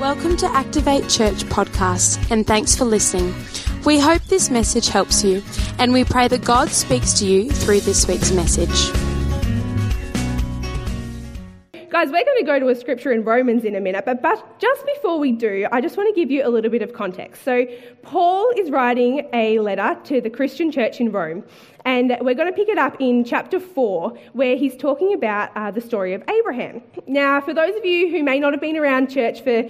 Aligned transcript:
Welcome 0.00 0.38
to 0.38 0.46
Activate 0.46 1.10
Church 1.10 1.44
podcast, 1.44 2.30
and 2.30 2.46
thanks 2.46 2.74
for 2.74 2.86
listening. 2.86 3.34
We 3.84 3.98
hope 3.98 4.22
this 4.22 4.48
message 4.48 4.88
helps 4.88 5.22
you, 5.22 5.42
and 5.78 5.92
we 5.92 6.04
pray 6.04 6.26
that 6.26 6.42
God 6.42 6.70
speaks 6.70 7.12
to 7.18 7.26
you 7.26 7.50
through 7.50 7.80
this 7.80 8.08
week's 8.08 8.32
message. 8.32 9.09
Guys, 12.00 12.10
we're 12.10 12.24
going 12.24 12.38
to 12.38 12.46
go 12.46 12.58
to 12.58 12.68
a 12.68 12.74
scripture 12.74 13.12
in 13.12 13.24
Romans 13.24 13.62
in 13.62 13.76
a 13.76 13.80
minute, 13.80 14.06
but, 14.06 14.22
but 14.22 14.58
just 14.58 14.86
before 14.86 15.18
we 15.18 15.32
do, 15.32 15.66
I 15.70 15.82
just 15.82 15.98
want 15.98 16.08
to 16.08 16.18
give 16.18 16.30
you 16.30 16.46
a 16.46 16.48
little 16.48 16.70
bit 16.70 16.80
of 16.80 16.94
context. 16.94 17.42
So, 17.42 17.66
Paul 18.00 18.50
is 18.56 18.70
writing 18.70 19.28
a 19.34 19.58
letter 19.58 20.00
to 20.04 20.22
the 20.22 20.30
Christian 20.30 20.72
church 20.72 20.98
in 20.98 21.12
Rome, 21.12 21.44
and 21.84 22.16
we're 22.22 22.32
going 22.32 22.48
to 22.48 22.56
pick 22.56 22.70
it 22.70 22.78
up 22.78 22.96
in 23.00 23.22
chapter 23.22 23.60
4, 23.60 24.16
where 24.32 24.56
he's 24.56 24.78
talking 24.78 25.12
about 25.12 25.54
uh, 25.54 25.72
the 25.72 25.82
story 25.82 26.14
of 26.14 26.22
Abraham. 26.26 26.80
Now, 27.06 27.38
for 27.42 27.52
those 27.52 27.76
of 27.76 27.84
you 27.84 28.10
who 28.10 28.22
may 28.22 28.40
not 28.40 28.54
have 28.54 28.62
been 28.62 28.78
around 28.78 29.10
church 29.10 29.42
for 29.42 29.64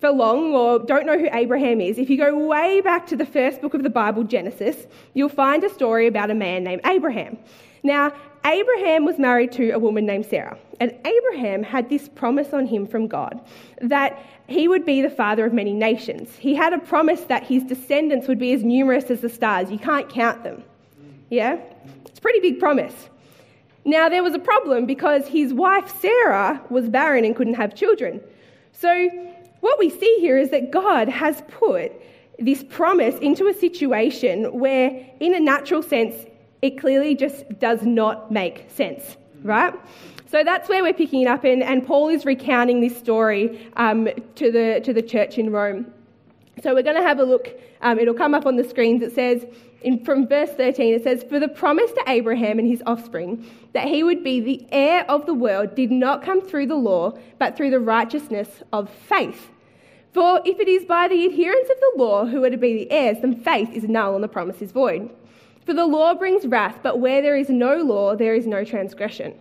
for 0.00 0.10
long 0.10 0.54
or 0.54 0.78
don't 0.78 1.04
know 1.04 1.18
who 1.18 1.28
Abraham 1.34 1.82
is, 1.82 1.98
if 1.98 2.08
you 2.08 2.16
go 2.16 2.46
way 2.46 2.80
back 2.80 3.06
to 3.08 3.16
the 3.16 3.26
first 3.26 3.60
book 3.60 3.74
of 3.74 3.82
the 3.82 3.90
Bible, 3.90 4.24
Genesis, 4.24 4.86
you'll 5.12 5.28
find 5.28 5.62
a 5.62 5.68
story 5.68 6.06
about 6.06 6.30
a 6.30 6.34
man 6.34 6.64
named 6.64 6.80
Abraham. 6.86 7.36
Now, 7.82 8.14
Abraham 8.46 9.04
was 9.06 9.18
married 9.18 9.52
to 9.52 9.70
a 9.70 9.78
woman 9.78 10.04
named 10.04 10.26
Sarah, 10.26 10.58
and 10.78 10.94
Abraham 11.04 11.62
had 11.62 11.88
this 11.88 12.08
promise 12.08 12.52
on 12.52 12.66
him 12.66 12.86
from 12.86 13.06
God 13.06 13.40
that 13.80 14.22
he 14.46 14.68
would 14.68 14.84
be 14.84 15.00
the 15.00 15.08
father 15.08 15.46
of 15.46 15.54
many 15.54 15.72
nations. 15.72 16.36
He 16.36 16.54
had 16.54 16.74
a 16.74 16.78
promise 16.78 17.22
that 17.22 17.44
his 17.44 17.62
descendants 17.62 18.28
would 18.28 18.38
be 18.38 18.52
as 18.52 18.62
numerous 18.62 19.10
as 19.10 19.20
the 19.20 19.30
stars. 19.30 19.70
You 19.70 19.78
can't 19.78 20.08
count 20.10 20.44
them. 20.44 20.62
Yeah? 21.30 21.58
It's 22.04 22.18
a 22.18 22.22
pretty 22.22 22.40
big 22.40 22.60
promise. 22.60 23.08
Now, 23.86 24.08
there 24.08 24.22
was 24.22 24.34
a 24.34 24.38
problem 24.38 24.84
because 24.84 25.26
his 25.26 25.52
wife 25.54 26.00
Sarah 26.00 26.60
was 26.68 26.88
barren 26.88 27.24
and 27.24 27.34
couldn't 27.34 27.54
have 27.54 27.74
children. 27.74 28.20
So, 28.72 29.08
what 29.60 29.78
we 29.78 29.88
see 29.88 30.18
here 30.20 30.36
is 30.36 30.50
that 30.50 30.70
God 30.70 31.08
has 31.08 31.42
put 31.48 31.92
this 32.38 32.62
promise 32.62 33.14
into 33.20 33.46
a 33.48 33.54
situation 33.54 34.58
where, 34.58 35.06
in 35.20 35.34
a 35.34 35.40
natural 35.40 35.82
sense, 35.82 36.26
it 36.64 36.80
clearly 36.80 37.14
just 37.14 37.44
does 37.58 37.82
not 37.82 38.30
make 38.30 38.64
sense, 38.70 39.18
right? 39.42 39.74
So 40.30 40.42
that's 40.42 40.66
where 40.66 40.82
we're 40.82 40.94
picking 40.94 41.20
it 41.20 41.28
up, 41.28 41.44
and, 41.44 41.62
and 41.62 41.86
Paul 41.86 42.08
is 42.08 42.24
recounting 42.24 42.80
this 42.80 42.96
story 42.96 43.70
um, 43.76 44.08
to, 44.36 44.50
the, 44.50 44.80
to 44.82 44.94
the 44.94 45.02
church 45.02 45.36
in 45.36 45.52
Rome. 45.52 45.92
So 46.62 46.72
we're 46.72 46.82
going 46.82 46.96
to 46.96 47.02
have 47.02 47.18
a 47.18 47.24
look. 47.24 47.50
Um, 47.82 47.98
it'll 47.98 48.14
come 48.14 48.34
up 48.34 48.46
on 48.46 48.56
the 48.56 48.64
screens. 48.64 49.02
It 49.02 49.14
says, 49.14 49.44
in, 49.82 50.02
from 50.06 50.26
verse 50.26 50.48
13, 50.52 50.94
it 50.94 51.02
says, 51.02 51.22
For 51.28 51.38
the 51.38 51.48
promise 51.48 51.92
to 51.92 52.04
Abraham 52.06 52.58
and 52.58 52.66
his 52.66 52.82
offspring 52.86 53.46
that 53.74 53.86
he 53.86 54.02
would 54.02 54.24
be 54.24 54.40
the 54.40 54.66
heir 54.72 55.04
of 55.10 55.26
the 55.26 55.34
world 55.34 55.74
did 55.74 55.90
not 55.90 56.22
come 56.22 56.40
through 56.40 56.68
the 56.68 56.76
law, 56.76 57.12
but 57.38 57.58
through 57.58 57.72
the 57.72 57.80
righteousness 57.80 58.48
of 58.72 58.88
faith. 58.88 59.50
For 60.14 60.40
if 60.46 60.58
it 60.58 60.68
is 60.68 60.86
by 60.86 61.08
the 61.08 61.26
adherents 61.26 61.68
of 61.68 61.76
the 61.78 62.02
law 62.02 62.24
who 62.24 62.42
are 62.42 62.50
to 62.50 62.56
be 62.56 62.72
the 62.72 62.90
heirs, 62.90 63.18
then 63.20 63.36
faith 63.42 63.68
is 63.74 63.84
null 63.84 64.14
and 64.14 64.24
the 64.24 64.28
promise 64.28 64.62
is 64.62 64.72
void. 64.72 65.10
For 65.64 65.72
the 65.72 65.86
law 65.86 66.14
brings 66.14 66.46
wrath, 66.46 66.80
but 66.82 67.00
where 67.00 67.22
there 67.22 67.36
is 67.36 67.48
no 67.48 67.76
law, 67.76 68.14
there 68.14 68.34
is 68.34 68.46
no 68.46 68.64
transgression. 68.64 69.34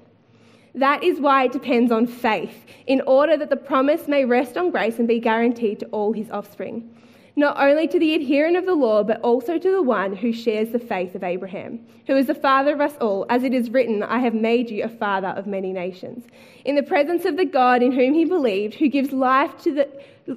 That 0.75 1.03
is 1.03 1.19
why 1.19 1.43
it 1.43 1.51
depends 1.51 1.91
on 1.91 2.07
faith, 2.07 2.65
in 2.87 3.01
order 3.01 3.37
that 3.37 3.49
the 3.49 3.57
promise 3.57 4.07
may 4.07 4.25
rest 4.25 4.57
on 4.57 4.71
grace 4.71 4.99
and 4.99 5.07
be 5.07 5.19
guaranteed 5.19 5.79
to 5.81 5.85
all 5.87 6.13
his 6.13 6.31
offspring. 6.31 6.89
Not 7.35 7.59
only 7.59 7.87
to 7.87 7.99
the 7.99 8.13
adherent 8.13 8.57
of 8.57 8.65
the 8.65 8.75
law, 8.75 9.03
but 9.03 9.19
also 9.21 9.57
to 9.57 9.71
the 9.71 9.81
one 9.81 10.15
who 10.15 10.31
shares 10.31 10.69
the 10.69 10.79
faith 10.79 11.15
of 11.15 11.23
Abraham, 11.23 11.79
who 12.05 12.15
is 12.15 12.27
the 12.27 12.35
father 12.35 12.73
of 12.73 12.81
us 12.81 12.95
all, 13.01 13.25
as 13.27 13.43
it 13.43 13.53
is 13.53 13.71
written, 13.71 14.03
I 14.03 14.19
have 14.19 14.35
made 14.35 14.69
you 14.69 14.83
a 14.83 14.89
father 14.89 15.29
of 15.29 15.47
many 15.47 15.73
nations. 15.73 16.25
In 16.63 16.75
the 16.75 16.83
presence 16.83 17.25
of 17.25 17.37
the 17.37 17.45
God 17.45 17.81
in 17.81 17.91
whom 17.91 18.13
he 18.13 18.25
believed, 18.25 18.75
who 18.75 18.87
gives 18.87 19.11
life 19.11 19.57
to 19.63 19.73
the 19.73 19.89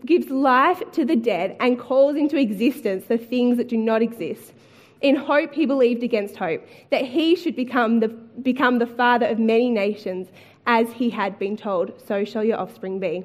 gives 0.05 0.31
life 0.31 0.83
to 0.91 1.05
the 1.05 1.15
dead 1.15 1.57
and 1.61 1.79
calls 1.79 2.17
into 2.17 2.37
existence 2.37 3.05
the 3.05 3.19
things 3.19 3.57
that 3.57 3.69
do 3.69 3.77
not 3.77 4.03
exist. 4.03 4.53
In 5.01 5.17
hope, 5.17 5.53
he 5.53 5.67
believed 5.67 6.03
against 6.03 6.37
hope 6.37 6.67
that 6.91 7.05
he 7.05 7.37
should 7.37 7.55
become 7.55 8.01
the, 8.01 8.09
become 8.09 8.79
the 8.79 8.87
father 8.87 9.27
of 9.27 9.39
many 9.39 9.71
nations, 9.71 10.29
as 10.67 10.93
he 10.93 11.11
had 11.11 11.39
been 11.39 11.57
told, 11.57 11.93
so 12.07 12.25
shall 12.25 12.43
your 12.43 12.59
offspring 12.59 12.99
be. 12.99 13.25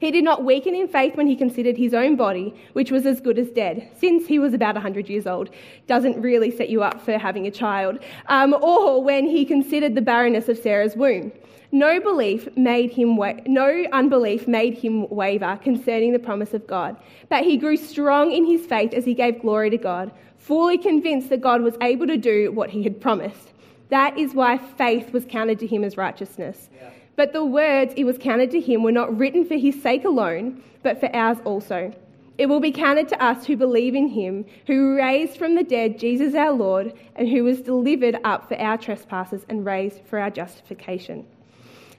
He 0.00 0.10
did 0.10 0.24
not 0.24 0.44
weaken 0.44 0.74
in 0.74 0.88
faith 0.88 1.14
when 1.14 1.26
he 1.26 1.36
considered 1.36 1.76
his 1.76 1.92
own 1.92 2.16
body, 2.16 2.54
which 2.72 2.90
was 2.90 3.04
as 3.04 3.20
good 3.20 3.38
as 3.38 3.50
dead, 3.50 3.90
since 3.98 4.26
he 4.26 4.38
was 4.38 4.54
about 4.54 4.74
100 4.74 5.10
years 5.10 5.26
old. 5.26 5.50
Doesn't 5.86 6.20
really 6.20 6.50
set 6.50 6.70
you 6.70 6.82
up 6.82 7.02
for 7.02 7.18
having 7.18 7.46
a 7.46 7.50
child. 7.50 7.98
Um, 8.26 8.54
or 8.54 9.02
when 9.02 9.26
he 9.26 9.44
considered 9.44 9.94
the 9.94 10.00
barrenness 10.00 10.48
of 10.48 10.56
Sarah's 10.56 10.96
womb. 10.96 11.32
No 11.72 12.00
belief 12.00 12.48
made 12.56 12.90
him 12.90 13.16
wa- 13.16 13.34
no 13.46 13.84
unbelief 13.92 14.48
made 14.48 14.74
him 14.74 15.08
waver 15.08 15.58
concerning 15.62 16.12
the 16.12 16.18
promise 16.18 16.52
of 16.52 16.66
God, 16.66 16.96
but 17.28 17.44
he 17.44 17.56
grew 17.56 17.76
strong 17.76 18.32
in 18.32 18.44
his 18.44 18.66
faith 18.66 18.92
as 18.92 19.04
he 19.04 19.14
gave 19.14 19.40
glory 19.40 19.70
to 19.70 19.76
God, 19.76 20.10
fully 20.40 20.78
convinced 20.78 21.28
that 21.28 21.40
God 21.40 21.62
was 21.62 21.76
able 21.80 22.06
to 22.06 22.16
do 22.16 22.50
what 22.50 22.70
he 22.70 22.82
had 22.82 23.00
promised. 23.00 23.52
That 23.90 24.18
is 24.18 24.34
why 24.34 24.58
faith 24.58 25.12
was 25.12 25.24
counted 25.24 25.58
to 25.60 25.66
him 25.66 25.84
as 25.84 25.96
righteousness. 25.96 26.68
Yeah. 26.74 26.90
But 27.16 27.32
the 27.32 27.44
words 27.44 27.92
it 27.96 28.04
was 28.04 28.18
counted 28.18 28.50
to 28.52 28.60
him 28.60 28.82
were 28.82 28.92
not 28.92 29.16
written 29.16 29.44
for 29.44 29.56
his 29.56 29.80
sake 29.82 30.04
alone, 30.04 30.62
but 30.82 30.98
for 30.98 31.14
ours 31.14 31.38
also. 31.44 31.92
It 32.38 32.46
will 32.46 32.60
be 32.60 32.72
counted 32.72 33.08
to 33.08 33.22
us 33.22 33.44
who 33.44 33.56
believe 33.56 33.94
in 33.94 34.08
him, 34.08 34.46
who 34.66 34.96
raised 34.96 35.36
from 35.36 35.56
the 35.56 35.62
dead 35.62 35.98
Jesus 35.98 36.34
our 36.34 36.52
Lord, 36.52 36.94
and 37.16 37.28
who 37.28 37.44
was 37.44 37.60
delivered 37.60 38.18
up 38.24 38.48
for 38.48 38.58
our 38.58 38.78
trespasses 38.78 39.44
and 39.50 39.66
raised 39.66 40.00
for 40.06 40.18
our 40.18 40.30
justification. 40.30 41.26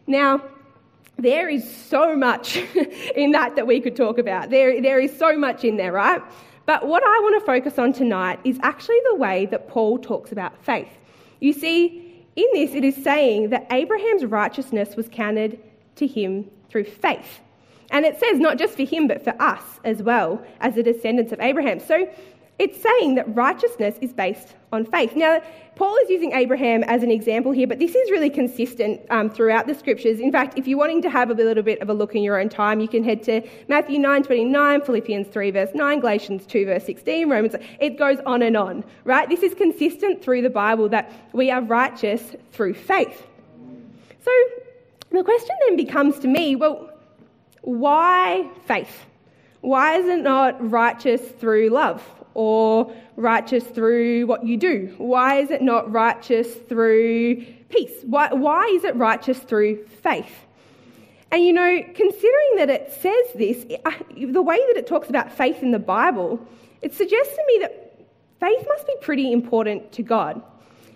Now, 0.07 0.41
there 1.17 1.47
is 1.47 1.71
so 1.71 2.15
much 2.15 2.57
in 3.15 3.31
that 3.33 3.55
that 3.55 3.67
we 3.67 3.79
could 3.81 3.95
talk 3.95 4.17
about. 4.17 4.49
There, 4.49 4.81
there 4.81 4.99
is 4.99 5.15
so 5.15 5.37
much 5.37 5.63
in 5.63 5.77
there, 5.77 5.91
right? 5.91 6.21
But 6.71 6.87
what 6.87 7.03
I 7.03 7.19
want 7.21 7.37
to 7.37 7.45
focus 7.45 7.77
on 7.77 7.91
tonight 7.91 8.39
is 8.45 8.57
actually 8.63 8.99
the 9.09 9.17
way 9.17 9.45
that 9.47 9.67
Paul 9.67 9.99
talks 9.99 10.31
about 10.31 10.57
faith. 10.63 10.87
You 11.41 11.51
see, 11.51 12.25
in 12.37 12.47
this, 12.53 12.73
it 12.73 12.85
is 12.85 12.95
saying 13.03 13.49
that 13.49 13.67
Abraham's 13.71 14.23
righteousness 14.23 14.95
was 14.95 15.09
counted 15.09 15.59
to 15.97 16.07
him 16.07 16.49
through 16.69 16.85
faith. 16.85 17.41
And 17.89 18.05
it 18.05 18.17
says 18.21 18.39
not 18.39 18.57
just 18.57 18.77
for 18.77 18.83
him, 18.83 19.09
but 19.09 19.21
for 19.21 19.33
us 19.41 19.81
as 19.83 20.01
well 20.01 20.41
as 20.61 20.75
the 20.75 20.81
descendants 20.81 21.33
of 21.33 21.41
Abraham. 21.41 21.81
So 21.81 22.09
it's 22.61 22.79
saying 22.79 23.15
that 23.15 23.35
righteousness 23.35 23.95
is 24.01 24.13
based 24.13 24.53
on 24.71 24.85
faith. 24.85 25.15
Now, 25.15 25.41
Paul 25.75 25.97
is 26.03 26.11
using 26.11 26.31
Abraham 26.33 26.83
as 26.83 27.01
an 27.01 27.09
example 27.09 27.51
here, 27.51 27.65
but 27.65 27.79
this 27.79 27.95
is 27.95 28.11
really 28.11 28.29
consistent 28.29 29.01
um, 29.09 29.31
throughout 29.31 29.65
the 29.65 29.73
scriptures. 29.73 30.19
In 30.19 30.31
fact, 30.31 30.59
if 30.59 30.67
you're 30.67 30.77
wanting 30.77 31.01
to 31.01 31.09
have 31.09 31.31
a 31.31 31.33
little 31.33 31.63
bit 31.63 31.81
of 31.81 31.89
a 31.89 31.93
look 31.95 32.13
in 32.13 32.21
your 32.21 32.39
own 32.39 32.49
time, 32.49 32.79
you 32.79 32.87
can 32.87 33.03
head 33.03 33.23
to 33.23 33.41
Matthew 33.67 33.97
9:29, 33.97 34.85
Philippians 34.85 35.27
3 35.29 35.49
verse 35.49 35.71
9, 35.73 35.99
Galatians 36.01 36.45
2 36.45 36.65
verse 36.67 36.85
16, 36.85 37.27
Romans. 37.27 37.55
It 37.79 37.97
goes 37.97 38.19
on 38.27 38.43
and 38.43 38.55
on, 38.55 38.83
right? 39.05 39.27
This 39.27 39.41
is 39.41 39.55
consistent 39.55 40.23
through 40.23 40.43
the 40.43 40.51
Bible 40.51 40.87
that 40.89 41.11
we 41.33 41.49
are 41.49 41.63
righteous 41.63 42.21
through 42.51 42.75
faith. 42.75 43.25
So 44.23 44.31
the 45.09 45.23
question 45.23 45.55
then 45.67 45.77
becomes 45.77 46.19
to 46.19 46.27
me, 46.27 46.55
well, 46.55 46.91
why 47.63 48.47
faith? 48.67 49.07
Why 49.61 49.95
is 49.95 50.05
it 50.05 50.21
not 50.21 50.69
righteous 50.69 51.21
through 51.39 51.69
love? 51.69 52.03
Or 52.33 52.93
righteous 53.15 53.63
through 53.63 54.25
what 54.27 54.45
you 54.45 54.57
do? 54.57 54.93
Why 54.97 55.35
is 55.39 55.51
it 55.51 55.61
not 55.61 55.91
righteous 55.91 56.53
through 56.53 57.45
peace? 57.69 57.91
Why, 58.03 58.33
why 58.33 58.65
is 58.67 58.83
it 58.83 58.95
righteous 58.95 59.39
through 59.39 59.85
faith? 60.03 60.45
And 61.31 61.43
you 61.45 61.53
know, 61.53 61.81
considering 61.95 62.55
that 62.57 62.69
it 62.69 62.91
says 62.91 63.25
this, 63.35 63.65
the 64.17 64.41
way 64.41 64.57
that 64.57 64.77
it 64.77 64.85
talks 64.85 65.09
about 65.09 65.31
faith 65.31 65.63
in 65.63 65.71
the 65.71 65.79
Bible, 65.79 66.45
it 66.81 66.93
suggests 66.93 67.33
to 67.33 67.43
me 67.47 67.59
that 67.61 68.05
faith 68.39 68.65
must 68.67 68.85
be 68.85 68.95
pretty 69.01 69.31
important 69.31 69.91
to 69.93 70.03
God. 70.03 70.41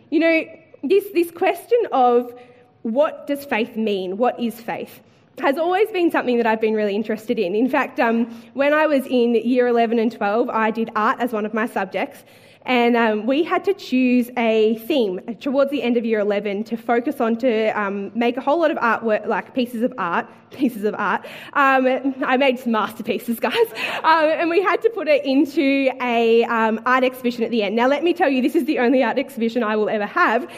You 0.09 0.19
know, 0.19 0.43
this, 0.83 1.05
this 1.13 1.31
question 1.31 1.79
of 1.91 2.37
what 2.81 3.27
does 3.27 3.45
faith 3.45 3.75
mean? 3.75 4.17
What 4.17 4.39
is 4.39 4.59
faith? 4.59 4.99
Has 5.39 5.57
always 5.57 5.89
been 5.91 6.11
something 6.11 6.37
that 6.37 6.47
I've 6.47 6.61
been 6.61 6.73
really 6.73 6.95
interested 6.95 7.39
in. 7.39 7.55
In 7.55 7.69
fact, 7.69 7.99
um, 7.99 8.25
when 8.53 8.73
I 8.73 8.87
was 8.87 9.05
in 9.07 9.35
year 9.35 9.67
11 9.67 9.99
and 9.99 10.11
12, 10.11 10.49
I 10.49 10.71
did 10.71 10.89
art 10.95 11.19
as 11.19 11.31
one 11.31 11.45
of 11.45 11.53
my 11.53 11.65
subjects. 11.65 12.23
And 12.65 12.97
um, 12.97 13.27
we 13.27 13.43
had 13.43 13.63
to 13.65 13.75
choose 13.75 14.31
a 14.37 14.75
theme 14.87 15.19
towards 15.39 15.69
the 15.69 15.83
end 15.83 15.97
of 15.97 16.05
year 16.05 16.19
11 16.19 16.63
to 16.65 16.77
focus 16.77 17.21
on 17.21 17.37
to 17.37 17.67
um, 17.79 18.11
make 18.15 18.37
a 18.37 18.41
whole 18.41 18.59
lot 18.59 18.71
of 18.71 18.77
artwork, 18.77 19.27
like 19.27 19.53
pieces 19.53 19.83
of 19.83 19.93
art, 19.99 20.27
pieces 20.51 20.83
of 20.83 20.95
art. 20.95 21.25
Um, 21.53 22.15
I 22.25 22.37
made 22.37 22.57
some 22.57 22.71
masterpieces, 22.71 23.39
guys. 23.39 23.67
Um, 24.03 24.25
and 24.29 24.49
we 24.49 24.63
had 24.63 24.81
to 24.81 24.89
put 24.89 25.07
it 25.07 25.23
into 25.25 25.91
a 26.01 26.43
um, 26.45 26.81
art 26.87 27.03
exhibition 27.03 27.43
at 27.43 27.51
the 27.51 27.61
end. 27.61 27.75
Now, 27.75 27.87
let 27.87 28.03
me 28.03 28.13
tell 28.13 28.29
you, 28.29 28.41
this 28.41 28.55
is 28.55 28.65
the 28.65 28.79
only 28.79 29.03
art 29.03 29.19
exhibition 29.19 29.61
I 29.61 29.75
will 29.75 29.89
ever 29.89 30.07
have. 30.07 30.49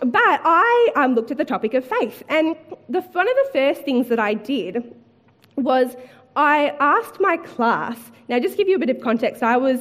But 0.00 0.40
I 0.44 0.92
um, 0.94 1.14
looked 1.14 1.30
at 1.30 1.38
the 1.38 1.44
topic 1.44 1.74
of 1.74 1.84
faith, 1.84 2.22
and 2.28 2.56
the, 2.88 3.00
one 3.00 3.28
of 3.28 3.34
the 3.34 3.50
first 3.52 3.82
things 3.82 4.08
that 4.08 4.18
I 4.18 4.34
did 4.34 4.94
was 5.56 5.96
I 6.36 6.76
asked 6.78 7.20
my 7.20 7.36
class. 7.36 7.98
Now, 8.28 8.38
just 8.38 8.56
give 8.56 8.68
you 8.68 8.76
a 8.76 8.78
bit 8.78 8.90
of 8.90 9.00
context, 9.00 9.42
I 9.42 9.56
was 9.56 9.80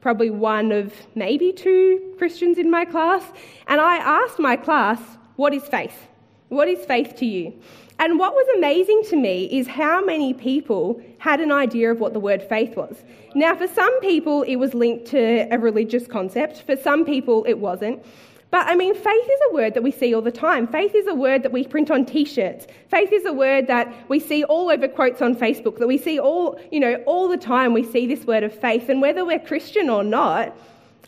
probably 0.00 0.30
one 0.30 0.70
of 0.70 0.92
maybe 1.16 1.52
two 1.52 2.14
Christians 2.16 2.58
in 2.58 2.70
my 2.70 2.84
class, 2.84 3.24
and 3.66 3.80
I 3.80 3.96
asked 3.96 4.38
my 4.38 4.56
class, 4.56 5.00
What 5.34 5.52
is 5.52 5.64
faith? 5.64 6.06
What 6.48 6.68
is 6.68 6.84
faith 6.86 7.16
to 7.16 7.26
you? 7.26 7.52
And 7.98 8.18
what 8.18 8.34
was 8.34 8.46
amazing 8.56 9.02
to 9.08 9.16
me 9.16 9.46
is 9.46 9.66
how 9.66 10.04
many 10.04 10.32
people 10.34 11.02
had 11.18 11.40
an 11.40 11.50
idea 11.50 11.90
of 11.90 11.98
what 11.98 12.12
the 12.12 12.20
word 12.20 12.42
faith 12.42 12.76
was. 12.76 13.02
Now, 13.34 13.56
for 13.56 13.66
some 13.66 14.00
people, 14.00 14.42
it 14.42 14.56
was 14.56 14.74
linked 14.74 15.06
to 15.06 15.48
a 15.50 15.58
religious 15.58 16.06
concept, 16.06 16.62
for 16.62 16.76
some 16.76 17.04
people, 17.04 17.44
it 17.48 17.58
wasn't. 17.58 18.04
But 18.50 18.66
I 18.68 18.76
mean, 18.76 18.94
faith 18.94 19.24
is 19.24 19.40
a 19.50 19.54
word 19.54 19.74
that 19.74 19.82
we 19.82 19.90
see 19.90 20.14
all 20.14 20.22
the 20.22 20.30
time. 20.30 20.66
Faith 20.68 20.94
is 20.94 21.06
a 21.06 21.14
word 21.14 21.42
that 21.42 21.52
we 21.52 21.64
print 21.64 21.90
on 21.90 22.06
t-shirts. 22.06 22.66
Faith 22.88 23.12
is 23.12 23.24
a 23.24 23.32
word 23.32 23.66
that 23.66 23.92
we 24.08 24.20
see 24.20 24.44
all 24.44 24.70
over 24.70 24.86
quotes 24.86 25.20
on 25.20 25.34
Facebook, 25.34 25.78
that 25.78 25.88
we 25.88 25.98
see 25.98 26.18
all, 26.18 26.58
you 26.70 26.78
know, 26.78 27.02
all 27.06 27.28
the 27.28 27.36
time 27.36 27.74
we 27.74 27.82
see 27.82 28.06
this 28.06 28.24
word 28.24 28.44
of 28.44 28.54
faith. 28.58 28.88
And 28.88 29.02
whether 29.02 29.24
we're 29.24 29.40
Christian 29.40 29.90
or 29.90 30.04
not, 30.04 30.56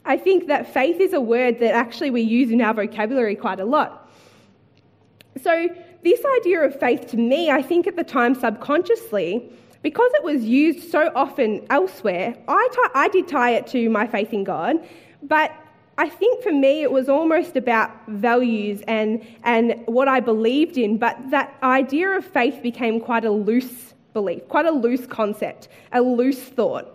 I 0.05 0.17
think 0.17 0.49
that 0.49 0.73
faith 0.73 1.01
is 1.01 1.13
a 1.13 1.21
word 1.21 1.61
that 1.61 1.75
actually 1.75 2.11
we 2.11 2.23
use 2.23 2.51
in 2.51 2.61
our 2.61 2.75
vocabulary 2.75 3.37
quite 3.37 3.61
a 3.61 3.65
lot. 3.65 4.11
So 5.43 5.69
this 6.03 6.21
idea 6.39 6.63
of 6.63 6.79
faith 6.79 7.07
to 7.09 7.17
me, 7.17 7.51
I 7.51 7.63
think 7.63 7.87
at 7.87 7.97
the 7.97 8.05
time 8.05 8.35
subconsciously, 8.35 9.53
because 9.83 10.11
it 10.15 10.25
was 10.25 10.45
used 10.45 10.91
so 10.91 11.13
often 11.15 11.65
elsewhere, 11.71 12.37
I, 12.49 12.69
t- 12.73 12.91
I 12.95 13.09
did 13.09 13.29
tie 13.29 13.51
it 13.51 13.67
to 13.69 13.89
my 13.91 14.07
faith 14.07 14.33
in 14.33 14.45
God, 14.45 14.77
but 15.23 15.53
I 15.99 16.09
think 16.09 16.45
for 16.45 16.53
me 16.53 16.83
it 16.83 16.93
was 16.93 17.09
almost 17.09 17.57
about 17.57 17.91
values 18.07 18.83
and, 18.87 19.27
and 19.43 19.83
what 19.87 20.07
I 20.07 20.21
believed 20.21 20.79
in, 20.79 20.97
but 20.97 21.19
that 21.31 21.57
idea 21.61 22.11
of 22.11 22.25
faith 22.25 22.63
became 22.63 23.01
quite 23.01 23.25
a 23.25 23.33
loose 23.33 23.95
belief, 24.13 24.47
quite 24.49 24.65
a 24.65 24.71
loose 24.71 25.07
concept, 25.07 25.67
a 25.93 26.01
loose 26.01 26.41
thought. 26.41 26.87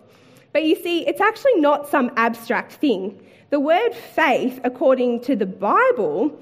But 0.54 0.64
you 0.64 0.76
see, 0.76 1.06
it's 1.06 1.20
actually 1.20 1.56
not 1.56 1.90
some 1.90 2.12
abstract 2.16 2.74
thing. 2.74 3.22
The 3.50 3.60
word 3.60 3.94
faith, 3.94 4.62
according 4.64 5.20
to 5.22 5.36
the 5.36 5.46
Bible, 5.46 6.40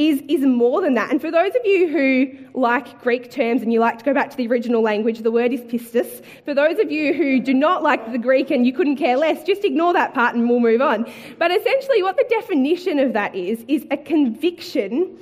is, 0.00 0.22
is 0.28 0.40
more 0.40 0.80
than 0.80 0.94
that. 0.94 1.10
And 1.10 1.20
for 1.20 1.30
those 1.30 1.54
of 1.54 1.60
you 1.66 1.86
who 1.86 2.58
like 2.58 3.02
Greek 3.02 3.30
terms 3.30 3.60
and 3.60 3.70
you 3.70 3.80
like 3.80 3.98
to 3.98 4.04
go 4.04 4.14
back 4.14 4.30
to 4.30 4.36
the 4.36 4.46
original 4.46 4.80
language, 4.80 5.18
the 5.18 5.30
word 5.30 5.52
is 5.52 5.60
pistis. 5.60 6.24
For 6.46 6.54
those 6.54 6.78
of 6.78 6.90
you 6.90 7.12
who 7.12 7.38
do 7.38 7.52
not 7.52 7.82
like 7.82 8.10
the 8.10 8.18
Greek 8.18 8.50
and 8.50 8.64
you 8.64 8.72
couldn't 8.72 8.96
care 8.96 9.18
less, 9.18 9.44
just 9.44 9.62
ignore 9.62 9.92
that 9.92 10.14
part 10.14 10.34
and 10.34 10.48
we'll 10.48 10.60
move 10.60 10.80
on. 10.80 11.04
But 11.38 11.50
essentially, 11.50 12.02
what 12.02 12.16
the 12.16 12.24
definition 12.30 12.98
of 12.98 13.12
that 13.12 13.34
is, 13.34 13.62
is 13.68 13.86
a 13.90 13.98
conviction 13.98 15.18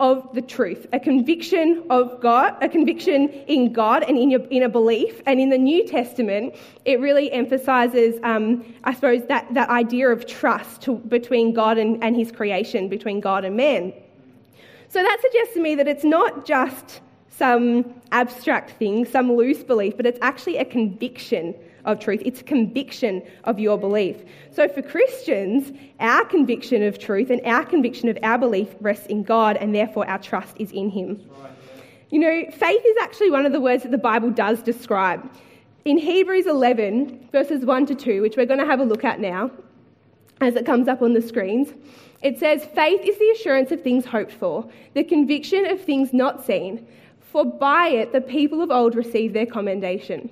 of 0.00 0.28
the 0.34 0.42
truth, 0.42 0.88
a 0.92 0.98
conviction 0.98 1.84
of 1.88 2.20
God, 2.20 2.56
a 2.60 2.68
conviction 2.68 3.28
in 3.46 3.72
God 3.72 4.02
and 4.02 4.18
in, 4.18 4.28
your, 4.28 4.40
in 4.48 4.64
a 4.64 4.68
belief. 4.68 5.22
And 5.26 5.40
in 5.40 5.50
the 5.50 5.56
New 5.56 5.86
Testament, 5.86 6.56
it 6.84 6.98
really 6.98 7.30
emphasizes, 7.30 8.18
um, 8.24 8.74
I 8.82 8.92
suppose, 8.92 9.24
that, 9.28 9.54
that 9.54 9.70
idea 9.70 10.10
of 10.10 10.26
trust 10.26 10.82
to, 10.82 10.96
between 10.96 11.54
God 11.54 11.78
and, 11.78 12.02
and 12.02 12.16
his 12.16 12.32
creation, 12.32 12.88
between 12.88 13.20
God 13.20 13.44
and 13.44 13.56
man. 13.56 13.94
So 14.88 15.02
that 15.02 15.18
suggests 15.20 15.54
to 15.54 15.60
me 15.60 15.74
that 15.74 15.88
it's 15.88 16.04
not 16.04 16.46
just 16.46 17.00
some 17.28 17.94
abstract 18.12 18.70
thing, 18.78 19.04
some 19.04 19.32
loose 19.32 19.62
belief, 19.62 19.96
but 19.96 20.06
it's 20.06 20.18
actually 20.22 20.56
a 20.56 20.64
conviction 20.64 21.54
of 21.84 22.00
truth. 22.00 22.22
It's 22.24 22.40
a 22.40 22.44
conviction 22.44 23.22
of 23.44 23.58
your 23.58 23.78
belief. 23.78 24.16
So 24.50 24.68
for 24.68 24.82
Christians, 24.82 25.72
our 26.00 26.24
conviction 26.24 26.82
of 26.82 26.98
truth 26.98 27.30
and 27.30 27.40
our 27.44 27.64
conviction 27.64 28.08
of 28.08 28.18
our 28.22 28.38
belief 28.38 28.68
rests 28.80 29.06
in 29.06 29.22
God, 29.22 29.56
and 29.56 29.74
therefore 29.74 30.08
our 30.08 30.18
trust 30.18 30.56
is 30.58 30.72
in 30.72 30.90
Him. 30.90 31.22
You 32.10 32.20
know, 32.20 32.50
faith 32.52 32.82
is 32.84 32.96
actually 33.02 33.30
one 33.30 33.46
of 33.46 33.52
the 33.52 33.60
words 33.60 33.82
that 33.82 33.92
the 33.92 33.98
Bible 33.98 34.30
does 34.30 34.62
describe. 34.62 35.28
In 35.84 35.98
Hebrews 35.98 36.46
11, 36.46 37.28
verses 37.32 37.64
1 37.64 37.86
to 37.86 37.94
2, 37.94 38.22
which 38.22 38.36
we're 38.36 38.46
going 38.46 38.60
to 38.60 38.66
have 38.66 38.80
a 38.80 38.84
look 38.84 39.04
at 39.04 39.20
now, 39.20 39.50
as 40.40 40.56
it 40.56 40.66
comes 40.66 40.88
up 40.88 41.02
on 41.02 41.14
the 41.14 41.22
screens, 41.22 41.72
it 42.22 42.38
says, 42.38 42.64
Faith 42.74 43.00
is 43.02 43.18
the 43.18 43.30
assurance 43.30 43.70
of 43.70 43.82
things 43.82 44.04
hoped 44.04 44.32
for, 44.32 44.68
the 44.94 45.04
conviction 45.04 45.66
of 45.66 45.80
things 45.80 46.12
not 46.12 46.44
seen. 46.44 46.86
For 47.20 47.44
by 47.44 47.88
it 47.88 48.12
the 48.12 48.20
people 48.20 48.62
of 48.62 48.70
old 48.70 48.94
received 48.94 49.34
their 49.34 49.46
commendation. 49.46 50.30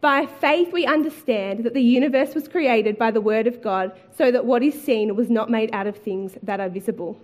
By 0.00 0.26
faith 0.26 0.72
we 0.72 0.84
understand 0.84 1.64
that 1.64 1.72
the 1.72 1.82
universe 1.82 2.34
was 2.34 2.46
created 2.46 2.98
by 2.98 3.10
the 3.10 3.22
word 3.22 3.46
of 3.46 3.62
God, 3.62 3.98
so 4.14 4.30
that 4.30 4.44
what 4.44 4.62
is 4.62 4.80
seen 4.80 5.16
was 5.16 5.30
not 5.30 5.50
made 5.50 5.70
out 5.72 5.86
of 5.86 5.96
things 5.96 6.36
that 6.42 6.60
are 6.60 6.68
visible. 6.68 7.18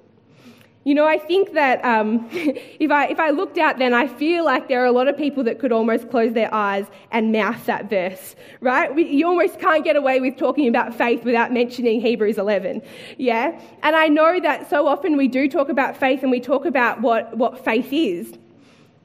You 0.85 0.95
know, 0.95 1.07
I 1.07 1.19
think 1.19 1.53
that 1.53 1.85
um, 1.85 2.27
if, 2.33 2.91
I, 2.91 3.09
if 3.09 3.21
I 3.21 3.31
looked 3.31 3.59
out 3.59 3.79
then, 3.79 3.93
I 3.93 4.07
feel 4.07 4.47
like 4.47 4.69
there 4.69 4.83
are 4.83 4.87
a 4.87 4.93
lot 4.93 5.09
of 5.09 5.17
people 5.17 5.45
that 5.45 5.59
could 5.59 5.73
almost 5.73 6.11
close 6.11 6.33
their 6.33 6.53
eyes 6.55 6.87
and 7.13 7.33
mouth 7.33 7.67
that 7.67 7.91
verse, 7.91 8.35
right? 8.61 8.95
We, 8.95 9.07
you 9.07 9.27
almost 9.27 9.59
can't 9.59 9.85
get 9.85 9.97
away 9.97 10.21
with 10.21 10.39
talking 10.39 10.69
about 10.69 10.95
faith 10.95 11.23
without 11.23 11.53
mentioning 11.53 12.01
Hebrews 12.01 12.39
11, 12.39 12.81
yeah? 13.19 13.61
And 13.83 13.95
I 13.95 14.09
know 14.09 14.41
that 14.41 14.71
so 14.71 14.87
often 14.87 15.19
we 15.19 15.29
do 15.29 15.49
talk 15.49 15.69
about 15.69 15.99
faith 15.99 16.23
and 16.23 16.31
we 16.31 16.41
talk 16.41 16.65
about 16.65 17.03
what, 17.03 17.37
what 17.37 17.63
faith 17.63 17.93
is, 17.93 18.39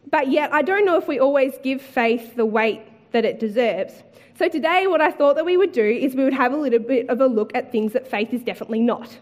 but 0.10 0.30
yet 0.30 0.54
I 0.54 0.62
don't 0.62 0.86
know 0.86 0.98
if 0.98 1.10
we 1.10 1.20
always 1.20 1.58
give 1.62 1.82
faith 1.82 2.38
the 2.38 2.46
weight 2.46 2.84
that 3.12 3.26
it 3.26 3.38
deserves. 3.38 4.02
So 4.38 4.48
today, 4.48 4.88
what 4.88 5.02
I 5.02 5.12
thought 5.12 5.36
that 5.36 5.46
we 5.46 5.58
would 5.58 5.72
do 5.74 5.84
is 5.86 6.16
we 6.16 6.24
would 6.24 6.34
have 6.34 6.54
a 6.54 6.58
little 6.58 6.80
bit 6.80 7.10
of 7.10 7.20
a 7.20 7.28
look 7.28 7.54
at 7.56 7.72
things 7.72 7.94
that 7.94 8.08
faith 8.08 8.34
is 8.34 8.44
definitely 8.44 8.82
not. 8.82 9.18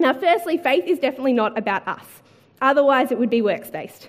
Now, 0.00 0.14
firstly, 0.14 0.56
faith 0.56 0.84
is 0.86 0.98
definitely 0.98 1.34
not 1.34 1.56
about 1.58 1.86
us. 1.86 2.04
Otherwise, 2.62 3.12
it 3.12 3.18
would 3.18 3.28
be 3.28 3.42
works 3.42 3.70
based. 3.70 4.08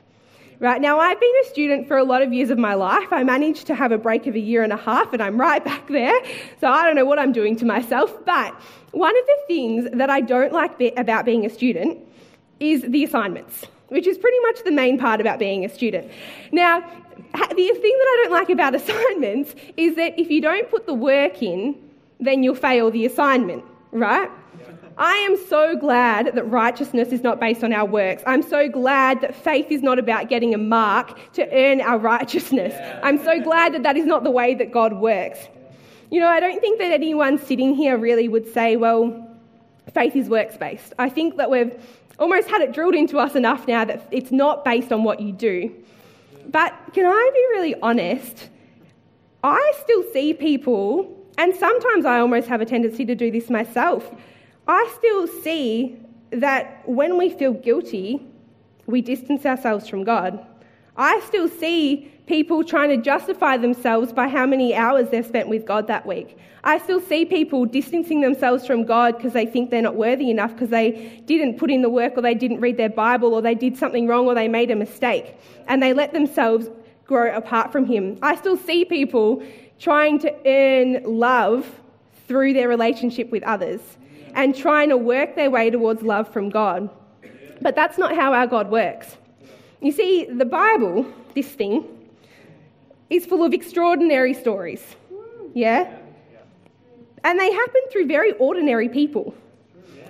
Right 0.60 0.80
now, 0.80 1.00
I've 1.00 1.20
been 1.20 1.34
a 1.44 1.50
student 1.50 1.86
for 1.88 1.98
a 1.98 2.04
lot 2.04 2.22
of 2.22 2.32
years 2.32 2.50
of 2.50 2.58
my 2.58 2.76
life. 2.76 3.12
I 3.12 3.24
managed 3.24 3.68
to 3.68 3.76
have 3.76 3.92
a 3.92 3.98
break 3.98 4.26
of 4.26 4.36
a 4.36 4.40
year 4.40 4.64
and 4.64 4.72
a 4.72 4.78
half, 4.78 5.12
and 5.12 5.22
I'm 5.22 5.38
right 5.38 5.64
back 5.72 5.88
there. 5.88 6.18
So 6.62 6.68
I 6.68 6.86
don't 6.86 6.96
know 6.96 7.04
what 7.04 7.20
I'm 7.20 7.34
doing 7.34 7.58
to 7.58 7.66
myself. 7.66 8.26
But 8.26 8.54
one 8.92 9.18
of 9.18 9.26
the 9.26 9.38
things 9.48 9.90
that 9.92 10.10
I 10.10 10.22
don't 10.22 10.54
like 10.54 10.78
be- 10.78 10.94
about 10.96 11.26
being 11.26 11.46
a 11.46 11.50
student 11.50 12.00
is 12.62 12.84
the 12.84 13.04
assignments, 13.04 13.66
which 13.90 14.08
is 14.08 14.18
pretty 14.18 14.40
much 14.44 14.64
the 14.64 14.72
main 14.72 14.98
part 14.98 15.20
about 15.20 15.40
being 15.40 15.66
a 15.66 15.70
student. 15.70 16.10
Now, 16.54 16.80
the 16.80 17.56
thing 17.56 17.96
that 17.98 18.08
I 18.08 18.22
don't 18.24 18.32
like 18.32 18.50
about 18.50 18.76
assignments 18.82 19.56
is 19.76 19.98
that 19.98 20.18
if 20.18 20.32
you 20.32 20.40
don't 20.40 20.70
put 20.72 20.86
the 20.86 20.94
work 20.94 21.44
in, 21.44 21.76
then 22.22 22.44
you'll 22.44 22.56
fail 22.56 22.92
the 22.92 23.06
assignment, 23.06 23.66
right? 23.92 24.30
I 25.02 25.16
am 25.16 25.36
so 25.48 25.76
glad 25.76 26.36
that 26.36 26.44
righteousness 26.44 27.12
is 27.12 27.24
not 27.24 27.40
based 27.40 27.64
on 27.64 27.74
our 27.74 27.86
works. 27.86 28.22
I'm 28.28 28.44
so 28.44 28.70
glad 28.70 29.22
that 29.22 29.34
faith 29.34 29.72
is 29.72 29.82
not 29.82 29.98
about 29.98 30.30
getting 30.30 30.54
a 30.54 30.60
mark 30.60 31.18
to 31.34 31.52
earn 31.52 31.82
our 31.82 31.98
righteousness. 31.98 32.76
I'm 33.02 33.18
so 33.18 33.42
glad 33.42 33.74
that 33.74 33.82
that 33.82 33.98
is 33.98 34.06
not 34.06 34.24
the 34.24 34.30
way 34.30 34.54
that 34.54 34.72
God 34.72 34.94
works. 34.94 35.40
You 36.12 36.20
know, 36.20 36.28
I 36.28 36.40
don't 36.40 36.62
think 36.62 36.78
that 36.78 36.92
anyone 36.92 37.40
sitting 37.40 37.74
here 37.74 37.98
really 37.98 38.28
would 38.28 38.54
say, 38.54 38.76
well, 38.76 39.28
faith 39.92 40.16
is 40.16 40.30
works 40.30 40.56
based. 40.56 40.94
I 41.00 41.10
think 41.10 41.38
that 41.38 41.50
we've 41.50 41.74
almost 42.20 42.48
had 42.48 42.62
it 42.62 42.72
drilled 42.72 42.94
into 42.94 43.18
us 43.18 43.34
enough 43.34 43.68
now 43.68 43.84
that 43.84 44.08
it's 44.12 44.32
not 44.32 44.64
based 44.64 44.92
on 44.92 45.04
what 45.04 45.20
you 45.20 45.32
do. 45.32 45.74
But 46.50 46.76
can 46.94 47.08
I 47.08 47.32
be 47.34 47.58
really 47.58 47.74
honest? 47.82 48.50
I 49.44 49.74
still 49.82 50.04
see 50.14 50.36
people, 50.36 51.18
and 51.40 51.56
sometimes 51.56 52.06
I 52.06 52.20
almost 52.20 52.48
have 52.50 52.62
a 52.62 52.66
tendency 52.66 53.04
to 53.06 53.16
do 53.16 53.32
this 53.32 53.50
myself 53.50 54.14
I 54.72 54.90
still 54.96 55.28
see 55.28 56.00
that 56.30 56.88
when 56.88 57.18
we 57.18 57.30
feel 57.30 57.52
guilty, 57.52 58.26
we 58.86 59.02
distance 59.02 59.46
ourselves 59.46 59.90
from 59.90 60.06
God. 60.06 60.46
I 60.96 61.20
still 61.28 61.50
see 61.50 62.10
people 62.26 62.64
trying 62.64 62.90
to 62.92 62.96
justify 62.96 63.58
themselves 63.58 64.14
by 64.14 64.30
how 64.30 64.46
many 64.46 64.74
hours 64.74 65.10
they've 65.10 65.26
spent 65.26 65.50
with 65.50 65.66
God 65.66 65.88
that 65.88 66.06
week. 66.06 66.38
I 66.64 66.78
still 66.78 67.02
see 67.02 67.26
people 67.26 67.66
distancing 67.66 68.22
themselves 68.22 68.66
from 68.66 68.86
God 68.86 69.18
because 69.18 69.34
they 69.34 69.46
think 69.46 69.72
they're 69.72 69.82
not 69.82 69.98
worthy 69.98 70.30
enough 70.30 70.54
because 70.54 70.70
they 70.70 71.22
didn't 71.26 71.58
put 71.58 71.70
in 71.70 71.82
the 71.82 71.90
work 71.90 72.14
or 72.16 72.22
they 72.22 72.34
didn't 72.34 72.62
read 72.62 72.78
their 72.78 72.90
Bible 72.90 73.34
or 73.34 73.42
they 73.42 73.56
did 73.56 73.76
something 73.76 74.08
wrong 74.08 74.26
or 74.28 74.36
they 74.36 74.48
made 74.48 74.72
a 74.72 74.76
mistake 74.78 75.36
and 75.68 75.84
they 75.84 75.92
let 75.92 76.14
themselves 76.14 76.70
grow 77.04 77.36
apart 77.36 77.74
from 77.74 77.84
Him. 77.84 78.18
I 78.22 78.38
still 78.38 78.56
see 78.56 78.86
people 78.86 79.44
trying 79.80 80.18
to 80.20 80.34
earn 80.48 81.04
love 81.04 81.70
through 82.26 82.54
their 82.54 82.70
relationship 82.70 83.32
with 83.32 83.44
others 83.44 83.82
and 84.36 84.56
trying 84.56 84.90
to 84.90 84.98
work 84.98 85.36
their 85.36 85.50
way 85.50 85.70
towards 85.70 86.02
love 86.02 86.32
from 86.32 86.50
God. 86.50 86.90
But 87.62 87.76
that's 87.76 87.98
not 87.98 88.16
how 88.16 88.34
our 88.34 88.48
God 88.48 88.70
works. 88.70 89.18
You 89.82 89.92
see, 89.92 90.26
the 90.26 90.46
Bible, 90.46 91.06
this 91.36 91.48
thing, 91.48 91.86
is 93.10 93.26
full 93.26 93.44
of 93.44 93.54
extraordinary 93.54 94.34
stories. 94.34 94.96
Yeah? 95.54 95.98
And 97.24 97.40
they 97.40 97.52
happen 97.52 97.82
through 97.92 98.08
very 98.08 98.34
ordinary 98.34 98.90
people. 98.90 99.36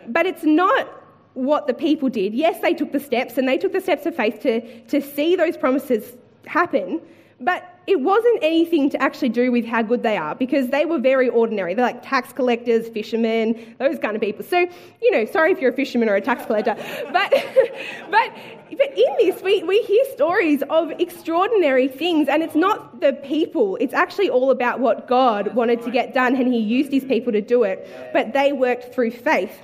But 0.08 0.26
it's 0.26 0.44
not 0.44 0.88
what 1.34 1.68
the 1.68 1.74
people 1.74 2.10
did. 2.10 2.34
Yes, 2.34 2.62
they 2.62 2.74
took 2.74 2.92
the 2.92 3.00
steps 3.00 3.38
and 3.38 3.48
they 3.48 3.58
took 3.58 3.74
the 3.74 3.82
steps 3.82 4.06
of 4.06 4.16
faith 4.16 4.42
to, 4.42 4.82
to 4.84 5.02
see 5.02 5.36
those 5.36 5.58
promises 5.58 6.16
happen. 6.46 7.02
But 7.40 7.71
it 7.88 8.00
wasn't 8.00 8.40
anything 8.44 8.90
to 8.92 9.02
actually 9.02 9.30
do 9.30 9.52
with 9.52 9.66
how 9.66 9.82
good 9.82 10.04
they 10.04 10.16
are 10.16 10.36
because 10.36 10.70
they 10.70 10.86
were 10.86 11.00
very 11.00 11.30
ordinary. 11.30 11.74
They're 11.74 11.86
like 11.86 12.04
tax 12.04 12.32
collectors, 12.32 12.88
fishermen, 12.90 13.76
those 13.80 13.98
kind 13.98 14.16
of 14.16 14.22
people. 14.22 14.46
So, 14.46 14.68
you 15.02 15.12
know, 15.12 15.26
sorry 15.26 15.52
if 15.52 15.60
you're 15.60 15.72
a 15.72 15.76
fisherman 15.76 16.08
or 16.08 16.16
a 16.16 16.22
tax 16.22 16.46
collector. 16.46 16.76
But, 17.12 17.32
but, 18.12 18.32
but 18.70 18.98
in 18.98 19.16
this, 19.18 19.42
we, 19.42 19.64
we 19.64 19.82
hear 19.82 20.04
stories 20.14 20.64
of 20.70 20.92
extraordinary 20.92 21.88
things, 21.88 22.30
and 22.30 22.42
it's 22.42 22.56
not 22.56 23.02
the 23.02 23.14
people. 23.14 23.78
It's 23.82 23.94
actually 23.94 24.30
all 24.30 24.52
about 24.52 24.80
what 24.80 25.08
God 25.08 25.54
wanted 25.56 25.82
to 25.82 25.92
get 25.92 26.14
done, 26.14 26.36
and 26.36 26.54
He 26.54 26.60
used 26.60 26.92
His 26.92 27.04
people 27.04 27.32
to 27.34 27.42
do 27.42 27.64
it. 27.64 27.88
But 28.14 28.34
they 28.34 28.54
worked 28.54 28.94
through 28.94 29.12
faith. 29.12 29.60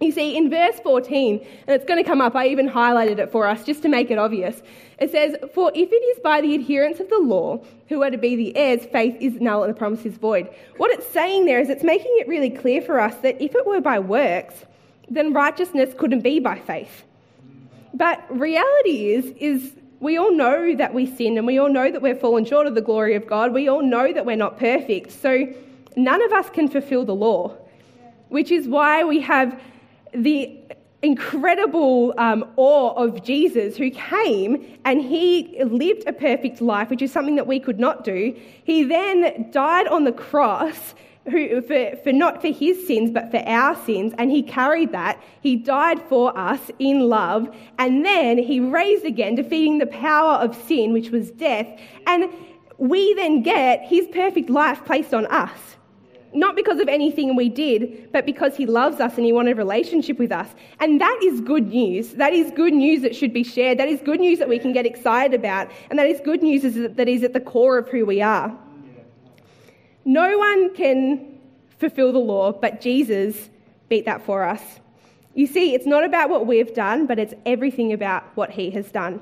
You 0.00 0.12
see, 0.12 0.36
in 0.36 0.48
verse 0.48 0.78
14, 0.84 1.44
and 1.66 1.74
it's 1.74 1.84
going 1.84 2.02
to 2.02 2.08
come 2.08 2.20
up, 2.20 2.36
I 2.36 2.46
even 2.48 2.68
highlighted 2.68 3.18
it 3.18 3.32
for 3.32 3.48
us 3.48 3.64
just 3.64 3.82
to 3.82 3.88
make 3.88 4.12
it 4.12 4.18
obvious. 4.18 4.62
It 5.00 5.10
says, 5.10 5.34
For 5.54 5.72
if 5.74 5.90
it 5.90 5.94
is 5.94 6.20
by 6.20 6.40
the 6.40 6.54
adherents 6.54 7.00
of 7.00 7.08
the 7.08 7.18
law 7.18 7.60
who 7.88 8.02
are 8.04 8.10
to 8.10 8.18
be 8.18 8.36
the 8.36 8.56
heirs, 8.56 8.86
faith 8.86 9.16
is 9.20 9.40
null 9.40 9.64
and 9.64 9.74
the 9.74 9.78
promise 9.78 10.06
is 10.06 10.16
void. 10.16 10.48
What 10.76 10.92
it's 10.92 11.06
saying 11.08 11.46
there 11.46 11.58
is 11.58 11.68
it's 11.68 11.82
making 11.82 12.14
it 12.18 12.28
really 12.28 12.50
clear 12.50 12.80
for 12.80 13.00
us 13.00 13.16
that 13.16 13.42
if 13.42 13.56
it 13.56 13.66
were 13.66 13.80
by 13.80 13.98
works, 13.98 14.54
then 15.10 15.32
righteousness 15.32 15.94
couldn't 15.98 16.20
be 16.20 16.38
by 16.38 16.58
faith. 16.60 17.04
But 17.92 18.24
reality 18.30 19.10
is, 19.10 19.34
is 19.38 19.74
we 19.98 20.16
all 20.16 20.32
know 20.32 20.76
that 20.76 20.94
we 20.94 21.06
sin 21.06 21.38
and 21.38 21.46
we 21.46 21.58
all 21.58 21.70
know 21.70 21.90
that 21.90 22.02
we've 22.02 22.18
fallen 22.18 22.44
short 22.44 22.68
of 22.68 22.76
the 22.76 22.82
glory 22.82 23.16
of 23.16 23.26
God. 23.26 23.52
We 23.52 23.68
all 23.68 23.82
know 23.82 24.12
that 24.12 24.24
we're 24.24 24.36
not 24.36 24.58
perfect. 24.58 25.10
So 25.10 25.52
none 25.96 26.22
of 26.22 26.32
us 26.32 26.50
can 26.50 26.68
fulfill 26.68 27.04
the 27.04 27.14
law, 27.14 27.56
which 28.28 28.52
is 28.52 28.68
why 28.68 29.02
we 29.02 29.20
have 29.22 29.60
the 30.14 30.58
incredible 31.02 32.12
um, 32.18 32.44
awe 32.56 32.92
of 32.94 33.22
Jesus 33.22 33.76
who 33.76 33.90
came 33.90 34.78
and 34.84 35.00
he 35.00 35.62
lived 35.62 36.04
a 36.08 36.12
perfect 36.12 36.60
life, 36.60 36.90
which 36.90 37.02
is 37.02 37.12
something 37.12 37.36
that 37.36 37.46
we 37.46 37.60
could 37.60 37.78
not 37.78 38.04
do. 38.04 38.34
He 38.64 38.82
then 38.82 39.50
died 39.50 39.86
on 39.86 40.04
the 40.04 40.12
cross. 40.12 40.94
Who, 41.30 41.60
for, 41.60 41.94
for 41.96 42.10
not 42.10 42.40
for 42.40 42.48
his 42.48 42.86
sins, 42.86 43.10
but 43.10 43.30
for 43.30 43.46
our 43.46 43.76
sins, 43.84 44.14
and 44.16 44.30
he 44.30 44.42
carried 44.42 44.92
that. 44.92 45.22
He 45.42 45.56
died 45.56 46.00
for 46.08 46.34
us 46.38 46.70
in 46.78 47.00
love, 47.00 47.54
and 47.78 48.02
then 48.02 48.38
he 48.38 48.60
raised 48.60 49.04
again, 49.04 49.34
defeating 49.34 49.76
the 49.76 49.88
power 49.88 50.36
of 50.36 50.56
sin, 50.66 50.94
which 50.94 51.10
was 51.10 51.30
death. 51.32 51.66
And 52.06 52.30
we 52.78 53.12
then 53.12 53.42
get 53.42 53.82
his 53.82 54.06
perfect 54.06 54.48
life 54.48 54.82
placed 54.86 55.12
on 55.12 55.26
us 55.26 55.76
not 56.34 56.56
because 56.56 56.78
of 56.78 56.88
anything 56.88 57.34
we 57.36 57.48
did, 57.48 58.12
but 58.12 58.26
because 58.26 58.56
He 58.56 58.66
loves 58.66 59.00
us 59.00 59.16
and 59.16 59.24
He 59.24 59.32
wanted 59.32 59.52
a 59.52 59.54
relationship 59.54 60.18
with 60.18 60.30
us. 60.30 60.48
And 60.80 61.00
that 61.00 61.20
is 61.22 61.40
good 61.40 61.68
news. 61.68 62.10
That 62.14 62.32
is 62.32 62.50
good 62.50 62.74
news 62.74 63.02
that 63.02 63.16
should 63.16 63.32
be 63.32 63.42
shared. 63.42 63.78
That 63.78 63.88
is 63.88 64.00
good 64.00 64.20
news 64.20 64.38
that 64.38 64.48
we 64.48 64.58
can 64.58 64.72
get 64.72 64.86
excited 64.86 65.38
about. 65.38 65.70
And 65.90 65.98
that 65.98 66.06
is 66.06 66.20
good 66.20 66.42
news 66.42 66.62
that 66.62 67.08
is 67.08 67.22
at 67.22 67.32
the 67.32 67.40
core 67.40 67.78
of 67.78 67.88
who 67.88 68.04
we 68.04 68.20
are. 68.20 68.56
No 70.04 70.38
one 70.38 70.74
can 70.74 71.38
fulfill 71.78 72.12
the 72.12 72.18
law, 72.18 72.52
but 72.52 72.80
Jesus 72.80 73.50
beat 73.88 74.04
that 74.04 74.24
for 74.24 74.44
us. 74.44 74.62
You 75.34 75.46
see, 75.46 75.74
it's 75.74 75.86
not 75.86 76.04
about 76.04 76.30
what 76.30 76.46
we've 76.46 76.74
done, 76.74 77.06
but 77.06 77.18
it's 77.18 77.34
everything 77.46 77.92
about 77.92 78.24
what 78.34 78.50
He 78.50 78.70
has 78.70 78.90
done. 78.90 79.20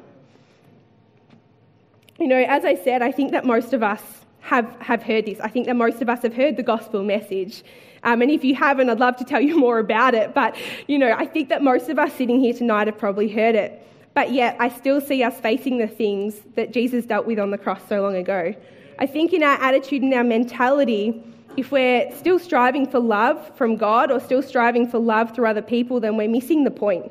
You 2.18 2.28
know, 2.28 2.42
as 2.48 2.64
I 2.64 2.74
said, 2.74 3.02
I 3.02 3.12
think 3.12 3.32
that 3.32 3.44
most 3.44 3.72
of 3.72 3.82
us 3.82 4.00
have, 4.46 4.76
have 4.80 5.02
heard 5.02 5.26
this. 5.26 5.40
I 5.40 5.48
think 5.48 5.66
that 5.66 5.74
most 5.74 6.00
of 6.00 6.08
us 6.08 6.22
have 6.22 6.32
heard 6.32 6.56
the 6.56 6.62
gospel 6.62 7.02
message. 7.02 7.64
Um, 8.04 8.22
and 8.22 8.30
if 8.30 8.44
you 8.44 8.54
haven't, 8.54 8.88
I'd 8.88 9.00
love 9.00 9.16
to 9.16 9.24
tell 9.24 9.40
you 9.40 9.58
more 9.66 9.80
about 9.80 10.14
it. 10.14 10.34
But, 10.34 10.56
you 10.86 10.98
know, 10.98 11.12
I 11.12 11.26
think 11.26 11.48
that 11.48 11.62
most 11.62 11.88
of 11.88 11.98
us 11.98 12.12
sitting 12.12 12.38
here 12.38 12.54
tonight 12.54 12.86
have 12.86 12.96
probably 12.96 13.28
heard 13.28 13.56
it. 13.56 13.82
But 14.14 14.32
yet, 14.32 14.56
I 14.60 14.68
still 14.68 15.00
see 15.00 15.22
us 15.24 15.38
facing 15.40 15.78
the 15.78 15.88
things 15.88 16.40
that 16.54 16.72
Jesus 16.72 17.04
dealt 17.06 17.26
with 17.26 17.40
on 17.40 17.50
the 17.50 17.58
cross 17.58 17.82
so 17.88 18.00
long 18.00 18.14
ago. 18.14 18.54
I 18.98 19.06
think 19.06 19.32
in 19.32 19.42
our 19.42 19.60
attitude 19.60 20.02
and 20.02 20.14
our 20.14 20.24
mentality, 20.24 21.22
if 21.56 21.72
we're 21.72 22.10
still 22.16 22.38
striving 22.38 22.86
for 22.86 23.00
love 23.00 23.54
from 23.56 23.76
God 23.76 24.12
or 24.12 24.20
still 24.20 24.42
striving 24.42 24.88
for 24.88 24.98
love 25.00 25.34
through 25.34 25.48
other 25.48 25.60
people, 25.60 25.98
then 25.98 26.16
we're 26.16 26.30
missing 26.30 26.62
the 26.62 26.70
point. 26.70 27.10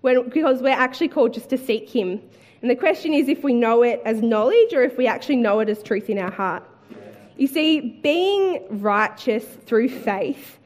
When, 0.00 0.28
because 0.30 0.62
we're 0.62 0.70
actually 0.70 1.08
called 1.08 1.34
just 1.34 1.50
to 1.50 1.58
seek 1.58 1.90
Him 1.90 2.22
and 2.62 2.70
the 2.70 2.76
question 2.76 3.12
is 3.12 3.28
if 3.28 3.44
we 3.44 3.52
know 3.52 3.82
it 3.82 4.00
as 4.04 4.22
knowledge 4.22 4.72
or 4.72 4.82
if 4.82 4.96
we 4.96 5.06
actually 5.06 5.36
know 5.36 5.60
it 5.60 5.68
as 5.68 5.82
truth 5.82 6.08
in 6.08 6.18
our 6.18 6.30
heart. 6.30 6.62
You 7.36 7.46
see, 7.46 7.80
being 8.02 8.64
righteous 8.82 9.44
through 9.66 9.90
faith 9.90 10.58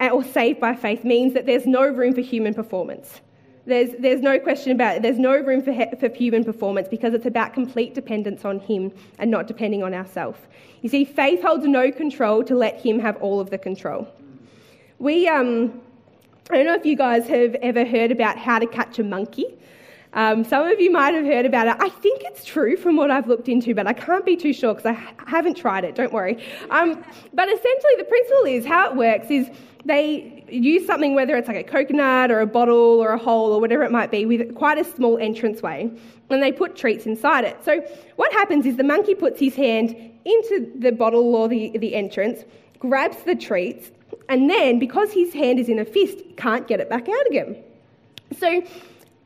or 0.00 0.22
saved 0.22 0.60
by 0.60 0.76
faith 0.76 1.04
means 1.04 1.34
that 1.34 1.46
there's 1.46 1.66
no 1.66 1.82
room 1.86 2.14
for 2.14 2.20
human 2.20 2.54
performance. 2.54 3.20
There's, 3.66 3.90
there's 3.98 4.20
no 4.20 4.38
question 4.38 4.70
about 4.70 4.96
it. 4.96 5.02
There's 5.02 5.18
no 5.18 5.36
room 5.36 5.60
for, 5.60 5.74
for 5.98 6.08
human 6.08 6.44
performance 6.44 6.86
because 6.86 7.14
it's 7.14 7.26
about 7.26 7.52
complete 7.52 7.94
dependence 7.94 8.44
on 8.44 8.60
Him 8.60 8.92
and 9.18 9.28
not 9.28 9.48
depending 9.48 9.82
on 9.82 9.92
ourselves. 9.92 10.38
You 10.82 10.88
see, 10.88 11.04
faith 11.04 11.42
holds 11.42 11.66
no 11.66 11.90
control 11.90 12.44
to 12.44 12.54
let 12.54 12.80
Him 12.80 13.00
have 13.00 13.16
all 13.16 13.40
of 13.40 13.50
the 13.50 13.58
control. 13.58 14.06
We, 15.00 15.26
um, 15.26 15.80
I 16.48 16.58
don't 16.58 16.66
know 16.66 16.74
if 16.74 16.86
you 16.86 16.94
guys 16.94 17.26
have 17.26 17.56
ever 17.56 17.84
heard 17.84 18.12
about 18.12 18.38
how 18.38 18.60
to 18.60 18.66
catch 18.66 19.00
a 19.00 19.02
monkey. 19.02 19.46
Um, 20.16 20.44
some 20.44 20.66
of 20.66 20.80
you 20.80 20.90
might 20.90 21.12
have 21.12 21.26
heard 21.26 21.44
about 21.44 21.68
it. 21.68 21.76
I 21.78 21.90
think 21.90 22.22
it's 22.24 22.42
true 22.42 22.78
from 22.78 22.96
what 22.96 23.10
I've 23.10 23.28
looked 23.28 23.50
into, 23.50 23.74
but 23.74 23.86
I 23.86 23.92
can't 23.92 24.24
be 24.24 24.34
too 24.34 24.54
sure 24.54 24.72
because 24.72 24.86
I 24.86 24.94
ha- 24.94 25.12
haven't 25.26 25.58
tried 25.58 25.84
it, 25.84 25.94
don't 25.94 26.12
worry. 26.12 26.42
Um, 26.70 27.04
but 27.34 27.48
essentially, 27.48 27.92
the 27.98 28.04
principle 28.04 28.44
is 28.46 28.64
how 28.64 28.90
it 28.90 28.96
works 28.96 29.30
is 29.30 29.50
they 29.84 30.42
use 30.48 30.86
something, 30.86 31.14
whether 31.14 31.36
it's 31.36 31.48
like 31.48 31.58
a 31.58 31.62
coconut 31.62 32.30
or 32.30 32.40
a 32.40 32.46
bottle 32.46 32.98
or 32.98 33.12
a 33.12 33.18
hole 33.18 33.52
or 33.52 33.60
whatever 33.60 33.82
it 33.82 33.92
might 33.92 34.10
be, 34.10 34.24
with 34.24 34.54
quite 34.54 34.78
a 34.78 34.84
small 34.84 35.18
entranceway, 35.18 35.90
and 36.30 36.42
they 36.42 36.50
put 36.50 36.76
treats 36.76 37.04
inside 37.04 37.44
it. 37.44 37.62
So, 37.62 37.86
what 38.16 38.32
happens 38.32 38.64
is 38.64 38.76
the 38.76 38.84
monkey 38.84 39.14
puts 39.14 39.38
his 39.38 39.54
hand 39.54 39.94
into 40.24 40.72
the 40.78 40.92
bottle 40.92 41.34
or 41.34 41.46
the, 41.46 41.76
the 41.76 41.94
entrance, 41.94 42.44
grabs 42.78 43.22
the 43.24 43.34
treats, 43.34 43.90
and 44.30 44.48
then 44.48 44.78
because 44.78 45.12
his 45.12 45.34
hand 45.34 45.60
is 45.60 45.68
in 45.68 45.78
a 45.78 45.84
fist, 45.84 46.18
can't 46.38 46.66
get 46.66 46.80
it 46.80 46.88
back 46.88 47.06
out 47.06 47.26
again. 47.26 47.62
So, 48.38 48.62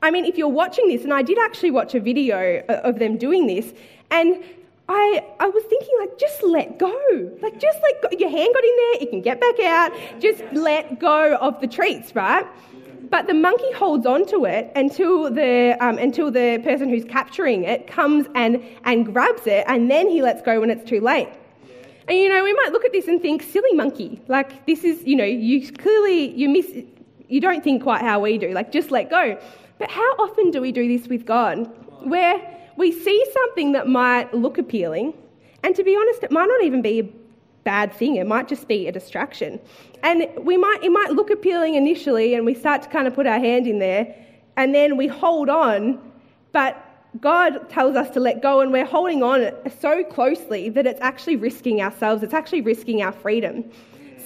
I 0.03 0.11
mean, 0.11 0.25
if 0.25 0.39
you're 0.39 0.49
watching 0.49 0.89
this, 0.89 1.05
and 1.05 1.13
I 1.13 1.23
did 1.23 1.39
actually 1.39 1.71
watch 1.71 1.95
a 1.95 2.01
video 2.01 2.65
of 2.69 2.99
them 2.99 3.19
doing 3.19 3.47
this, 3.47 3.73
and 4.11 4.43
I, 4.89 5.25
I 5.39 5.49
was 5.49 5.63
thinking, 5.65 5.95
like, 6.01 6.19
just 6.19 6.43
let 6.43 6.79
go. 6.79 7.31
Like, 7.43 7.61
just 7.61 7.79
like 7.83 8.19
your 8.19 8.31
hand 8.31 8.49
got 8.55 8.65
in 8.65 8.77
there, 8.77 9.03
it 9.03 9.11
can 9.11 9.21
get 9.21 9.41
back 9.41 9.61
out. 9.61 9.93
Just 10.21 10.43
let 10.53 10.99
go 10.99 11.37
of 11.37 11.61
the 11.61 11.69
treats, 11.69 12.15
right? 12.17 12.47
But 13.11 13.27
the 13.27 13.35
monkey 13.35 13.73
holds 13.73 14.07
on 14.07 14.25
to 14.27 14.47
it 14.47 14.73
until 14.75 15.31
the, 15.31 15.77
um, 15.81 15.99
until 15.99 16.31
the 16.31 16.61
person 16.65 16.89
who's 16.89 17.05
capturing 17.05 17.65
it 17.65 17.87
comes 17.87 18.27
and, 18.35 18.65
and 18.85 19.13
grabs 19.13 19.47
it, 19.47 19.65
and 19.69 19.91
then 19.91 20.09
he 20.09 20.23
lets 20.23 20.43
go 20.43 20.61
when 20.61 20.71
it's 20.71 20.89
too 20.89 21.01
late. 21.01 21.29
And 22.09 22.19
you 22.19 22.29
know, 22.29 22.43
we 22.43 22.53
might 22.55 22.73
look 22.73 22.85
at 22.85 22.93
this 22.93 23.07
and 23.07 23.21
think, 23.21 23.43
silly 23.43 23.75
monkey. 23.75 24.21
Like, 24.29 24.67
this 24.67 24.83
is, 24.83 25.05
you 25.05 25.15
know, 25.15 25.25
you 25.25 25.71
clearly, 25.73 26.35
you 26.35 26.49
miss, 26.49 26.67
you 27.29 27.41
don't 27.41 27.63
think 27.63 27.83
quite 27.83 28.01
how 28.01 28.21
we 28.21 28.39
do. 28.39 28.53
Like, 28.53 28.73
just 28.73 28.91
let 28.91 29.11
go. 29.11 29.39
But 29.81 29.91
how 29.91 30.13
often 30.19 30.51
do 30.51 30.61
we 30.61 30.73
do 30.73 30.87
this 30.87 31.09
with 31.09 31.25
God? 31.25 31.69
Where 32.07 32.37
we 32.77 32.93
see 32.93 33.27
something 33.33 33.73
that 33.73 33.89
might 33.89 34.33
look 34.35 34.59
appealing, 34.59 35.15
and 35.63 35.75
to 35.75 35.83
be 35.83 35.97
honest, 35.97 36.23
it 36.23 36.31
might 36.31 36.47
not 36.47 36.63
even 36.63 36.83
be 36.83 37.01
a 37.01 37.09
bad 37.65 37.93
thing, 37.93 38.17
it 38.17 38.27
might 38.27 38.47
just 38.47 38.69
be 38.69 38.87
a 38.89 38.93
distraction. 38.93 39.59
And 40.03 40.29
we 40.39 40.59
might, 40.59 40.81
it 40.83 40.91
might 40.91 41.13
look 41.13 41.31
appealing 41.31 41.77
initially, 41.77 42.35
and 42.35 42.45
we 42.45 42.55
start 42.55 42.83
to 42.83 42.89
kind 42.91 43.07
of 43.09 43.15
put 43.15 43.27
our 43.27 43.39
hand 43.39 43.67
in 43.67 43.79
there, 43.79 44.15
and 44.59 44.75
then 44.75 44.99
we 44.99 45.07
hold 45.07 45.49
on, 45.49 45.99
but 46.53 46.87
God 47.21 47.71
tells 47.71 47.97
us 47.97 48.11
to 48.11 48.21
let 48.21 48.43
go, 48.43 48.61
and 48.61 48.73
we're 48.73 48.85
holding 48.85 49.23
on 49.23 49.51
so 49.81 50.05
closely 50.05 50.69
that 50.69 50.87
it's 50.87 51.01
actually 51.01 51.37
risking 51.37 51.81
ourselves, 51.81 52.23
it's 52.23 52.35
actually 52.35 52.61
risking 52.61 53.01
our 53.01 53.13
freedom. 53.13 53.65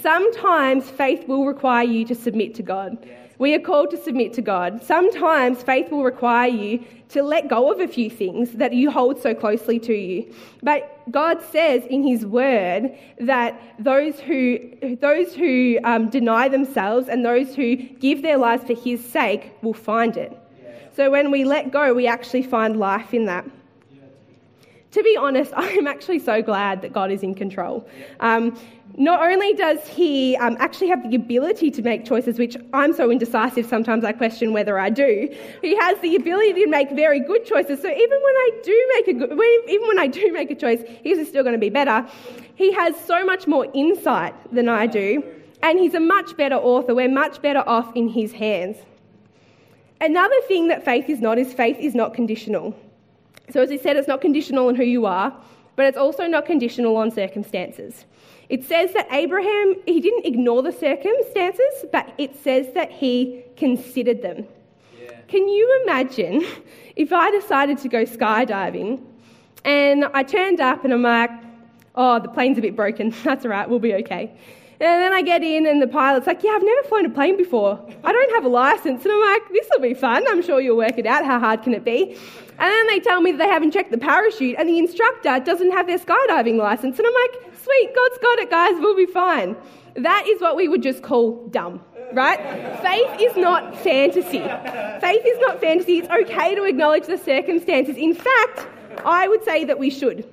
Sometimes 0.00 0.90
faith 0.90 1.28
will 1.28 1.46
require 1.46 1.84
you 1.84 2.04
to 2.06 2.14
submit 2.14 2.56
to 2.56 2.62
God. 2.64 2.98
We 3.38 3.54
are 3.54 3.58
called 3.58 3.90
to 3.90 3.96
submit 3.96 4.32
to 4.34 4.42
God. 4.42 4.82
Sometimes 4.82 5.62
faith 5.62 5.90
will 5.90 6.04
require 6.04 6.48
you 6.48 6.84
to 7.10 7.22
let 7.22 7.48
go 7.48 7.72
of 7.72 7.80
a 7.80 7.88
few 7.88 8.08
things 8.08 8.52
that 8.52 8.72
you 8.72 8.90
hold 8.90 9.20
so 9.20 9.34
closely 9.34 9.78
to 9.80 9.94
you. 9.94 10.32
But 10.62 11.00
God 11.10 11.42
says 11.42 11.84
in 11.86 12.02
His 12.02 12.24
Word 12.24 12.96
that 13.18 13.60
those 13.78 14.20
who, 14.20 14.96
those 15.00 15.34
who 15.34 15.78
um, 15.84 16.10
deny 16.10 16.48
themselves 16.48 17.08
and 17.08 17.24
those 17.24 17.54
who 17.54 17.76
give 17.76 18.22
their 18.22 18.36
lives 18.36 18.64
for 18.64 18.74
His 18.74 19.04
sake 19.04 19.52
will 19.62 19.74
find 19.74 20.16
it. 20.16 20.36
So 20.96 21.10
when 21.10 21.32
we 21.32 21.44
let 21.44 21.72
go, 21.72 21.92
we 21.92 22.06
actually 22.06 22.44
find 22.44 22.78
life 22.78 23.12
in 23.12 23.24
that 23.24 23.44
to 24.94 25.02
be 25.02 25.16
honest, 25.16 25.52
I'm 25.56 25.86
actually 25.86 26.20
so 26.20 26.40
glad 26.40 26.82
that 26.82 26.92
God 26.92 27.10
is 27.10 27.22
in 27.22 27.34
control. 27.34 27.86
Um, 28.20 28.58
not 28.96 29.20
only 29.20 29.52
does 29.54 29.86
he 29.88 30.36
um, 30.36 30.56
actually 30.60 30.88
have 30.88 31.08
the 31.08 31.16
ability 31.16 31.70
to 31.72 31.82
make 31.82 32.04
choices, 32.04 32.38
which 32.38 32.56
I'm 32.72 32.92
so 32.92 33.10
indecisive 33.10 33.66
sometimes 33.66 34.04
I 34.04 34.12
question 34.12 34.52
whether 34.52 34.78
I 34.78 34.90
do, 34.90 35.28
he 35.62 35.74
has 35.76 35.98
the 36.00 36.14
ability 36.14 36.52
to 36.64 36.66
make 36.68 36.90
very 36.92 37.18
good 37.18 37.44
choices. 37.44 37.80
So 37.82 37.88
even 37.88 38.22
when 38.22 38.34
I 38.34 38.50
do 38.62 38.92
make 38.94 39.08
a 39.08 39.12
good, 39.14 39.32
even 39.68 39.88
when 39.88 39.98
I 39.98 40.06
do 40.06 40.32
make 40.32 40.50
a 40.50 40.54
choice, 40.54 40.82
his 41.02 41.26
still 41.28 41.42
going 41.42 41.54
to 41.54 41.58
be 41.58 41.70
better. 41.70 42.06
He 42.54 42.72
has 42.72 42.94
so 42.96 43.24
much 43.24 43.48
more 43.48 43.66
insight 43.74 44.34
than 44.54 44.68
I 44.68 44.86
do, 44.86 45.24
and 45.62 45.78
he's 45.78 45.94
a 45.94 46.00
much 46.00 46.36
better 46.36 46.56
author. 46.56 46.94
We're 46.94 47.08
much 47.08 47.42
better 47.42 47.64
off 47.66 47.90
in 47.96 48.08
his 48.08 48.32
hands. 48.32 48.76
Another 50.00 50.40
thing 50.46 50.68
that 50.68 50.84
faith 50.84 51.08
is 51.08 51.20
not 51.20 51.38
is 51.38 51.52
faith 51.52 51.78
is 51.80 51.94
not 51.94 52.14
conditional. 52.14 52.76
So, 53.50 53.62
as 53.62 53.70
he 53.70 53.78
said, 53.78 53.96
it's 53.96 54.08
not 54.08 54.20
conditional 54.20 54.68
on 54.68 54.76
who 54.76 54.84
you 54.84 55.06
are, 55.06 55.36
but 55.74 55.86
it's 55.86 55.98
also 55.98 56.26
not 56.26 56.46
conditional 56.46 56.96
on 56.96 57.10
circumstances. 57.10 58.04
It 58.54 58.62
says 58.66 58.92
that 58.92 59.08
Abraham, 59.10 59.74
he 59.84 60.00
didn't 60.00 60.26
ignore 60.26 60.62
the 60.62 60.70
circumstances, 60.70 61.86
but 61.90 62.14
it 62.18 62.40
says 62.40 62.72
that 62.74 62.88
he 62.88 63.42
considered 63.56 64.22
them. 64.22 64.46
Yeah. 64.96 65.10
Can 65.26 65.48
you 65.48 65.82
imagine 65.82 66.46
if 66.94 67.12
I 67.12 67.32
decided 67.32 67.78
to 67.78 67.88
go 67.88 68.04
skydiving 68.04 69.02
and 69.64 70.04
I 70.04 70.22
turned 70.22 70.60
up 70.60 70.84
and 70.84 70.94
I'm 70.94 71.02
like, 71.02 71.32
oh, 71.96 72.20
the 72.20 72.28
plane's 72.28 72.56
a 72.56 72.60
bit 72.60 72.76
broken. 72.76 73.12
That's 73.24 73.44
all 73.44 73.50
right, 73.50 73.68
we'll 73.68 73.80
be 73.80 73.94
okay. 73.94 74.30
And 74.80 75.02
then 75.02 75.12
I 75.12 75.22
get 75.22 75.42
in, 75.42 75.66
and 75.66 75.82
the 75.82 75.88
pilot's 75.88 76.26
like, 76.26 76.42
Yeah, 76.44 76.50
I've 76.50 76.62
never 76.62 76.88
flown 76.88 77.06
a 77.06 77.10
plane 77.10 77.36
before. 77.36 77.84
I 78.04 78.12
don't 78.12 78.34
have 78.34 78.44
a 78.44 78.48
license. 78.48 79.04
And 79.04 79.12
I'm 79.12 79.20
like, 79.32 79.42
This 79.52 79.68
will 79.72 79.80
be 79.80 79.94
fun. 79.94 80.24
I'm 80.28 80.42
sure 80.42 80.60
you'll 80.60 80.76
work 80.76 80.98
it 80.98 81.06
out. 81.06 81.24
How 81.24 81.38
hard 81.40 81.62
can 81.62 81.74
it 81.74 81.84
be? 81.84 82.16
And 82.58 82.70
then 82.70 82.86
they 82.88 83.00
tell 83.00 83.20
me 83.20 83.32
that 83.32 83.38
they 83.38 83.48
haven't 83.48 83.72
checked 83.72 83.90
the 83.92 83.98
parachute, 83.98 84.56
and 84.58 84.68
the 84.68 84.78
instructor 84.78 85.40
doesn't 85.40 85.72
have 85.72 85.86
their 85.86 85.98
skydiving 85.98 86.56
license. 86.56 86.98
And 86.98 87.06
I'm 87.06 87.14
like, 87.14 87.53
Sweet, 87.64 87.94
God's 87.94 88.18
got 88.18 88.38
it, 88.40 88.50
guys. 88.50 88.74
We'll 88.78 88.96
be 88.96 89.06
fine. 89.06 89.56
That 89.94 90.26
is 90.26 90.40
what 90.40 90.54
we 90.54 90.68
would 90.68 90.82
just 90.82 91.02
call 91.02 91.46
dumb, 91.48 91.80
right? 92.12 92.38
Faith 92.82 93.20
is 93.20 93.36
not 93.36 93.74
fantasy. 93.78 94.40
Faith 95.00 95.22
is 95.24 95.38
not 95.40 95.60
fantasy. 95.60 95.98
It's 95.98 96.10
okay 96.10 96.54
to 96.54 96.64
acknowledge 96.64 97.06
the 97.06 97.16
circumstances. 97.16 97.96
In 97.96 98.12
fact, 98.14 98.66
I 99.04 99.28
would 99.28 99.42
say 99.44 99.64
that 99.64 99.78
we 99.78 99.88
should. 99.88 100.28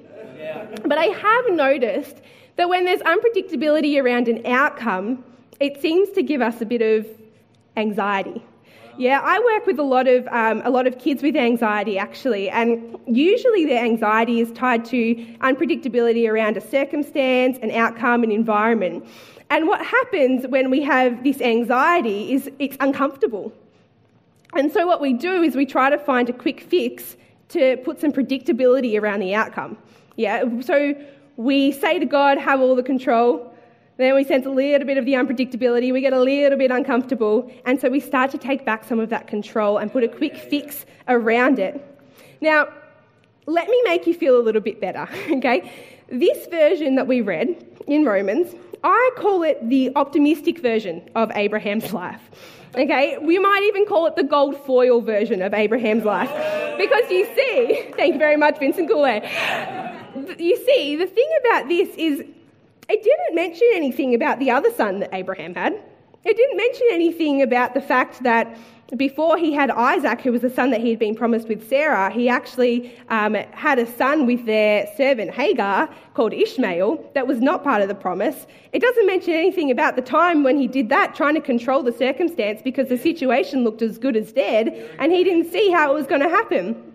But 0.83 0.97
I 0.97 1.05
have 1.05 1.53
noticed 1.55 2.17
that 2.57 2.67
when 2.67 2.83
there's 2.83 3.01
unpredictability 3.01 4.01
around 4.01 4.27
an 4.27 4.45
outcome, 4.45 5.23
it 5.59 5.79
seems 5.79 6.09
to 6.09 6.23
give 6.23 6.41
us 6.41 6.59
a 6.59 6.65
bit 6.65 6.81
of 6.81 7.07
anxiety. 7.77 8.43
Yeah, 8.97 9.21
I 9.23 9.39
work 9.39 9.65
with 9.65 9.79
a 9.79 9.83
lot 9.83 10.07
of 10.07 10.27
um, 10.27 10.61
a 10.65 10.69
lot 10.69 10.85
of 10.85 10.99
kids 10.99 11.23
with 11.23 11.35
anxiety 11.35 11.97
actually, 11.97 12.49
and 12.49 12.97
usually 13.07 13.65
their 13.65 13.83
anxiety 13.83 14.41
is 14.41 14.51
tied 14.51 14.85
to 14.85 15.15
unpredictability 15.39 16.29
around 16.29 16.57
a 16.57 16.61
circumstance, 16.61 17.57
an 17.61 17.71
outcome, 17.71 18.23
an 18.23 18.31
environment. 18.31 19.05
And 19.49 19.67
what 19.67 19.85
happens 19.85 20.45
when 20.47 20.69
we 20.69 20.81
have 20.83 21.23
this 21.23 21.41
anxiety 21.41 22.33
is 22.33 22.49
it's 22.59 22.77
uncomfortable. 22.79 23.53
And 24.53 24.71
so 24.71 24.85
what 24.85 24.99
we 25.01 25.13
do 25.13 25.41
is 25.41 25.55
we 25.55 25.65
try 25.65 25.89
to 25.89 25.97
find 25.97 26.29
a 26.29 26.33
quick 26.33 26.61
fix 26.61 27.15
to 27.49 27.77
put 27.77 27.99
some 27.99 28.11
predictability 28.11 28.99
around 28.99 29.21
the 29.21 29.33
outcome. 29.33 29.77
Yeah, 30.17 30.43
so 30.61 30.93
we 31.37 31.71
say 31.71 31.99
to 31.99 32.05
God, 32.05 32.37
have 32.37 32.59
all 32.59 32.75
the 32.75 32.83
control. 32.83 33.50
Then 34.01 34.15
we 34.15 34.23
sense 34.23 34.47
a 34.47 34.49
little 34.49 34.87
bit 34.87 34.97
of 34.97 35.05
the 35.05 35.13
unpredictability. 35.13 35.93
We 35.93 36.01
get 36.01 36.13
a 36.13 36.19
little 36.19 36.57
bit 36.57 36.71
uncomfortable. 36.71 37.51
And 37.65 37.79
so 37.79 37.87
we 37.87 37.99
start 37.99 38.31
to 38.31 38.37
take 38.39 38.65
back 38.65 38.83
some 38.83 38.99
of 38.99 39.09
that 39.09 39.27
control 39.27 39.77
and 39.77 39.91
put 39.91 40.03
a 40.03 40.07
quick 40.07 40.35
fix 40.35 40.85
around 41.07 41.59
it. 41.59 41.79
Now, 42.41 42.67
let 43.45 43.67
me 43.69 43.79
make 43.85 44.07
you 44.07 44.15
feel 44.15 44.39
a 44.39 44.41
little 44.41 44.61
bit 44.61 44.81
better, 44.81 45.07
okay? 45.31 45.71
This 46.09 46.47
version 46.47 46.95
that 46.95 47.05
we 47.07 47.21
read 47.21 47.63
in 47.87 48.03
Romans 48.03 48.55
I 48.83 49.11
call 49.15 49.43
it 49.43 49.69
the 49.69 49.91
optimistic 49.95 50.59
version 50.59 51.07
of 51.13 51.31
Abraham's 51.35 51.93
life. 51.93 52.21
Okay, 52.73 53.17
we 53.19 53.37
might 53.37 53.61
even 53.63 53.85
call 53.85 54.07
it 54.07 54.15
the 54.15 54.23
gold 54.23 54.57
foil 54.65 55.01
version 55.01 55.41
of 55.41 55.53
Abraham's 55.53 56.03
life. 56.03 56.31
Because 56.77 57.11
you 57.11 57.25
see, 57.35 57.91
thank 57.95 58.13
you 58.13 58.19
very 58.19 58.37
much, 58.37 58.57
Vincent 58.57 58.87
Goulet. 58.87 59.23
You 60.39 60.57
see, 60.65 60.95
the 60.95 61.05
thing 61.05 61.29
about 61.41 61.67
this 61.67 61.89
is 61.95 62.23
it 62.91 63.03
didn't 63.03 63.35
mention 63.35 63.67
anything 63.73 64.13
about 64.13 64.39
the 64.39 64.51
other 64.51 64.71
son 64.71 64.99
that 64.99 65.09
Abraham 65.13 65.55
had. 65.55 65.73
It 66.23 66.37
didn't 66.37 66.57
mention 66.57 66.87
anything 66.91 67.41
about 67.41 67.73
the 67.73 67.81
fact 67.81 68.21
that 68.23 68.57
before 68.97 69.37
he 69.37 69.53
had 69.53 69.71
Isaac, 69.71 70.19
who 70.19 70.33
was 70.33 70.41
the 70.41 70.49
son 70.49 70.69
that 70.71 70.81
he 70.81 70.89
had 70.89 70.99
been 70.99 71.15
promised 71.15 71.47
with 71.47 71.67
Sarah, 71.67 72.11
he 72.11 72.27
actually 72.27 72.93
um, 73.07 73.35
had 73.53 73.79
a 73.79 73.85
son 73.85 74.25
with 74.25 74.45
their 74.45 74.85
servant 74.97 75.31
Hagar 75.31 75.89
called 76.13 76.33
Ishmael 76.33 77.11
that 77.15 77.25
was 77.25 77.39
not 77.39 77.63
part 77.63 77.81
of 77.81 77.87
the 77.87 77.95
promise. 77.95 78.45
It 78.73 78.81
doesn't 78.81 79.07
mention 79.07 79.33
anything 79.33 79.71
about 79.71 79.95
the 79.95 80.01
time 80.01 80.43
when 80.43 80.57
he 80.57 80.67
did 80.67 80.89
that, 80.89 81.15
trying 81.15 81.35
to 81.35 81.41
control 81.41 81.83
the 81.83 81.93
circumstance 81.93 82.61
because 82.61 82.89
the 82.89 82.97
situation 82.97 83.63
looked 83.63 83.81
as 83.81 83.97
good 83.97 84.17
as 84.17 84.33
dead 84.33 84.93
and 84.99 85.13
he 85.13 85.23
didn't 85.23 85.49
see 85.49 85.71
how 85.71 85.91
it 85.91 85.95
was 85.95 86.05
going 86.05 86.21
to 86.21 86.29
happen. 86.29 86.91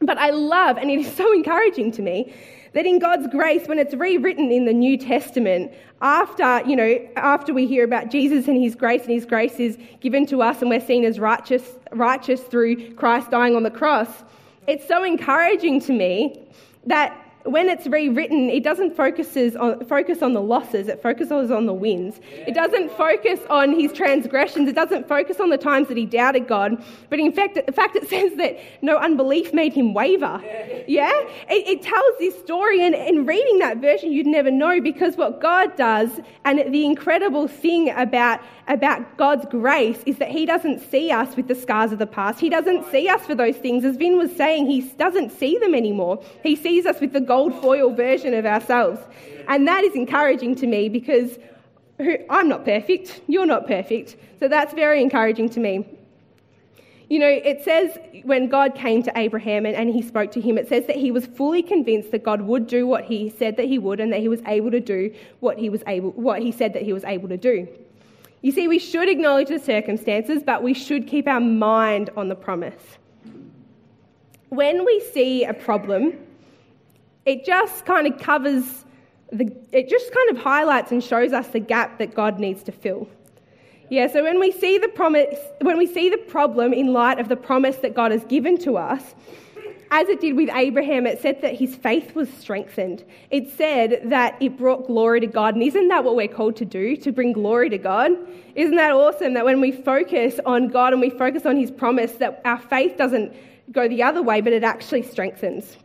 But 0.00 0.18
I 0.18 0.30
love, 0.30 0.78
and 0.78 0.90
it 0.90 1.00
is 1.00 1.14
so 1.14 1.32
encouraging 1.32 1.92
to 1.92 2.02
me, 2.02 2.32
that 2.72 2.86
in 2.86 2.98
God's 2.98 3.26
grace, 3.28 3.66
when 3.66 3.78
it's 3.78 3.94
rewritten 3.94 4.50
in 4.50 4.64
the 4.64 4.72
New 4.72 4.96
Testament, 4.96 5.72
after, 6.02 6.62
you 6.66 6.76
know, 6.76 6.98
after 7.16 7.54
we 7.54 7.66
hear 7.66 7.84
about 7.84 8.10
Jesus 8.10 8.48
and 8.48 8.62
his 8.62 8.74
grace, 8.74 9.02
and 9.02 9.12
his 9.12 9.24
grace 9.24 9.58
is 9.58 9.78
given 10.00 10.26
to 10.26 10.42
us 10.42 10.60
and 10.60 10.70
we're 10.70 10.80
seen 10.80 11.04
as 11.04 11.18
righteous, 11.18 11.78
righteous 11.92 12.42
through 12.42 12.92
Christ 12.94 13.30
dying 13.30 13.56
on 13.56 13.62
the 13.62 13.70
cross, 13.70 14.08
it's 14.66 14.86
so 14.86 15.04
encouraging 15.04 15.80
to 15.82 15.92
me 15.92 16.46
that 16.86 17.25
when 17.46 17.68
it's 17.68 17.86
rewritten, 17.86 18.50
it 18.50 18.62
doesn't 18.62 18.96
focuses 18.96 19.56
on, 19.56 19.84
focus 19.86 20.22
on 20.22 20.32
the 20.32 20.40
losses, 20.40 20.88
it 20.88 21.02
focuses 21.02 21.50
on 21.50 21.66
the 21.66 21.72
wins. 21.72 22.20
It 22.30 22.54
doesn't 22.54 22.90
focus 22.92 23.40
on 23.48 23.78
his 23.78 23.92
transgressions, 23.92 24.68
it 24.68 24.74
doesn't 24.74 25.08
focus 25.08 25.40
on 25.40 25.50
the 25.50 25.58
times 25.58 25.88
that 25.88 25.96
he 25.96 26.06
doubted 26.06 26.48
God, 26.48 26.82
but 27.08 27.18
in 27.18 27.32
fact, 27.32 27.58
the 27.66 27.72
fact 27.72 27.96
it 27.96 28.08
says 28.08 28.34
that 28.36 28.58
no 28.82 28.98
unbelief 28.98 29.52
made 29.52 29.72
him 29.72 29.94
waver. 29.94 30.40
Yeah? 30.88 31.12
It, 31.48 31.68
it 31.68 31.82
tells 31.82 32.18
this 32.18 32.38
story, 32.40 32.84
and 32.84 32.94
in 32.94 33.26
reading 33.26 33.58
that 33.60 33.78
version, 33.78 34.12
you'd 34.12 34.26
never 34.26 34.50
know 34.50 34.80
because 34.80 35.16
what 35.16 35.40
God 35.40 35.76
does, 35.76 36.10
and 36.44 36.72
the 36.72 36.84
incredible 36.84 37.48
thing 37.48 37.90
about, 37.90 38.40
about 38.68 39.16
God's 39.16 39.46
grace 39.46 39.98
is 40.06 40.18
that 40.18 40.30
he 40.30 40.46
doesn't 40.46 40.80
see 40.90 41.10
us 41.10 41.36
with 41.36 41.48
the 41.48 41.54
scars 41.54 41.92
of 41.92 41.98
the 41.98 42.06
past. 42.06 42.40
He 42.40 42.48
doesn't 42.48 42.90
see 42.90 43.08
us 43.08 43.22
for 43.22 43.34
those 43.34 43.56
things. 43.56 43.84
As 43.84 43.96
Vin 43.96 44.18
was 44.18 44.34
saying, 44.34 44.66
he 44.66 44.80
doesn't 44.80 45.30
see 45.30 45.58
them 45.58 45.74
anymore. 45.74 46.22
He 46.42 46.56
sees 46.56 46.86
us 46.86 47.00
with 47.00 47.12
the 47.12 47.20
gold 47.36 47.60
foil 47.60 47.92
version 47.92 48.32
of 48.32 48.46
ourselves. 48.46 48.98
And 49.46 49.68
that 49.68 49.84
is 49.84 49.94
encouraging 49.94 50.54
to 50.56 50.66
me 50.66 50.88
because 50.88 51.38
I'm 52.30 52.48
not 52.48 52.64
perfect, 52.64 53.20
you're 53.26 53.50
not 53.54 53.66
perfect. 53.66 54.16
So 54.40 54.48
that's 54.48 54.72
very 54.72 55.02
encouraging 55.02 55.50
to 55.50 55.60
me. 55.60 55.86
You 57.10 57.18
know, 57.20 57.28
it 57.28 57.62
says 57.62 57.98
when 58.24 58.48
God 58.48 58.74
came 58.74 59.02
to 59.02 59.12
Abraham 59.14 59.66
and, 59.66 59.76
and, 59.76 59.88
he 59.94 60.02
spoke 60.02 60.32
to 60.32 60.40
him, 60.40 60.58
it 60.58 60.66
says 60.68 60.86
that 60.86 60.96
he 60.96 61.10
was 61.12 61.24
fully 61.24 61.62
convinced 61.62 62.10
that 62.10 62.24
God 62.24 62.40
would 62.42 62.66
do 62.66 62.84
what 62.84 63.04
he 63.04 63.28
said 63.28 63.56
that 63.58 63.66
he 63.66 63.78
would 63.78 64.00
and 64.00 64.12
that 64.12 64.20
he 64.20 64.28
was 64.28 64.42
able 64.46 64.72
to 64.72 64.80
do 64.80 65.14
what 65.38 65.56
he 65.56 65.68
was 65.68 65.82
able 65.86 66.10
what 66.28 66.42
he 66.42 66.50
said 66.50 66.72
that 66.72 66.82
he 66.82 66.92
was 66.92 67.04
able 67.04 67.28
to 67.28 67.36
do. 67.36 67.68
You 68.42 68.50
see, 68.50 68.66
we 68.66 68.80
should 68.80 69.08
acknowledge 69.08 69.48
the 69.48 69.60
circumstances, 69.60 70.42
but 70.42 70.62
we 70.62 70.74
should 70.74 71.06
keep 71.06 71.28
our 71.28 71.40
mind 71.40 72.10
on 72.16 72.28
the 72.28 72.34
promise. 72.34 72.82
When 74.48 74.84
we 74.84 75.00
see 75.14 75.44
a 75.44 75.54
problem, 75.54 76.25
it 77.26 77.44
just 77.44 77.84
kind 77.84 78.06
of 78.06 78.18
covers 78.20 78.84
the, 79.32 79.54
it 79.72 79.88
just 79.88 80.12
kind 80.14 80.30
of 80.30 80.38
highlights 80.38 80.92
and 80.92 81.02
shows 81.02 81.32
us 81.32 81.48
the 81.48 81.58
gap 81.58 81.98
that 81.98 82.14
God 82.14 82.38
needs 82.38 82.62
to 82.62 82.72
fill. 82.72 83.08
Yeah, 83.90 84.06
so 84.06 84.22
when 84.22 84.40
we 84.40 84.52
see 84.52 84.78
the 84.78 84.88
promise, 84.88 85.36
when 85.60 85.78
we 85.78 85.86
see 85.86 86.08
the 86.08 86.16
problem 86.16 86.72
in 86.72 86.92
light 86.92 87.18
of 87.18 87.28
the 87.28 87.36
promise 87.36 87.76
that 87.76 87.94
God 87.94 88.12
has 88.12 88.24
given 88.24 88.56
to 88.58 88.76
us, 88.76 89.14
as 89.92 90.08
it 90.08 90.20
did 90.20 90.34
with 90.34 90.50
Abraham, 90.52 91.06
it 91.06 91.20
said 91.20 91.42
that 91.42 91.54
his 91.54 91.76
faith 91.76 92.14
was 92.16 92.28
strengthened. 92.32 93.04
It 93.30 93.48
said 93.56 94.00
that 94.10 94.36
it 94.40 94.56
brought 94.56 94.88
glory 94.88 95.20
to 95.20 95.28
God. 95.28 95.54
And 95.54 95.62
isn't 95.62 95.88
that 95.88 96.02
what 96.02 96.16
we're 96.16 96.26
called 96.26 96.56
to 96.56 96.64
do? 96.64 96.96
To 96.96 97.12
bring 97.12 97.32
glory 97.32 97.70
to 97.70 97.78
God? 97.78 98.10
Isn't 98.56 98.74
that 98.76 98.90
awesome 98.90 99.34
that 99.34 99.44
when 99.44 99.60
we 99.60 99.70
focus 99.70 100.40
on 100.44 100.68
God 100.68 100.92
and 100.92 101.00
we 101.00 101.10
focus 101.10 101.46
on 101.46 101.56
his 101.56 101.70
promise, 101.70 102.12
that 102.12 102.42
our 102.44 102.58
faith 102.58 102.96
doesn't 102.96 103.32
go 103.70 103.86
the 103.86 104.02
other 104.02 104.22
way, 104.22 104.40
but 104.40 104.52
it 104.52 104.64
actually 104.64 105.02
strengthens? 105.02 105.76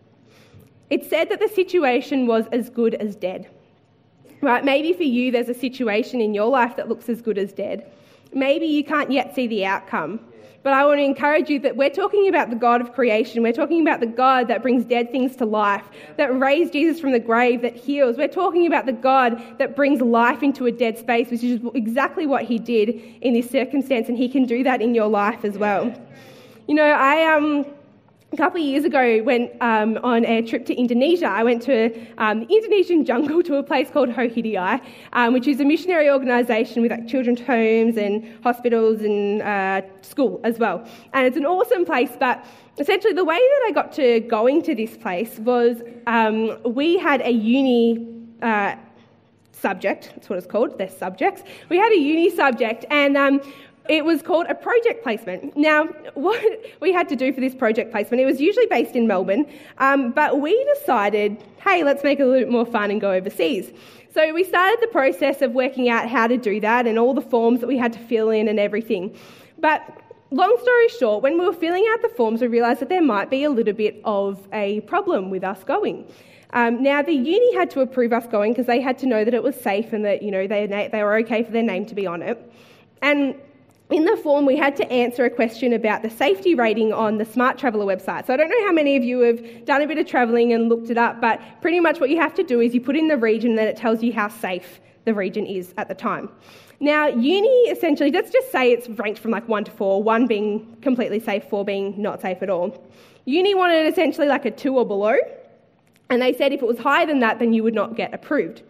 It 0.92 1.10
said 1.10 1.30
that 1.30 1.40
the 1.40 1.48
situation 1.48 2.28
was 2.28 2.46
as 2.52 2.70
good 2.70 2.96
as 2.96 3.16
dead. 3.16 3.50
Right? 4.42 4.64
Maybe 4.64 4.92
for 4.94 5.04
you, 5.04 5.32
there's 5.32 5.50
a 5.50 5.54
situation 5.54 6.20
in 6.20 6.34
your 6.34 6.50
life 6.50 6.76
that 6.76 6.90
looks 6.90 7.08
as 7.08 7.22
good 7.22 7.38
as 7.38 7.54
dead. 7.54 7.90
Maybe 8.34 8.66
you 8.66 8.84
can't 8.84 9.10
yet 9.10 9.34
see 9.34 9.48
the 9.48 9.66
outcome. 9.66 10.20
But 10.64 10.74
I 10.74 10.86
want 10.86 11.00
to 11.00 11.04
encourage 11.04 11.50
you 11.50 11.60
that 11.60 11.76
we're 11.76 11.90
talking 11.90 12.28
about 12.28 12.50
the 12.50 12.56
God 12.56 12.82
of 12.82 12.94
creation. 12.94 13.42
We're 13.42 13.54
talking 13.54 13.82
about 13.82 14.00
the 14.00 14.06
God 14.06 14.48
that 14.50 14.62
brings 14.62 14.86
dead 14.86 15.12
things 15.12 15.36
to 15.38 15.46
life, 15.46 15.86
that 16.18 16.38
raised 16.38 16.74
Jesus 16.74 17.00
from 17.00 17.14
the 17.14 17.20
grave, 17.20 17.62
that 17.64 17.76
heals. 17.76 18.18
We're 18.18 18.28
talking 18.28 18.68
about 18.68 18.86
the 18.86 18.94
God 18.94 19.42
that 19.58 19.76
brings 19.76 20.02
life 20.02 20.44
into 20.44 20.68
a 20.68 20.72
dead 20.72 21.00
space, 21.00 21.32
which 21.32 21.44
is 21.44 21.62
exactly 21.74 22.28
what 22.28 22.44
he 22.44 22.60
did 22.60 22.90
in 23.22 23.34
this 23.34 23.50
circumstance, 23.50 24.08
and 24.08 24.18
he 24.18 24.30
can 24.30 24.46
do 24.46 24.64
that 24.64 24.82
in 24.82 24.94
your 24.94 25.08
life 25.08 25.44
as 25.46 25.58
well. 25.58 25.92
You 26.68 26.76
know, 26.76 26.84
I 26.84 27.34
um 27.34 27.66
a 28.34 28.38
couple 28.38 28.62
of 28.62 28.66
years 28.66 28.86
ago, 28.86 29.22
went 29.24 29.52
um, 29.62 30.00
on 30.04 30.24
a 30.26 30.42
trip 30.42 30.66
to 30.66 30.74
Indonesia. 30.74 31.28
I 31.28 31.44
went 31.44 31.62
to 31.64 31.92
um, 32.18 32.40
the 32.42 32.56
Indonesian 32.56 33.04
jungle 33.04 33.44
to 33.44 33.56
a 33.56 33.64
place 33.64 33.90
called 33.90 34.08
Hohidiai, 34.08 34.82
um, 35.12 35.34
which 35.34 35.48
is 35.48 35.60
a 35.60 35.66
missionary 35.66 36.10
organisation 36.10 36.82
with 36.82 36.92
like, 36.92 37.10
children's 37.10 37.42
homes 37.42 37.98
and 37.98 38.42
hospitals 38.42 39.02
and 39.02 39.42
uh, 39.42 39.82
school 40.02 40.40
as 40.46 40.60
well. 40.60 40.88
And 41.14 41.28
it's 41.28 41.36
an 41.36 41.46
awesome 41.46 41.84
place, 41.84 42.12
but 42.18 42.46
essentially 42.80 43.14
the 43.14 43.26
way 43.26 43.38
that 43.38 43.64
I 43.68 43.72
got 43.74 43.92
to 43.94 44.22
going 44.22 44.62
to 44.64 44.76
this 44.76 44.96
place 44.96 45.38
was 45.40 45.82
um, 46.08 46.58
we 46.64 46.98
had 46.98 47.22
a 47.22 47.32
uni. 47.32 48.08
Uh, 48.42 48.76
subject, 49.52 50.12
that's 50.16 50.28
what 50.28 50.40
it's 50.40 50.48
called, 50.48 50.76
they're 50.80 50.90
subjects. 50.90 51.44
We 51.70 51.78
had 51.78 51.92
a 51.92 51.96
uni 51.96 52.36
subject, 52.36 52.84
and 52.90 53.16
um, 53.16 53.40
it 53.90 54.06
was 54.06 54.22
called 54.22 54.46
a 54.48 54.56
project 54.56 55.04
placement. 55.04 55.56
Now, 55.58 55.86
what 56.14 56.44
we 56.80 56.94
had 56.94 57.10
to 57.10 57.16
do 57.16 57.34
for 57.34 57.42
this 57.42 57.56
project 57.56 57.92
placement, 57.92 58.22
it 58.22 58.26
was 58.26 58.40
usually 58.40 58.68
based 58.68 58.96
in 58.96 59.08
Melbourne, 59.08 59.46
um, 59.80 60.12
but 60.12 60.40
we 60.40 60.64
decided, 60.76 61.44
hey, 61.64 61.84
let's 61.84 62.04
make 62.04 62.20
it 62.20 62.24
a 62.24 62.26
little 62.26 62.42
bit 62.42 62.52
more 62.52 62.66
fun 62.66 62.92
and 62.92 63.02
go 63.02 63.12
overseas. 63.12 63.72
So 64.14 64.34
we 64.34 64.44
started 64.44 64.80
the 64.82 64.88
process 64.88 65.42
of 65.42 65.54
working 65.54 65.90
out 65.90 66.10
how 66.10 66.28
to 66.28 66.38
do 66.38 66.60
that 66.60 66.86
and 66.86 67.00
all 67.00 67.14
the 67.14 67.22
forms 67.22 67.62
that 67.62 67.68
we 67.68 67.78
had 67.78 67.94
to 67.94 68.00
fill 68.00 68.30
in 68.30 68.50
and 68.50 68.60
everything. 68.60 69.16
But 69.60 69.82
long 70.32 70.58
story 70.62 70.90
short, 70.90 71.24
when 71.24 71.40
we 71.40 71.46
were 71.46 71.54
filling 71.54 71.86
out 71.94 72.02
the 72.02 72.10
forms, 72.10 72.42
we 72.42 72.48
realised 72.48 72.82
that 72.82 72.90
there 72.90 73.02
might 73.02 73.30
be 73.30 73.46
a 73.46 73.50
little 73.50 73.74
bit 73.74 74.02
of 74.04 74.46
a 74.52 74.82
problem 74.82 75.30
with 75.30 75.46
us 75.46 75.64
going. 75.64 76.06
Um, 76.54 76.84
now, 76.84 77.02
the 77.02 77.14
uni 77.14 77.56
had 77.56 77.70
to 77.72 77.80
approve 77.80 78.12
us 78.12 78.28
going 78.28 78.52
because 78.52 78.66
they 78.66 78.82
had 78.82 78.98
to 79.00 79.06
know 79.06 79.24
that 79.24 79.34
it 79.34 79.44
was 79.44 79.56
safe 79.56 79.94
and 79.94 80.04
that, 80.04 80.22
you 80.22 80.32
know, 80.32 80.46
they, 80.46 80.90
they 80.92 81.04
were 81.04 81.16
okay 81.20 81.44
for 81.44 81.52
their 81.52 81.64
name 81.64 81.86
to 81.86 81.96
be 81.96 82.06
on 82.06 82.22
it. 82.22 82.52
And 83.02 83.36
in 83.92 84.06
the 84.06 84.16
form, 84.18 84.46
we 84.46 84.56
had 84.56 84.76
to 84.78 84.90
answer 84.90 85.26
a 85.26 85.30
question 85.30 85.74
about 85.74 86.02
the 86.02 86.10
safety 86.10 86.56
rating 86.56 86.94
on 86.94 87.18
the 87.18 87.26
Smartraveller 87.26 87.86
website. 87.86 88.26
So 88.26 88.34
I 88.34 88.38
don't 88.38 88.50
know 88.50 88.66
how 88.66 88.72
many 88.72 88.96
of 88.96 89.04
you 89.04 89.20
have 89.20 89.66
done 89.66 89.82
a 89.82 89.88
bit 89.88 89.98
of 89.98 90.08
travelling 90.08 90.54
and 90.54 90.70
looked 90.70 90.90
it 90.90 90.98
up, 90.98 91.20
but 91.20 91.42
pretty 91.62 91.82
much 91.82 92.00
what 92.00 92.10
you 92.10 92.20
have 92.20 92.34
to 92.36 92.44
do 92.44 92.62
is 92.62 92.74
you 92.74 92.80
put 92.80 92.96
in 92.96 93.10
the 93.10 93.18
region 93.18 93.52
and 93.52 93.60
then 93.60 93.68
it 93.68 93.76
tells 93.76 94.02
you 94.02 94.14
how 94.14 94.30
safe 94.30 94.80
the 95.04 95.14
region 95.14 95.46
is 95.46 95.74
at 95.78 95.90
the 95.90 95.96
time. 95.96 96.30
Now, 96.80 97.08
uni 97.08 97.50
essentially, 97.70 98.12
let's 98.12 98.32
just 98.32 98.50
say 98.52 98.72
it's 98.72 98.88
ranked 98.90 99.20
from 99.20 99.32
like 99.32 99.48
one 99.48 99.66
to 99.66 99.72
four, 99.72 100.02
one 100.02 100.26
being 100.26 100.78
completely 100.82 101.20
safe, 101.20 101.44
four 101.44 101.66
being 101.66 102.02
not 102.02 102.22
safe 102.22 102.42
at 102.42 102.50
all. 102.50 102.84
Uni 103.26 103.54
wanted 103.54 103.86
essentially 103.86 104.28
like 104.28 104.46
a 104.46 104.52
two 104.52 104.78
or 104.78 104.86
below, 104.86 105.16
and 106.10 106.22
they 106.22 106.34
said 106.34 106.54
if 106.54 106.62
it 106.62 106.68
was 106.68 106.80
higher 106.80 107.06
than 107.06 107.20
that, 107.20 107.40
then 107.40 107.54
you 107.54 107.62
would 107.62 107.76
not 107.76 107.96
get 107.96 108.14
approved. 108.14 108.64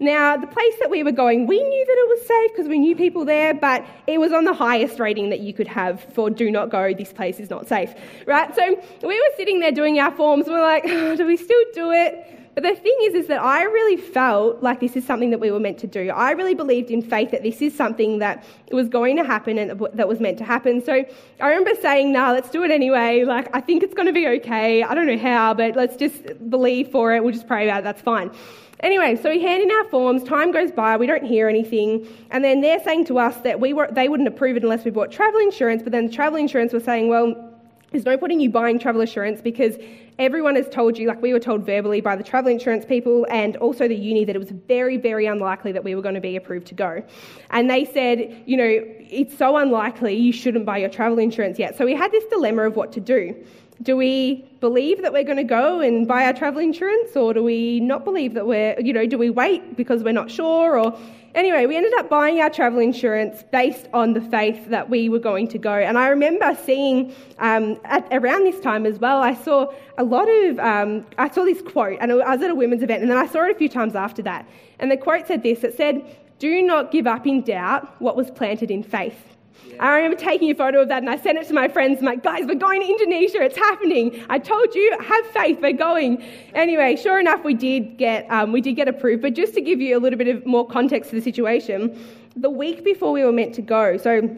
Now, 0.00 0.34
the 0.34 0.46
place 0.46 0.74
that 0.80 0.90
we 0.90 1.02
were 1.02 1.12
going, 1.12 1.46
we 1.46 1.62
knew 1.62 1.86
that 1.86 1.92
it 1.92 2.08
was 2.08 2.26
safe 2.26 2.50
because 2.52 2.68
we 2.68 2.78
knew 2.78 2.96
people 2.96 3.26
there, 3.26 3.52
but 3.52 3.84
it 4.06 4.18
was 4.18 4.32
on 4.32 4.44
the 4.44 4.54
highest 4.54 4.98
rating 4.98 5.28
that 5.28 5.40
you 5.40 5.52
could 5.52 5.68
have 5.68 6.02
for 6.14 6.30
do 6.30 6.50
not 6.50 6.70
go, 6.70 6.94
this 6.94 7.12
place 7.12 7.38
is 7.38 7.50
not 7.50 7.68
safe, 7.68 7.92
right? 8.26 8.54
So 8.54 8.82
we 9.02 9.20
were 9.20 9.36
sitting 9.36 9.60
there 9.60 9.72
doing 9.72 10.00
our 10.00 10.10
forms, 10.10 10.46
and 10.46 10.56
we're 10.56 10.62
like, 10.62 10.84
oh, 10.86 11.16
do 11.16 11.26
we 11.26 11.36
still 11.36 11.62
do 11.74 11.92
it? 11.92 12.39
But 12.54 12.64
the 12.64 12.74
thing 12.74 12.96
is, 13.02 13.14
is 13.14 13.26
that 13.28 13.40
I 13.40 13.62
really 13.62 13.96
felt 13.96 14.62
like 14.62 14.80
this 14.80 14.96
is 14.96 15.04
something 15.04 15.30
that 15.30 15.38
we 15.38 15.50
were 15.50 15.60
meant 15.60 15.78
to 15.78 15.86
do. 15.86 16.10
I 16.10 16.32
really 16.32 16.54
believed 16.54 16.90
in 16.90 17.00
faith 17.00 17.30
that 17.30 17.42
this 17.42 17.62
is 17.62 17.74
something 17.74 18.18
that 18.18 18.44
was 18.72 18.88
going 18.88 19.16
to 19.16 19.24
happen 19.24 19.56
and 19.56 19.80
that 19.94 20.08
was 20.08 20.18
meant 20.18 20.38
to 20.38 20.44
happen. 20.44 20.84
So 20.84 21.04
I 21.40 21.48
remember 21.48 21.80
saying, 21.80 22.12
nah, 22.12 22.32
let's 22.32 22.50
do 22.50 22.64
it 22.64 22.70
anyway. 22.70 23.24
Like, 23.24 23.54
I 23.54 23.60
think 23.60 23.84
it's 23.84 23.94
going 23.94 24.06
to 24.06 24.12
be 24.12 24.26
okay. 24.26 24.82
I 24.82 24.94
don't 24.94 25.06
know 25.06 25.18
how, 25.18 25.54
but 25.54 25.76
let's 25.76 25.96
just 25.96 26.50
believe 26.50 26.90
for 26.90 27.14
it. 27.14 27.22
We'll 27.22 27.32
just 27.32 27.46
pray 27.46 27.68
about 27.68 27.80
it. 27.80 27.84
That's 27.84 28.02
fine. 28.02 28.32
Anyway, 28.80 29.14
so 29.14 29.28
we 29.28 29.40
hand 29.42 29.62
in 29.62 29.70
our 29.70 29.84
forms, 29.84 30.24
time 30.24 30.52
goes 30.52 30.72
by, 30.72 30.96
we 30.96 31.06
don't 31.06 31.24
hear 31.24 31.50
anything, 31.50 32.06
and 32.30 32.42
then 32.42 32.62
they're 32.62 32.82
saying 32.82 33.04
to 33.04 33.18
us 33.18 33.36
that 33.42 33.60
we 33.60 33.74
were, 33.74 33.86
they 33.92 34.08
wouldn't 34.08 34.26
approve 34.26 34.56
it 34.56 34.62
unless 34.62 34.86
we 34.86 34.90
bought 34.90 35.12
travel 35.12 35.38
insurance, 35.38 35.82
but 35.82 35.92
then 35.92 36.06
the 36.06 36.12
travel 36.12 36.38
insurance 36.38 36.72
was 36.72 36.82
saying, 36.82 37.08
well, 37.08 37.50
there's 37.90 38.06
no 38.06 38.16
point 38.16 38.32
in 38.32 38.40
you 38.40 38.48
buying 38.48 38.78
travel 38.78 39.02
insurance 39.02 39.42
because 39.42 39.76
everyone 40.20 40.54
has 40.54 40.68
told 40.68 40.98
you, 40.98 41.08
like 41.08 41.20
we 41.22 41.32
were 41.32 41.40
told 41.40 41.64
verbally 41.64 42.00
by 42.00 42.14
the 42.14 42.22
travel 42.22 42.52
insurance 42.52 42.84
people 42.84 43.26
and 43.30 43.56
also 43.56 43.88
the 43.88 43.96
uni, 43.96 44.24
that 44.26 44.36
it 44.36 44.38
was 44.38 44.50
very, 44.50 44.98
very 44.98 45.26
unlikely 45.26 45.72
that 45.72 45.82
we 45.82 45.94
were 45.94 46.02
going 46.02 46.14
to 46.14 46.20
be 46.20 46.36
approved 46.36 46.66
to 46.68 46.74
go. 46.74 47.02
And 47.50 47.70
they 47.70 47.86
said, 47.86 48.42
you 48.46 48.56
know, 48.56 48.68
it's 48.68 49.36
so 49.36 49.56
unlikely 49.56 50.14
you 50.14 50.32
shouldn't 50.32 50.66
buy 50.66 50.78
your 50.78 50.90
travel 50.90 51.18
insurance 51.18 51.58
yet. 51.58 51.76
So 51.76 51.84
we 51.86 51.94
had 51.94 52.12
this 52.12 52.24
dilemma 52.26 52.66
of 52.66 52.76
what 52.76 52.92
to 52.92 53.00
do. 53.00 53.34
Do 53.82 53.96
we 53.96 54.44
believe 54.60 55.00
that 55.00 55.10
we're 55.14 55.24
going 55.24 55.38
to 55.38 55.42
go 55.42 55.80
and 55.80 56.06
buy 56.06 56.26
our 56.26 56.34
travel 56.34 56.60
insurance, 56.60 57.16
or 57.16 57.32
do 57.32 57.42
we 57.42 57.80
not 57.80 58.04
believe 58.04 58.34
that 58.34 58.46
we're, 58.46 58.78
you 58.78 58.92
know, 58.92 59.06
do 59.06 59.16
we 59.16 59.30
wait 59.30 59.74
because 59.74 60.02
we're 60.02 60.12
not 60.12 60.30
sure? 60.30 60.78
Or 60.78 60.98
anyway, 61.34 61.66
we 61.66 61.76
ended 61.76 61.92
up 61.98 62.08
buying 62.08 62.40
our 62.40 62.50
travel 62.50 62.80
insurance 62.80 63.44
based 63.50 63.88
on 63.92 64.12
the 64.12 64.20
faith 64.20 64.68
that 64.68 64.88
we 64.88 65.08
were 65.08 65.18
going 65.18 65.48
to 65.48 65.58
go. 65.58 65.72
And 65.72 65.98
I 65.98 66.08
remember 66.08 66.56
seeing 66.64 67.14
um, 67.38 67.78
at, 67.84 68.06
around 68.12 68.44
this 68.44 68.60
time 68.60 68.86
as 68.86 68.98
well, 68.98 69.22
I 69.22 69.34
saw 69.34 69.72
a 69.98 70.04
lot 70.04 70.28
of, 70.28 70.58
um, 70.58 71.06
I 71.18 71.28
saw 71.28 71.44
this 71.44 71.62
quote, 71.62 71.98
and 72.00 72.12
I 72.12 72.14
was 72.14 72.42
at 72.42 72.50
a 72.50 72.54
women's 72.54 72.82
event, 72.82 73.02
and 73.02 73.10
then 73.10 73.18
I 73.18 73.26
saw 73.26 73.44
it 73.44 73.50
a 73.50 73.54
few 73.54 73.68
times 73.68 73.94
after 73.94 74.22
that. 74.22 74.48
And 74.78 74.90
the 74.90 74.96
quote 74.96 75.26
said 75.26 75.42
this 75.42 75.64
it 75.64 75.76
said, 75.76 76.04
Do 76.38 76.62
not 76.62 76.90
give 76.90 77.06
up 77.06 77.26
in 77.26 77.42
doubt 77.42 78.00
what 78.00 78.16
was 78.16 78.30
planted 78.30 78.70
in 78.70 78.82
faith. 78.82 79.30
I 79.78 79.96
remember 79.96 80.16
taking 80.16 80.50
a 80.50 80.54
photo 80.54 80.82
of 80.82 80.88
that 80.88 80.98
and 80.98 81.08
I 81.08 81.16
sent 81.16 81.38
it 81.38 81.46
to 81.48 81.54
my 81.54 81.68
friends. 81.68 82.00
I'm 82.00 82.04
like, 82.04 82.22
guys, 82.22 82.44
we're 82.46 82.54
going 82.54 82.82
to 82.82 82.86
Indonesia. 82.86 83.42
It's 83.42 83.56
happening. 83.56 84.24
I 84.28 84.38
told 84.38 84.74
you, 84.74 84.96
have 85.00 85.26
faith. 85.28 85.58
We're 85.60 85.72
going. 85.72 86.22
Anyway, 86.54 86.96
sure 86.96 87.18
enough, 87.18 87.44
we 87.44 87.54
did 87.54 87.96
get 87.96 88.30
um, 88.30 88.52
we 88.52 88.60
did 88.60 88.74
get 88.74 88.88
approved. 88.88 89.22
But 89.22 89.34
just 89.34 89.54
to 89.54 89.60
give 89.60 89.80
you 89.80 89.96
a 89.96 90.00
little 90.00 90.18
bit 90.18 90.28
of 90.28 90.44
more 90.44 90.66
context 90.66 91.10
to 91.10 91.16
the 91.16 91.22
situation, 91.22 91.98
the 92.36 92.50
week 92.50 92.84
before 92.84 93.12
we 93.12 93.24
were 93.24 93.32
meant 93.32 93.54
to 93.54 93.62
go, 93.62 93.96
so 93.96 94.28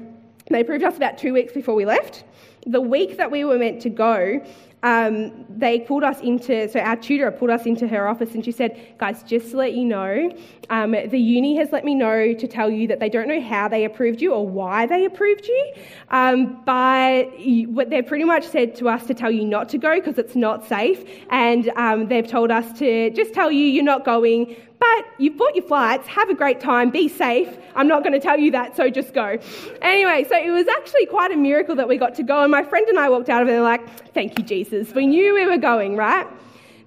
they 0.51 0.61
approved 0.61 0.85
us 0.85 0.97
about 0.97 1.19
two 1.19 1.33
weeks 1.33 1.53
before 1.53 1.75
we 1.75 1.85
left. 1.85 2.25
The 2.67 2.81
week 2.81 3.17
that 3.17 3.31
we 3.31 3.45
were 3.45 3.59
meant 3.59 3.83
to 3.83 3.91
go, 3.91 4.45
um, 4.83 5.45
they 5.49 5.81
pulled 5.81 6.03
us 6.03 6.21
into, 6.21 6.69
so 6.69 6.81
our 6.81 6.97
tutor 6.97 7.31
pulled 7.31 7.51
us 7.51 7.67
into 7.67 7.87
her 7.87 8.09
office 8.09 8.35
and 8.35 8.45
she 8.45 8.51
said, 8.51 8.81
Guys, 8.99 9.23
just 9.23 9.53
to 9.53 9.57
let 9.57 9.75
you 9.75 9.85
know, 9.85 10.31
um, 10.71 10.93
the 10.93 11.19
uni 11.19 11.57
has 11.57 11.71
let 11.71 11.85
me 11.85 11.95
know 11.95 12.35
to 12.35 12.49
tell 12.49 12.69
you 12.69 12.89
that 12.89 12.99
they 12.99 13.09
don't 13.09 13.29
know 13.29 13.41
how 13.41 13.69
they 13.69 13.85
approved 13.85 14.21
you 14.21 14.33
or 14.33 14.47
why 14.47 14.87
they 14.87 15.05
approved 15.05 15.47
you, 15.47 15.73
um, 16.11 16.61
but 16.65 17.25
what 17.69 17.91
they've 17.91 18.07
pretty 18.07 18.25
much 18.25 18.47
said 18.47 18.75
to 18.77 18.89
us 18.89 19.07
to 19.07 19.15
tell 19.15 19.31
you 19.31 19.45
not 19.45 19.69
to 19.69 19.79
go 19.79 19.95
because 19.95 20.19
it's 20.19 20.35
not 20.35 20.67
safe, 20.67 21.05
and 21.31 21.69
um, 21.77 22.09
they've 22.09 22.27
told 22.27 22.51
us 22.51 22.77
to 22.79 23.11
just 23.11 23.33
tell 23.35 23.53
you 23.53 23.65
you're 23.65 23.85
not 23.85 24.05
going, 24.05 24.57
but 24.83 25.07
you've 25.17 25.37
bought 25.37 25.55
your 25.55 25.65
flights, 25.65 26.09
have 26.09 26.29
a 26.29 26.35
great 26.35 26.59
time, 26.59 26.91
be 26.91 27.09
safe. 27.09 27.57
I'm 27.77 27.87
not 27.87 28.03
going 28.03 28.15
to 28.15 28.19
tell 28.19 28.37
you 28.37 28.51
that, 28.51 28.77
so 28.77 28.91
just 28.91 29.15
go. 29.15 29.39
Anyway, 29.81 30.27
so 30.29 30.37
it 30.37 30.51
was 30.51 30.67
actually 30.67 31.07
quite 31.07 31.31
a 31.31 31.37
miracle 31.37 31.77
that 31.77 31.87
we 31.87 31.97
got 31.97 32.17
to 32.17 32.25
go, 32.25 32.43
and 32.43 32.51
my 32.51 32.65
friend 32.65 32.89
and 32.89 32.99
I 32.99 33.09
walked 33.09 33.29
out 33.29 33.43
of 33.43 33.49
and 33.49 33.63
like, 33.63 34.13
thank 34.13 34.37
you, 34.37 34.45
Jesus. 34.45 34.93
We 34.93 35.07
knew 35.07 35.35
we 35.35 35.47
were 35.47 35.57
going, 35.57 35.97
right? 35.97 36.27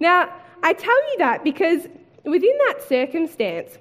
Now, 0.01 0.29
I 0.61 0.73
tell 0.73 1.11
you 1.11 1.19
that 1.19 1.45
because 1.45 1.87
within 2.25 2.57
that 2.67 2.81
circumstance, 2.85 3.77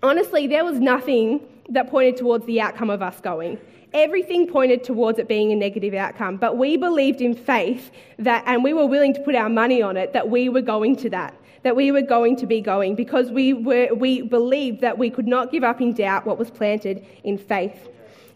honestly, 0.00 0.46
there 0.46 0.64
was 0.64 0.78
nothing 0.78 1.40
that 1.70 1.90
pointed 1.90 2.16
towards 2.16 2.46
the 2.46 2.60
outcome 2.60 2.88
of 2.88 3.02
us 3.02 3.20
going 3.20 3.58
everything 3.94 4.44
pointed 4.48 4.82
towards 4.82 5.20
it 5.20 5.28
being 5.28 5.52
a 5.52 5.54
negative 5.54 5.94
outcome. 5.94 6.36
But 6.36 6.58
we 6.58 6.76
believed 6.76 7.20
in 7.20 7.32
faith 7.32 7.92
that, 8.18 8.42
and 8.44 8.64
we 8.64 8.72
were 8.72 8.86
willing 8.86 9.14
to 9.14 9.20
put 9.20 9.36
our 9.36 9.48
money 9.48 9.82
on 9.82 9.96
it, 9.96 10.12
that 10.12 10.28
we 10.28 10.48
were 10.48 10.62
going 10.62 10.96
to 10.96 11.10
that 11.10 11.32
that 11.64 11.74
we 11.74 11.90
were 11.90 12.02
going 12.02 12.36
to 12.36 12.46
be 12.46 12.60
going 12.60 12.94
because 12.94 13.30
we, 13.30 13.52
were, 13.54 13.88
we 13.94 14.22
believed 14.22 14.80
that 14.82 14.98
we 14.98 15.10
could 15.10 15.26
not 15.26 15.50
give 15.50 15.64
up 15.64 15.80
in 15.80 15.92
doubt 15.92 16.26
what 16.26 16.38
was 16.38 16.50
planted 16.50 17.04
in 17.24 17.36
faith. 17.36 17.88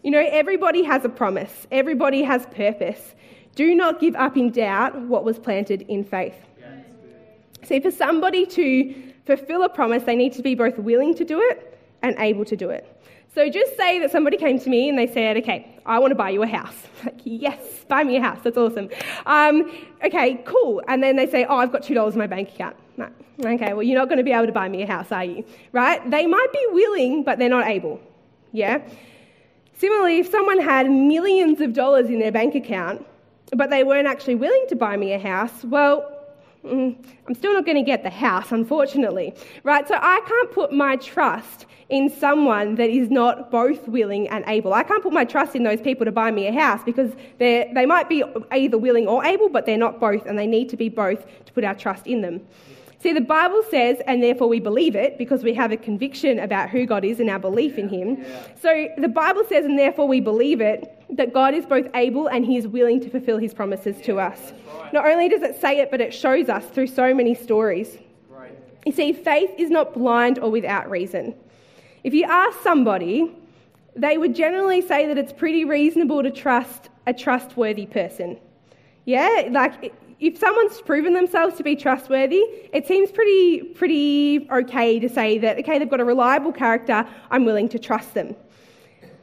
You 0.03 0.11
know, 0.11 0.27
everybody 0.31 0.83
has 0.83 1.05
a 1.05 1.09
promise, 1.09 1.67
everybody 1.71 2.23
has 2.23 2.45
purpose. 2.47 3.15
Do 3.55 3.75
not 3.75 3.99
give 3.99 4.15
up 4.15 4.35
in 4.35 4.51
doubt 4.51 4.99
what 5.01 5.23
was 5.23 5.37
planted 5.37 5.83
in 5.83 6.03
faith. 6.03 6.35
See, 7.63 7.79
for 7.79 7.91
somebody 7.91 8.45
to 8.47 9.13
fulfill 9.25 9.63
a 9.63 9.69
promise, 9.69 10.03
they 10.03 10.15
need 10.15 10.33
to 10.33 10.41
be 10.41 10.55
both 10.55 10.79
willing 10.79 11.13
to 11.15 11.25
do 11.25 11.39
it 11.39 11.77
and 12.01 12.15
able 12.17 12.45
to 12.45 12.55
do 12.55 12.69
it. 12.69 12.87
So 13.35 13.49
just 13.49 13.77
say 13.77 13.99
that 13.99 14.11
somebody 14.11 14.37
came 14.37 14.59
to 14.59 14.69
me 14.69 14.89
and 14.89 14.97
they 14.97 15.07
said, 15.07 15.37
okay, 15.37 15.79
I 15.85 15.99
want 15.99 16.11
to 16.11 16.15
buy 16.15 16.29
you 16.29 16.43
a 16.43 16.47
house. 16.47 16.75
Like, 17.05 17.21
yes, 17.23 17.85
buy 17.87 18.03
me 18.03 18.17
a 18.17 18.21
house. 18.21 18.39
That's 18.43 18.57
awesome. 18.57 18.89
Um, 19.25 19.71
okay, 20.03 20.43
cool. 20.45 20.81
And 20.89 21.01
then 21.01 21.15
they 21.15 21.27
say, 21.27 21.45
oh, 21.45 21.55
I've 21.55 21.71
got 21.71 21.81
$2 21.81 22.11
in 22.11 22.19
my 22.19 22.27
bank 22.27 22.49
account. 22.49 22.75
No. 22.97 23.09
Okay, 23.39 23.71
well, 23.71 23.83
you're 23.83 23.97
not 23.97 24.09
going 24.09 24.17
to 24.17 24.23
be 24.23 24.33
able 24.33 24.47
to 24.47 24.51
buy 24.51 24.67
me 24.67 24.81
a 24.81 24.85
house, 24.85 25.09
are 25.13 25.23
you? 25.23 25.45
Right? 25.71 26.01
They 26.11 26.27
might 26.27 26.51
be 26.51 26.67
willing, 26.71 27.23
but 27.23 27.39
they're 27.39 27.47
not 27.47 27.67
able. 27.67 28.01
Yeah? 28.51 28.81
Similarly, 29.77 30.19
if 30.19 30.29
someone 30.29 30.59
had 30.59 30.91
millions 30.91 31.61
of 31.61 31.71
dollars 31.71 32.09
in 32.09 32.19
their 32.19 32.33
bank 32.33 32.53
account, 32.53 33.07
but 33.53 33.69
they 33.69 33.85
weren't 33.85 34.09
actually 34.09 34.35
willing 34.35 34.65
to 34.67 34.75
buy 34.75 34.97
me 34.97 35.13
a 35.13 35.19
house, 35.19 35.63
well, 35.63 36.18
Mm, 36.65 36.95
I'm 37.27 37.35
still 37.35 37.53
not 37.53 37.65
going 37.65 37.77
to 37.77 37.83
get 37.83 38.03
the 38.03 38.09
house, 38.09 38.51
unfortunately. 38.51 39.33
Right? 39.63 39.87
So 39.87 39.95
I 39.95 40.21
can't 40.27 40.51
put 40.51 40.73
my 40.73 40.97
trust 40.97 41.65
in 41.87 42.09
someone 42.09 42.75
that 42.75 42.89
is 42.89 43.09
not 43.09 43.49
both 43.49 43.87
willing 43.87 44.27
and 44.29 44.43
able. 44.47 44.73
I 44.73 44.83
can't 44.83 45.01
put 45.01 45.13
my 45.13 45.25
trust 45.25 45.55
in 45.55 45.63
those 45.63 45.81
people 45.81 46.05
to 46.05 46.11
buy 46.11 46.31
me 46.31 46.47
a 46.47 46.53
house 46.53 46.81
because 46.83 47.11
they 47.39 47.85
might 47.87 48.09
be 48.09 48.23
either 48.51 48.77
willing 48.77 49.07
or 49.07 49.25
able, 49.25 49.49
but 49.49 49.65
they're 49.65 49.77
not 49.77 49.99
both, 49.99 50.25
and 50.25 50.37
they 50.37 50.45
need 50.45 50.69
to 50.69 50.77
be 50.77 50.89
both 50.89 51.25
to 51.45 51.53
put 51.53 51.63
our 51.63 51.73
trust 51.73 52.05
in 52.05 52.21
them. 52.21 52.41
See, 53.01 53.13
the 53.13 53.21
Bible 53.21 53.63
says, 53.69 54.01
and 54.07 54.21
therefore 54.21 54.49
we 54.49 54.59
believe 54.59 54.93
it 54.93 55.17
because 55.17 55.41
we 55.41 55.53
have 55.53 55.71
a 55.71 55.77
conviction 55.77 56.37
about 56.39 56.69
who 56.69 56.85
God 56.85 57.05
is 57.05 57.21
and 57.21 57.29
our 57.29 57.39
belief 57.39 57.77
in 57.77 57.87
Him. 57.87 58.21
Yeah. 58.21 58.47
So 58.61 58.89
the 58.97 59.07
Bible 59.07 59.43
says, 59.47 59.63
and 59.63 59.79
therefore 59.79 60.05
we 60.05 60.19
believe 60.19 60.59
it, 60.59 61.01
that 61.11 61.33
God 61.33 61.53
is 61.53 61.65
both 61.65 61.87
able 61.95 62.27
and 62.27 62.45
He 62.45 62.57
is 62.57 62.67
willing 62.67 62.99
to 62.99 63.09
fulfill 63.09 63.37
His 63.37 63.53
promises 63.53 63.97
yeah, 63.99 64.05
to 64.05 64.19
us. 64.19 64.51
Right. 64.77 64.93
Not 64.93 65.05
only 65.05 65.29
does 65.29 65.43
it 65.43 65.59
say 65.61 65.79
it, 65.79 65.91
but 65.91 66.01
it 66.01 66.13
shows 66.13 66.49
us 66.49 66.65
through 66.65 66.87
so 66.87 67.13
many 67.13 67.35
stories. 67.35 67.97
Right. 68.29 68.51
You 68.85 68.91
see, 68.91 69.13
faith 69.13 69.51
is 69.57 69.69
not 69.69 69.93
blind 69.93 70.37
or 70.37 70.51
without 70.51 70.89
reason. 70.89 71.35
If 72.03 72.13
you 72.13 72.25
ask 72.25 72.61
somebody, 72.61 73.31
they 73.95 74.17
would 74.17 74.35
generally 74.35 74.81
say 74.81 75.07
that 75.07 75.17
it's 75.17 75.33
pretty 75.33 75.63
reasonable 75.63 76.21
to 76.21 76.31
trust 76.31 76.89
a 77.07 77.13
trustworthy 77.13 77.85
person. 77.85 78.37
Yeah, 79.05 79.47
like 79.51 79.93
if 80.19 80.37
someone's 80.37 80.81
proven 80.81 81.13
themselves 81.13 81.55
to 81.55 81.63
be 81.63 81.75
trustworthy, 81.75 82.43
it 82.73 82.85
seems 82.85 83.11
pretty, 83.11 83.63
pretty 83.63 84.47
okay 84.51 84.99
to 84.99 85.07
say 85.07 85.37
that, 85.37 85.57
okay, 85.59 85.79
they've 85.79 85.89
got 85.89 86.01
a 86.01 86.05
reliable 86.05 86.51
character, 86.51 87.07
I'm 87.31 87.45
willing 87.45 87.69
to 87.69 87.79
trust 87.79 88.13
them. 88.13 88.35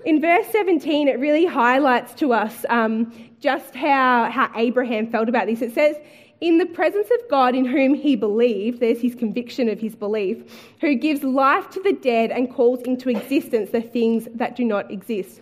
In 0.06 0.20
verse 0.20 0.46
17, 0.52 1.09
it 1.09 1.18
really 1.18 1.44
highlights 1.44 2.14
to 2.14 2.32
us 2.32 2.64
um, 2.70 3.12
just 3.40 3.74
how, 3.74 4.30
how 4.30 4.50
Abraham 4.54 5.11
felt 5.11 5.28
about 5.28 5.46
this. 5.46 5.61
It 5.61 5.74
says, 5.74 5.96
in 6.40 6.59
the 6.59 6.66
presence 6.66 7.09
of 7.11 7.28
God 7.28 7.54
in 7.54 7.64
whom 7.64 7.94
he 7.94 8.14
believed, 8.14 8.80
there's 8.80 9.00
his 9.00 9.14
conviction 9.14 9.68
of 9.68 9.80
his 9.80 9.94
belief, 9.94 10.72
who 10.80 10.94
gives 10.94 11.22
life 11.22 11.70
to 11.70 11.80
the 11.80 11.92
dead 11.92 12.30
and 12.30 12.52
calls 12.52 12.80
into 12.82 13.09
existence 13.09 13.70
the 13.70 13.80
things 13.80 14.28
that 14.35 14.54
do 14.54 14.64
not 14.64 14.90
exist. 14.90 15.40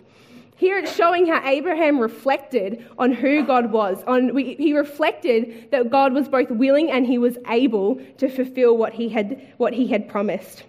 Here 0.57 0.77
it's 0.77 0.95
showing 0.95 1.27
how 1.27 1.45
Abraham 1.45 1.99
reflected 1.99 2.85
on 2.97 3.11
who 3.11 3.45
God 3.45 3.71
was. 3.71 4.01
On, 4.07 4.35
he 4.37 4.73
reflected 4.73 5.69
that 5.71 5.89
God 5.89 6.13
was 6.13 6.29
both 6.29 6.49
willing 6.49 6.89
and 6.91 7.05
he 7.05 7.17
was 7.17 7.37
able 7.47 7.95
to 8.17 8.29
fulfill 8.29 8.77
what 8.77 8.93
he 8.93 9.09
had, 9.09 9.41
what 9.57 9.73
he 9.73 9.87
had 9.87 10.07
promised. 10.07 10.63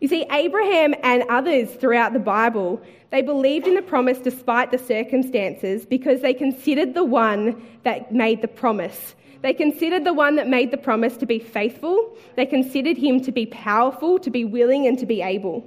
You 0.00 0.08
see, 0.08 0.24
Abraham 0.30 0.94
and 1.02 1.24
others 1.28 1.74
throughout 1.74 2.12
the 2.12 2.20
Bible, 2.20 2.80
they 3.10 3.22
believed 3.22 3.66
in 3.66 3.74
the 3.74 3.82
promise 3.82 4.18
despite 4.18 4.70
the 4.70 4.78
circumstances 4.78 5.84
because 5.84 6.20
they 6.20 6.32
considered 6.32 6.94
the 6.94 7.04
one 7.04 7.60
that 7.82 8.14
made 8.14 8.40
the 8.40 8.48
promise. 8.48 9.14
They 9.42 9.52
considered 9.52 10.04
the 10.04 10.14
one 10.14 10.36
that 10.36 10.48
made 10.48 10.70
the 10.70 10.76
promise 10.76 11.16
to 11.18 11.26
be 11.26 11.38
faithful. 11.38 12.16
They 12.36 12.46
considered 12.46 12.96
him 12.96 13.20
to 13.22 13.32
be 13.32 13.46
powerful, 13.46 14.18
to 14.20 14.30
be 14.30 14.44
willing, 14.44 14.86
and 14.86 14.98
to 14.98 15.06
be 15.06 15.22
able. 15.22 15.66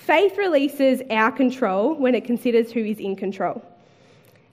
Faith 0.00 0.38
releases 0.38 1.02
our 1.10 1.30
control 1.30 1.94
when 1.94 2.14
it 2.14 2.24
considers 2.24 2.72
who 2.72 2.82
is 2.82 2.98
in 2.98 3.14
control. 3.14 3.62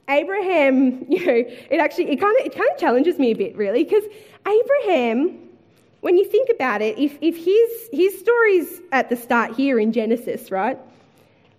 Abraham, 0.09 1.05
you 1.09 1.25
know, 1.25 1.43
it 1.71 1.79
actually 1.79 2.11
it 2.11 2.19
kind 2.19 2.37
of 2.39 2.45
it 2.45 2.53
kind 2.53 2.69
of 2.69 2.77
challenges 2.77 3.17
me 3.17 3.31
a 3.31 3.35
bit, 3.35 3.55
really, 3.55 3.85
because 3.85 4.03
Abraham, 4.45 5.39
when 6.01 6.17
you 6.17 6.25
think 6.25 6.49
about 6.53 6.81
it, 6.81 6.99
if 6.99 7.17
if 7.21 7.37
his 7.37 7.89
his 7.93 8.19
story's 8.19 8.81
at 8.91 9.09
the 9.09 9.15
start 9.15 9.55
here 9.55 9.79
in 9.79 9.93
Genesis, 9.93 10.51
right? 10.51 10.77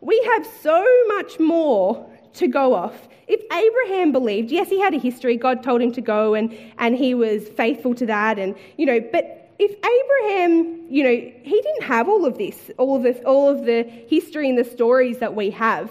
We 0.03 0.21
have 0.35 0.47
so 0.63 0.87
much 1.09 1.41
more 1.41 2.07
to 2.35 2.47
go 2.47 2.75
off. 2.75 3.09
If 3.27 3.41
Abraham 3.51 4.13
believed, 4.13 4.51
yes, 4.51 4.69
he 4.69 4.79
had 4.79 4.93
a 4.93 4.99
history, 4.99 5.37
God 5.39 5.63
told 5.63 5.81
him 5.81 5.93
to 5.93 6.01
go 6.01 6.35
and, 6.35 6.57
and 6.79 6.95
he 6.95 7.15
was 7.15 7.49
faithful 7.49 7.95
to 7.95 8.07
that, 8.07 8.39
and 8.39 8.55
you 8.77 8.85
know, 8.85 9.01
but 9.01 9.38
if 9.59 9.73
Abraham, 9.73 10.87
you 10.89 11.03
know, 11.03 11.11
he 11.11 11.63
didn't 11.63 11.83
have 11.83 12.09
all 12.09 12.25
of 12.25 12.39
this, 12.39 12.71
all 12.79 12.97
of 12.97 13.03
this, 13.03 13.19
all 13.25 13.49
of 13.49 13.65
the 13.65 13.83
history 13.83 14.49
and 14.49 14.57
the 14.57 14.65
stories 14.65 15.19
that 15.19 15.35
we 15.35 15.51
have. 15.51 15.91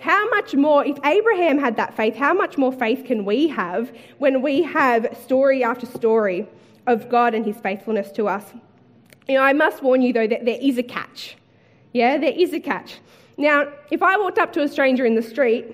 How 0.00 0.28
much 0.30 0.54
more, 0.54 0.84
if 0.84 0.96
Abraham 1.04 1.58
had 1.58 1.76
that 1.76 1.96
faith, 1.96 2.14
how 2.14 2.34
much 2.34 2.58
more 2.58 2.72
faith 2.72 3.04
can 3.04 3.24
we 3.24 3.48
have 3.48 3.90
when 4.18 4.42
we 4.42 4.62
have 4.62 5.16
story 5.24 5.64
after 5.64 5.86
story 5.86 6.46
of 6.86 7.08
God 7.08 7.34
and 7.34 7.44
his 7.44 7.56
faithfulness 7.56 8.12
to 8.12 8.28
us? 8.28 8.44
You 9.26 9.36
know, 9.36 9.42
I 9.42 9.52
must 9.52 9.82
warn 9.82 10.02
you 10.02 10.12
though 10.12 10.26
that 10.26 10.44
there 10.44 10.58
is 10.60 10.78
a 10.78 10.82
catch. 10.82 11.36
Yeah, 11.92 12.18
there 12.18 12.32
is 12.32 12.52
a 12.52 12.60
catch. 12.60 12.98
Now, 13.38 13.72
if 13.90 14.02
I 14.02 14.16
walked 14.18 14.38
up 14.38 14.52
to 14.54 14.62
a 14.62 14.68
stranger 14.68 15.06
in 15.06 15.14
the 15.14 15.22
street 15.22 15.66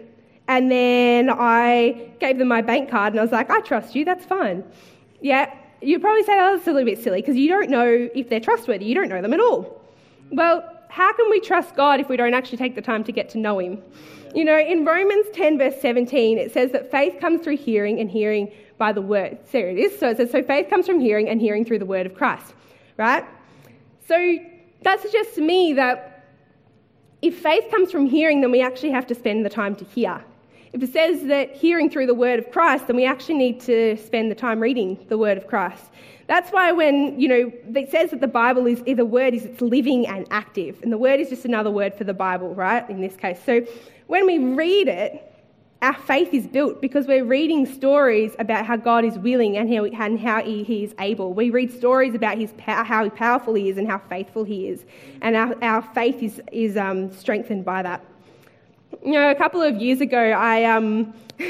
and 0.47 0.71
then 0.71 1.29
I 1.31 2.11
gave 2.21 2.39
them 2.39 2.49
my 2.49 2.63
bank 2.63 2.91
card 2.91 3.13
and 3.13 3.21
I 3.21 3.23
was 3.23 3.33
like, 3.33 3.51
I 3.51 3.61
trust 3.61 3.95
you, 3.95 4.05
that's 4.05 4.25
fine. 4.25 4.65
Yeah, 5.21 5.53
you'd 5.85 6.01
probably 6.01 6.23
say, 6.23 6.33
oh, 6.35 6.57
that's 6.57 6.67
a 6.67 6.73
little 6.73 6.87
bit 6.87 7.03
silly 7.03 7.21
because 7.21 7.37
you 7.37 7.49
don't 7.49 7.71
know 7.71 8.09
if 8.15 8.29
they're 8.29 8.41
trustworthy. 8.41 8.85
You 8.85 8.95
don't 8.95 9.09
know 9.09 9.23
them 9.23 9.33
at 9.33 9.41
all. 9.41 9.81
Well, 10.31 10.69
how 10.89 11.13
can 11.13 11.31
we 11.31 11.41
trust 11.41 11.75
God 11.75 12.01
if 12.01 12.09
we 12.09 12.17
don't 12.17 12.35
actually 12.35 12.59
take 12.59 12.75
the 12.75 12.83
time 12.83 13.05
to 13.05 13.13
get 13.13 13.29
to 13.31 13.39
know 13.39 13.59
Him? 13.59 13.83
You 14.35 14.45
know, 14.45 14.59
in 14.59 14.85
Romans 14.85 15.27
10, 15.33 15.59
verse 15.59 15.81
17, 15.81 16.39
it 16.39 16.53
says 16.53 16.73
that 16.73 16.91
faith 16.91 17.21
comes 17.21 17.43
through 17.43 17.57
hearing 17.57 18.01
and 18.01 18.11
hearing 18.11 18.51
by 18.79 18.93
the 18.93 19.03
word. 19.03 19.39
So 19.51 19.59
it 19.59 19.79
is. 19.79 19.99
So 19.99 20.11
it 20.11 20.17
says, 20.17 20.31
so 20.31 20.43
faith 20.43 20.69
comes 20.69 20.87
from 20.87 21.01
hearing 21.01 21.29
and 21.29 21.41
hearing 21.41 21.65
through 21.65 21.79
the 21.79 21.87
word 21.87 22.07
of 22.07 22.15
Christ, 22.15 22.55
right? 22.97 23.25
So 24.09 24.39
that 24.83 25.01
suggests 25.01 25.35
to 25.37 25.41
me 25.41 25.73
that 25.75 26.27
if 27.23 27.39
faith 27.39 27.71
comes 27.71 27.91
from 27.91 28.07
hearing, 28.07 28.41
then 28.41 28.51
we 28.51 28.61
actually 28.61 28.91
have 28.91 29.07
to 29.07 29.15
spend 29.15 29.45
the 29.45 29.51
time 29.51 29.77
to 29.77 29.85
hear. 29.85 30.23
If 30.75 30.83
it 30.83 30.93
says 30.93 31.23
that 31.27 31.55
hearing 31.55 31.89
through 31.89 32.07
the 32.07 32.15
word 32.15 32.41
of 32.41 32.51
Christ, 32.51 32.89
then 32.89 32.97
we 32.97 33.07
actually 33.07 33.37
need 33.37 33.61
to 33.61 33.97
spend 33.97 34.29
the 34.29 34.35
time 34.35 34.59
reading 34.59 34.99
the 35.09 35.17
word 35.17 35.39
of 35.39 35.47
Christ. 35.47 35.85
That's 36.27 36.51
why 36.51 36.73
when, 36.73 37.19
you 37.21 37.29
know, 37.29 37.53
it 37.77 37.93
says 37.93 38.11
that 38.11 38.21
the 38.21 38.27
Bible 38.27 38.67
is, 38.67 38.83
the 38.83 39.05
word 39.05 39.35
is 39.35 39.45
it's 39.45 39.61
living 39.61 40.05
and 40.09 40.27
active. 40.33 40.83
And 40.83 40.91
the 40.91 40.99
word 40.99 41.21
is 41.21 41.29
just 41.29 41.45
another 41.45 41.71
word 41.71 41.95
for 41.95 42.03
the 42.03 42.13
Bible, 42.13 42.57
right, 42.57 42.91
in 42.91 43.01
this 43.01 43.15
case. 43.15 43.39
So 43.47 43.65
when 44.09 44.27
we 44.27 44.39
read 44.39 44.89
it, 44.89 45.31
our 45.81 45.95
faith 45.95 46.35
is 46.35 46.49
built 46.49 46.83
because 46.83 47.07
we're 47.07 47.25
reading 47.25 47.67
stories 47.67 48.35
about 48.41 48.67
how 48.67 48.75
God 48.75 49.05
is 49.05 49.17
willing 49.17 49.57
and 49.57 49.73
how, 49.73 49.85
and 49.85 50.19
how 50.19 50.43
he, 50.43 50.65
he, 50.65 50.83
is 50.83 50.93
able. 50.99 51.35
We 51.35 51.51
read 51.51 51.73
stories 51.73 52.17
about 52.17 52.37
his, 52.37 52.53
how 52.59 53.09
powerful 53.11 53.55
he 53.55 53.69
is 53.69 53.79
and 53.79 53.87
how 53.87 53.99
faithful 54.09 54.43
he 54.43 54.67
is. 54.67 54.85
And 55.23 55.37
our, 55.37 55.55
our 55.63 55.83
faith 55.83 56.21
is, 56.21 56.43
is 56.51 56.77
um, 56.77 57.13
strengthened 57.13 57.65
by 57.65 57.83
that. 57.83 58.05
You 59.05 59.13
know, 59.13 59.31
a 59.31 59.35
couple 59.35 59.61
of 59.61 59.77
years 59.77 60.01
ago, 60.01 60.19
I 60.19 60.65
um, 60.65 61.13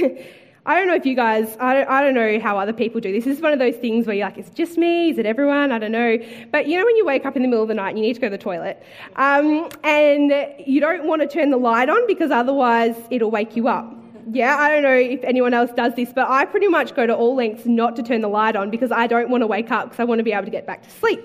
I 0.67 0.79
don't 0.79 0.89
know 0.89 0.95
if 0.95 1.05
you 1.05 1.15
guys, 1.15 1.57
I 1.61 1.75
don't, 1.75 1.89
I 1.91 2.03
don't 2.03 2.15
know 2.15 2.41
how 2.41 2.59
other 2.59 2.73
people 2.73 2.99
do 2.99 3.13
this. 3.13 3.25
This 3.25 3.37
is 3.37 3.43
one 3.43 3.53
of 3.53 3.59
those 3.59 3.77
things 3.77 4.07
where 4.07 4.17
you're 4.17 4.27
like, 4.27 4.39
it's 4.39 4.49
just 4.49 4.79
me, 4.79 5.11
is 5.11 5.19
it 5.19 5.27
everyone? 5.27 5.71
I 5.73 5.79
don't 5.79 5.93
know. 5.93 6.19
But 6.51 6.67
you 6.67 6.79
know, 6.79 6.87
when 6.87 6.97
you 6.97 7.05
wake 7.05 7.27
up 7.27 7.37
in 7.37 7.43
the 7.43 7.49
middle 7.49 7.63
of 7.63 7.69
the 7.69 7.75
night 7.75 7.91
and 7.91 7.99
you 7.99 8.05
need 8.05 8.15
to 8.15 8.21
go 8.21 8.29
to 8.29 8.31
the 8.31 8.43
toilet, 8.43 8.83
um, 9.17 9.69
and 9.85 10.33
you 10.67 10.81
don't 10.81 11.07
want 11.07 11.21
to 11.21 11.29
turn 11.29 11.51
the 11.51 11.59
light 11.59 11.91
on 11.91 12.07
because 12.07 12.31
otherwise 12.31 12.97
it'll 13.11 13.31
wake 13.31 13.57
you 13.57 13.69
up. 13.69 13.95
Yeah, 14.33 14.57
I 14.57 14.71
don't 14.71 14.83
know 14.83 14.95
if 14.95 15.23
anyone 15.23 15.53
else 15.53 15.71
does 15.77 15.95
this, 15.97 16.15
but 16.15 16.31
I 16.31 16.47
pretty 16.47 16.69
much 16.69 16.97
go 16.97 17.07
to 17.07 17.15
all 17.15 17.37
lengths 17.37 17.67
not 17.67 17.95
to 17.97 18.03
turn 18.03 18.23
the 18.23 18.29
light 18.29 18.57
on 18.57 18.71
because 18.71 18.91
I 18.91 19.07
don't 19.07 19.29
want 19.29 19.43
to 19.43 19.47
wake 19.47 19.71
up 19.71 19.91
because 19.91 20.01
I 20.01 20.05
want 20.05 20.19
to 20.19 20.25
be 20.25 20.33
able 20.33 20.47
to 20.47 20.51
get 20.51 20.67
back 20.67 20.83
to 20.83 20.91
sleep. 20.91 21.21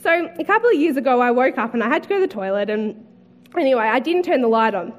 So 0.00 0.30
a 0.38 0.44
couple 0.44 0.70
of 0.70 0.76
years 0.76 0.96
ago, 0.96 1.20
I 1.20 1.32
woke 1.32 1.58
up 1.58 1.74
and 1.74 1.82
I 1.82 1.88
had 1.88 2.04
to 2.04 2.08
go 2.08 2.14
to 2.14 2.20
the 2.20 2.32
toilet, 2.32 2.70
and 2.70 3.04
anyway, 3.56 3.86
I 3.86 3.98
didn't 3.98 4.22
turn 4.22 4.40
the 4.40 4.48
light 4.48 4.74
on. 4.74 4.92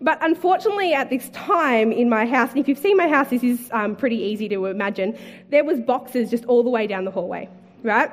But 0.00 0.18
unfortunately, 0.22 0.92
at 0.92 1.10
this 1.10 1.28
time 1.30 1.92
in 1.92 2.08
my 2.08 2.26
house, 2.26 2.50
and 2.50 2.58
if 2.58 2.68
you've 2.68 2.78
seen 2.78 2.96
my 2.96 3.08
house, 3.08 3.30
this 3.30 3.42
is 3.42 3.70
um, 3.72 3.96
pretty 3.96 4.16
easy 4.16 4.48
to 4.50 4.66
imagine, 4.66 5.18
there 5.50 5.64
was 5.64 5.80
boxes 5.80 6.30
just 6.30 6.44
all 6.46 6.62
the 6.62 6.70
way 6.70 6.86
down 6.86 7.04
the 7.04 7.10
hallway, 7.10 7.48
right? 7.82 8.10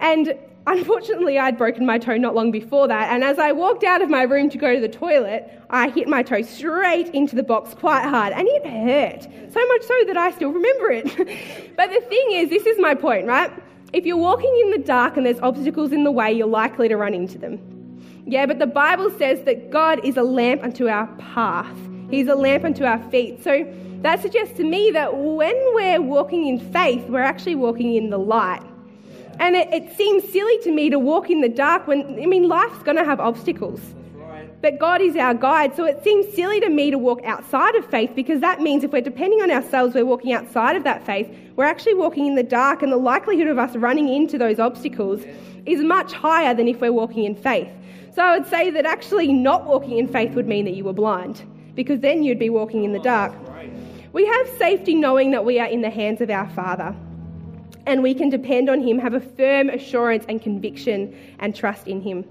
And 0.00 0.38
unfortunately, 0.66 1.38
I'd 1.38 1.58
broken 1.58 1.84
my 1.84 1.98
toe 1.98 2.16
not 2.16 2.34
long 2.34 2.50
before 2.50 2.86
that, 2.88 3.12
and 3.12 3.24
as 3.24 3.38
I 3.38 3.52
walked 3.52 3.82
out 3.82 4.02
of 4.02 4.10
my 4.10 4.22
room 4.22 4.48
to 4.50 4.58
go 4.58 4.74
to 4.74 4.80
the 4.80 4.88
toilet, 4.88 5.50
I 5.70 5.88
hit 5.90 6.06
my 6.06 6.22
toe 6.22 6.42
straight 6.42 7.08
into 7.08 7.34
the 7.34 7.42
box 7.42 7.74
quite 7.74 8.04
hard, 8.08 8.32
and 8.32 8.46
it 8.48 8.66
hurt. 8.66 9.22
So 9.52 9.66
much 9.66 9.82
so 9.82 9.94
that 10.06 10.16
I 10.16 10.30
still 10.30 10.50
remember 10.50 10.90
it. 10.90 11.06
but 11.76 11.90
the 11.90 12.00
thing 12.02 12.32
is, 12.32 12.50
this 12.50 12.66
is 12.66 12.78
my 12.78 12.94
point, 12.94 13.26
right? 13.26 13.50
If 13.92 14.04
you're 14.04 14.16
walking 14.16 14.54
in 14.64 14.70
the 14.72 14.78
dark 14.78 15.16
and 15.16 15.24
there's 15.24 15.40
obstacles 15.40 15.92
in 15.92 16.04
the 16.04 16.10
way, 16.10 16.32
you're 16.32 16.46
likely 16.46 16.88
to 16.88 16.96
run 16.96 17.14
into 17.14 17.38
them. 17.38 17.75
Yeah, 18.26 18.46
but 18.46 18.58
the 18.58 18.66
Bible 18.66 19.10
says 19.10 19.42
that 19.44 19.70
God 19.70 20.04
is 20.04 20.16
a 20.16 20.22
lamp 20.24 20.64
unto 20.64 20.88
our 20.88 21.06
path, 21.16 21.76
He's 22.10 22.28
a 22.28 22.34
lamp 22.34 22.64
unto 22.64 22.84
our 22.84 22.98
feet. 23.10 23.42
So 23.42 23.64
that 24.02 24.20
suggests 24.20 24.56
to 24.58 24.64
me 24.64 24.90
that 24.92 25.16
when 25.16 25.56
we're 25.74 26.02
walking 26.02 26.46
in 26.46 26.60
faith, 26.72 27.08
we're 27.08 27.20
actually 27.20 27.54
walking 27.54 27.94
in 27.94 28.10
the 28.10 28.18
light. 28.18 28.62
And 29.38 29.54
it, 29.56 29.72
it 29.72 29.96
seems 29.96 30.30
silly 30.32 30.58
to 30.62 30.72
me 30.72 30.90
to 30.90 30.98
walk 30.98 31.30
in 31.30 31.40
the 31.40 31.48
dark 31.48 31.86
when, 31.86 32.20
I 32.20 32.26
mean, 32.26 32.48
life's 32.48 32.82
going 32.82 32.96
to 32.96 33.04
have 33.04 33.20
obstacles. 33.20 33.80
But 34.62 34.78
God 34.78 35.00
is 35.00 35.16
our 35.16 35.34
guide. 35.34 35.76
So 35.76 35.84
it 35.84 36.02
seems 36.02 36.32
silly 36.34 36.60
to 36.60 36.68
me 36.68 36.90
to 36.90 36.98
walk 36.98 37.22
outside 37.24 37.74
of 37.74 37.84
faith 37.86 38.12
because 38.16 38.40
that 38.40 38.60
means 38.60 38.84
if 38.84 38.92
we're 38.92 39.02
depending 39.02 39.40
on 39.42 39.50
ourselves, 39.50 39.94
we're 39.94 40.04
walking 40.04 40.32
outside 40.32 40.76
of 40.76 40.84
that 40.84 41.04
faith. 41.04 41.28
We're 41.56 41.64
actually 41.64 41.94
walking 41.94 42.26
in 42.26 42.34
the 42.34 42.42
dark, 42.42 42.82
and 42.82 42.90
the 42.90 42.96
likelihood 42.96 43.46
of 43.46 43.58
us 43.58 43.76
running 43.76 44.08
into 44.08 44.38
those 44.38 44.58
obstacles 44.58 45.22
is 45.66 45.80
much 45.80 46.12
higher 46.12 46.54
than 46.54 46.68
if 46.68 46.80
we're 46.80 46.92
walking 46.92 47.24
in 47.24 47.34
faith. 47.34 47.68
So 48.16 48.22
I 48.22 48.38
would 48.38 48.48
say 48.48 48.70
that 48.70 48.86
actually 48.86 49.30
not 49.30 49.66
walking 49.66 49.98
in 49.98 50.08
faith 50.08 50.32
would 50.36 50.48
mean 50.48 50.64
that 50.64 50.72
you 50.72 50.84
were 50.84 50.94
blind, 50.94 51.42
because 51.74 52.00
then 52.00 52.22
you'd 52.22 52.38
be 52.38 52.48
walking 52.48 52.82
in 52.82 52.92
the 52.92 52.98
dark. 52.98 53.34
We 54.14 54.24
have 54.24 54.48
safety 54.56 54.94
knowing 54.94 55.32
that 55.32 55.44
we 55.44 55.60
are 55.60 55.66
in 55.66 55.82
the 55.82 55.90
hands 55.90 56.22
of 56.22 56.30
our 56.30 56.48
Father, 56.48 56.96
and 57.84 58.02
we 58.02 58.14
can 58.14 58.30
depend 58.30 58.70
on 58.70 58.80
Him, 58.80 58.98
have 58.98 59.12
a 59.12 59.20
firm 59.20 59.68
assurance 59.68 60.24
and 60.30 60.40
conviction 60.40 61.14
and 61.40 61.54
trust 61.54 61.86
in 61.88 62.00
Him. 62.00 62.24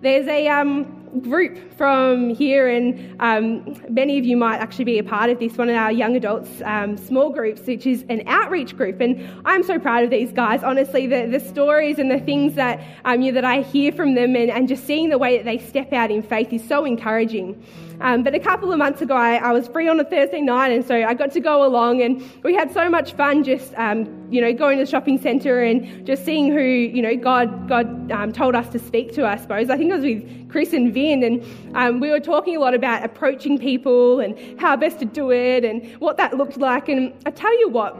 There's 0.00 0.26
a 0.26 0.48
um, 0.48 1.01
group 1.20 1.76
from 1.76 2.30
here, 2.30 2.68
and 2.68 3.16
um, 3.20 3.76
many 3.88 4.18
of 4.18 4.24
you 4.24 4.36
might 4.36 4.58
actually 4.58 4.84
be 4.84 4.98
a 4.98 5.04
part 5.04 5.30
of 5.30 5.38
this, 5.38 5.56
one 5.56 5.68
of 5.68 5.76
our 5.76 5.92
young 5.92 6.16
adults 6.16 6.62
um, 6.64 6.96
small 6.96 7.30
groups, 7.30 7.62
which 7.62 7.86
is 7.86 8.04
an 8.08 8.22
outreach 8.26 8.76
group. 8.76 9.00
And 9.00 9.28
I'm 9.44 9.62
so 9.62 9.78
proud 9.78 10.04
of 10.04 10.10
these 10.10 10.32
guys. 10.32 10.62
Honestly, 10.62 11.06
the, 11.06 11.26
the 11.26 11.40
stories 11.40 11.98
and 11.98 12.10
the 12.10 12.20
things 12.20 12.54
that, 12.54 12.80
um, 13.04 13.20
you 13.20 13.32
that 13.32 13.44
I 13.44 13.62
hear 13.62 13.92
from 13.92 14.14
them 14.14 14.34
and, 14.36 14.50
and 14.50 14.68
just 14.68 14.86
seeing 14.86 15.10
the 15.10 15.18
way 15.18 15.36
that 15.36 15.44
they 15.44 15.58
step 15.58 15.92
out 15.92 16.10
in 16.10 16.22
faith 16.22 16.52
is 16.52 16.66
so 16.66 16.84
encouraging. 16.84 17.62
Um, 18.02 18.24
but 18.24 18.34
a 18.34 18.40
couple 18.40 18.72
of 18.72 18.78
months 18.78 19.00
ago, 19.00 19.14
I, 19.14 19.36
I, 19.36 19.52
was 19.52 19.68
free 19.68 19.86
on 19.86 20.00
a 20.00 20.04
Thursday 20.04 20.40
night, 20.40 20.72
and 20.72 20.84
so 20.84 21.04
I 21.04 21.14
got 21.14 21.30
to 21.32 21.40
go 21.40 21.64
along, 21.64 22.02
and 22.02 22.20
we 22.42 22.52
had 22.52 22.72
so 22.72 22.90
much 22.90 23.12
fun 23.12 23.44
just, 23.44 23.72
um, 23.76 24.26
you 24.28 24.40
know, 24.40 24.52
going 24.52 24.78
to 24.78 24.84
the 24.84 24.90
shopping 24.90 25.20
centre 25.20 25.62
and 25.62 26.04
just 26.04 26.24
seeing 26.24 26.50
who, 26.50 26.60
you 26.60 27.00
know, 27.00 27.14
God, 27.14 27.68
God 27.68 28.10
um, 28.10 28.32
told 28.32 28.56
us 28.56 28.68
to 28.70 28.80
speak 28.80 29.12
to. 29.14 29.24
I 29.24 29.36
suppose 29.36 29.70
I 29.70 29.76
think 29.76 29.92
it 29.92 29.94
was 29.94 30.04
with 30.04 30.41
Chris 30.52 30.74
and 30.74 30.92
Vin, 30.92 31.22
and 31.22 31.42
um, 31.74 31.98
we 31.98 32.10
were 32.10 32.20
talking 32.20 32.54
a 32.54 32.60
lot 32.60 32.74
about 32.74 33.02
approaching 33.02 33.58
people 33.58 34.20
and 34.20 34.60
how 34.60 34.76
best 34.76 34.98
to 34.98 35.06
do 35.06 35.32
it 35.32 35.64
and 35.64 35.82
what 35.98 36.18
that 36.18 36.36
looked 36.36 36.58
like. 36.58 36.90
And 36.90 37.12
I 37.24 37.30
tell 37.30 37.58
you 37.58 37.70
what, 37.70 37.96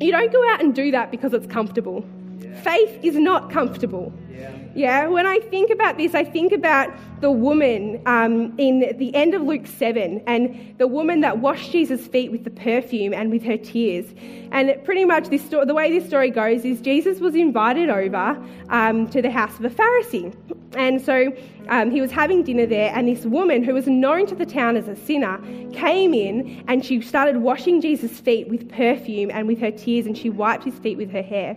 you 0.00 0.10
don't 0.10 0.32
go 0.32 0.50
out 0.50 0.60
and 0.60 0.74
do 0.74 0.90
that 0.90 1.12
because 1.12 1.32
it's 1.32 1.46
comfortable. 1.46 2.04
Yeah. 2.40 2.60
Faith 2.62 2.98
is 3.04 3.14
not 3.14 3.52
comfortable. 3.52 4.12
Yeah. 4.32 4.52
yeah. 4.74 5.06
when 5.06 5.26
I 5.26 5.38
think 5.38 5.70
about 5.70 5.96
this, 5.96 6.12
I 6.12 6.24
think 6.24 6.52
about 6.52 6.90
the 7.20 7.30
woman 7.30 8.02
um, 8.06 8.52
in 8.58 8.96
the 8.98 9.14
end 9.14 9.34
of 9.34 9.42
Luke 9.42 9.68
7 9.68 10.24
and 10.26 10.74
the 10.78 10.88
woman 10.88 11.20
that 11.20 11.38
washed 11.38 11.70
Jesus' 11.70 12.08
feet 12.08 12.32
with 12.32 12.42
the 12.42 12.50
perfume 12.50 13.14
and 13.14 13.30
with 13.30 13.44
her 13.44 13.56
tears. 13.56 14.06
And 14.50 14.74
pretty 14.82 15.04
much 15.04 15.28
this 15.28 15.44
story, 15.44 15.66
the 15.66 15.74
way 15.74 15.96
this 15.96 16.08
story 16.08 16.30
goes 16.30 16.64
is 16.64 16.80
Jesus 16.80 17.20
was 17.20 17.36
invited 17.36 17.90
over 17.90 18.42
um, 18.70 19.08
to 19.10 19.22
the 19.22 19.30
house 19.30 19.56
of 19.58 19.64
a 19.66 19.70
Pharisee. 19.70 20.34
And 20.76 21.00
so 21.00 21.32
um, 21.68 21.90
he 21.90 22.00
was 22.00 22.10
having 22.12 22.44
dinner 22.44 22.66
there, 22.66 22.92
and 22.94 23.08
this 23.08 23.24
woman 23.24 23.64
who 23.64 23.74
was 23.74 23.88
known 23.88 24.26
to 24.26 24.34
the 24.34 24.46
town 24.46 24.76
as 24.76 24.86
a 24.86 24.94
sinner 24.94 25.40
came 25.72 26.14
in 26.14 26.64
and 26.68 26.84
she 26.84 27.00
started 27.00 27.38
washing 27.38 27.80
Jesus' 27.80 28.20
feet 28.20 28.48
with 28.48 28.68
perfume 28.68 29.30
and 29.32 29.48
with 29.48 29.58
her 29.58 29.72
tears, 29.72 30.06
and 30.06 30.16
she 30.16 30.30
wiped 30.30 30.64
his 30.64 30.74
feet 30.78 30.96
with 30.96 31.10
her 31.10 31.22
hair. 31.22 31.56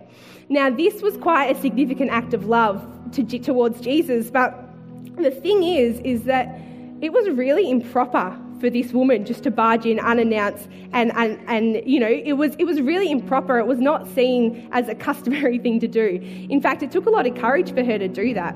Now, 0.49 0.69
this 0.69 1.01
was 1.01 1.15
quite 1.17 1.55
a 1.55 1.61
significant 1.61 2.09
act 2.11 2.33
of 2.33 2.47
love 2.47 2.85
to, 3.11 3.23
towards 3.23 3.81
Jesus, 3.81 4.31
but 4.31 4.69
the 5.15 5.31
thing 5.31 5.63
is, 5.63 5.99
is 5.99 6.23
that 6.23 6.59
it 7.01 7.13
was 7.13 7.29
really 7.29 7.69
improper 7.69 8.35
for 8.59 8.69
this 8.69 8.93
woman 8.93 9.25
just 9.25 9.43
to 9.43 9.51
barge 9.51 9.85
in 9.85 9.99
unannounced 9.99 10.69
and, 10.93 11.11
and, 11.15 11.39
and 11.47 11.85
you 11.85 11.99
know 11.99 12.07
it 12.07 12.33
was 12.33 12.55
it 12.59 12.63
was 12.63 12.79
really 12.79 13.11
improper. 13.11 13.59
It 13.59 13.67
was 13.67 13.79
not 13.79 14.07
seen 14.07 14.69
as 14.71 14.87
a 14.87 14.95
customary 14.95 15.57
thing 15.63 15.81
to 15.81 15.87
do. 15.87 16.19
In 16.49 16.61
fact 16.61 16.81
it 16.81 16.89
took 16.89 17.05
a 17.05 17.09
lot 17.09 17.27
of 17.27 17.35
courage 17.35 17.73
for 17.73 17.83
her 17.83 17.97
to 17.97 18.07
do 18.07 18.33
that 18.35 18.55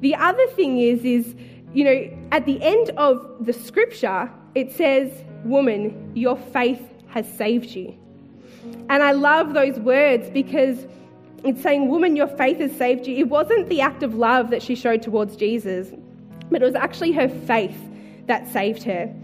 the 0.00 0.14
other 0.14 0.46
thing 0.48 0.78
is, 0.78 1.04
is, 1.04 1.34
you 1.72 1.84
know, 1.84 2.18
at 2.32 2.46
the 2.46 2.62
end 2.62 2.90
of 2.90 3.36
the 3.40 3.52
scripture, 3.52 4.30
it 4.54 4.72
says, 4.72 5.12
Woman, 5.44 6.12
your 6.14 6.36
faith 6.36 6.82
has 7.08 7.30
saved 7.36 7.70
you. 7.70 7.94
And 8.88 9.02
I 9.02 9.12
love 9.12 9.54
those 9.54 9.78
words 9.78 10.28
because 10.30 10.86
it's 11.44 11.62
saying, 11.62 11.88
Woman, 11.88 12.16
your 12.16 12.26
faith 12.26 12.58
has 12.58 12.76
saved 12.76 13.06
you. 13.06 13.16
It 13.16 13.28
wasn't 13.28 13.68
the 13.68 13.80
act 13.80 14.02
of 14.02 14.14
love 14.14 14.50
that 14.50 14.62
she 14.62 14.74
showed 14.74 15.02
towards 15.02 15.36
Jesus, 15.36 15.88
but 16.50 16.62
it 16.62 16.64
was 16.64 16.74
actually 16.74 17.12
her 17.12 17.28
faith 17.28 17.78
that 18.26 18.48
saved 18.48 18.82
her. 18.84 19.14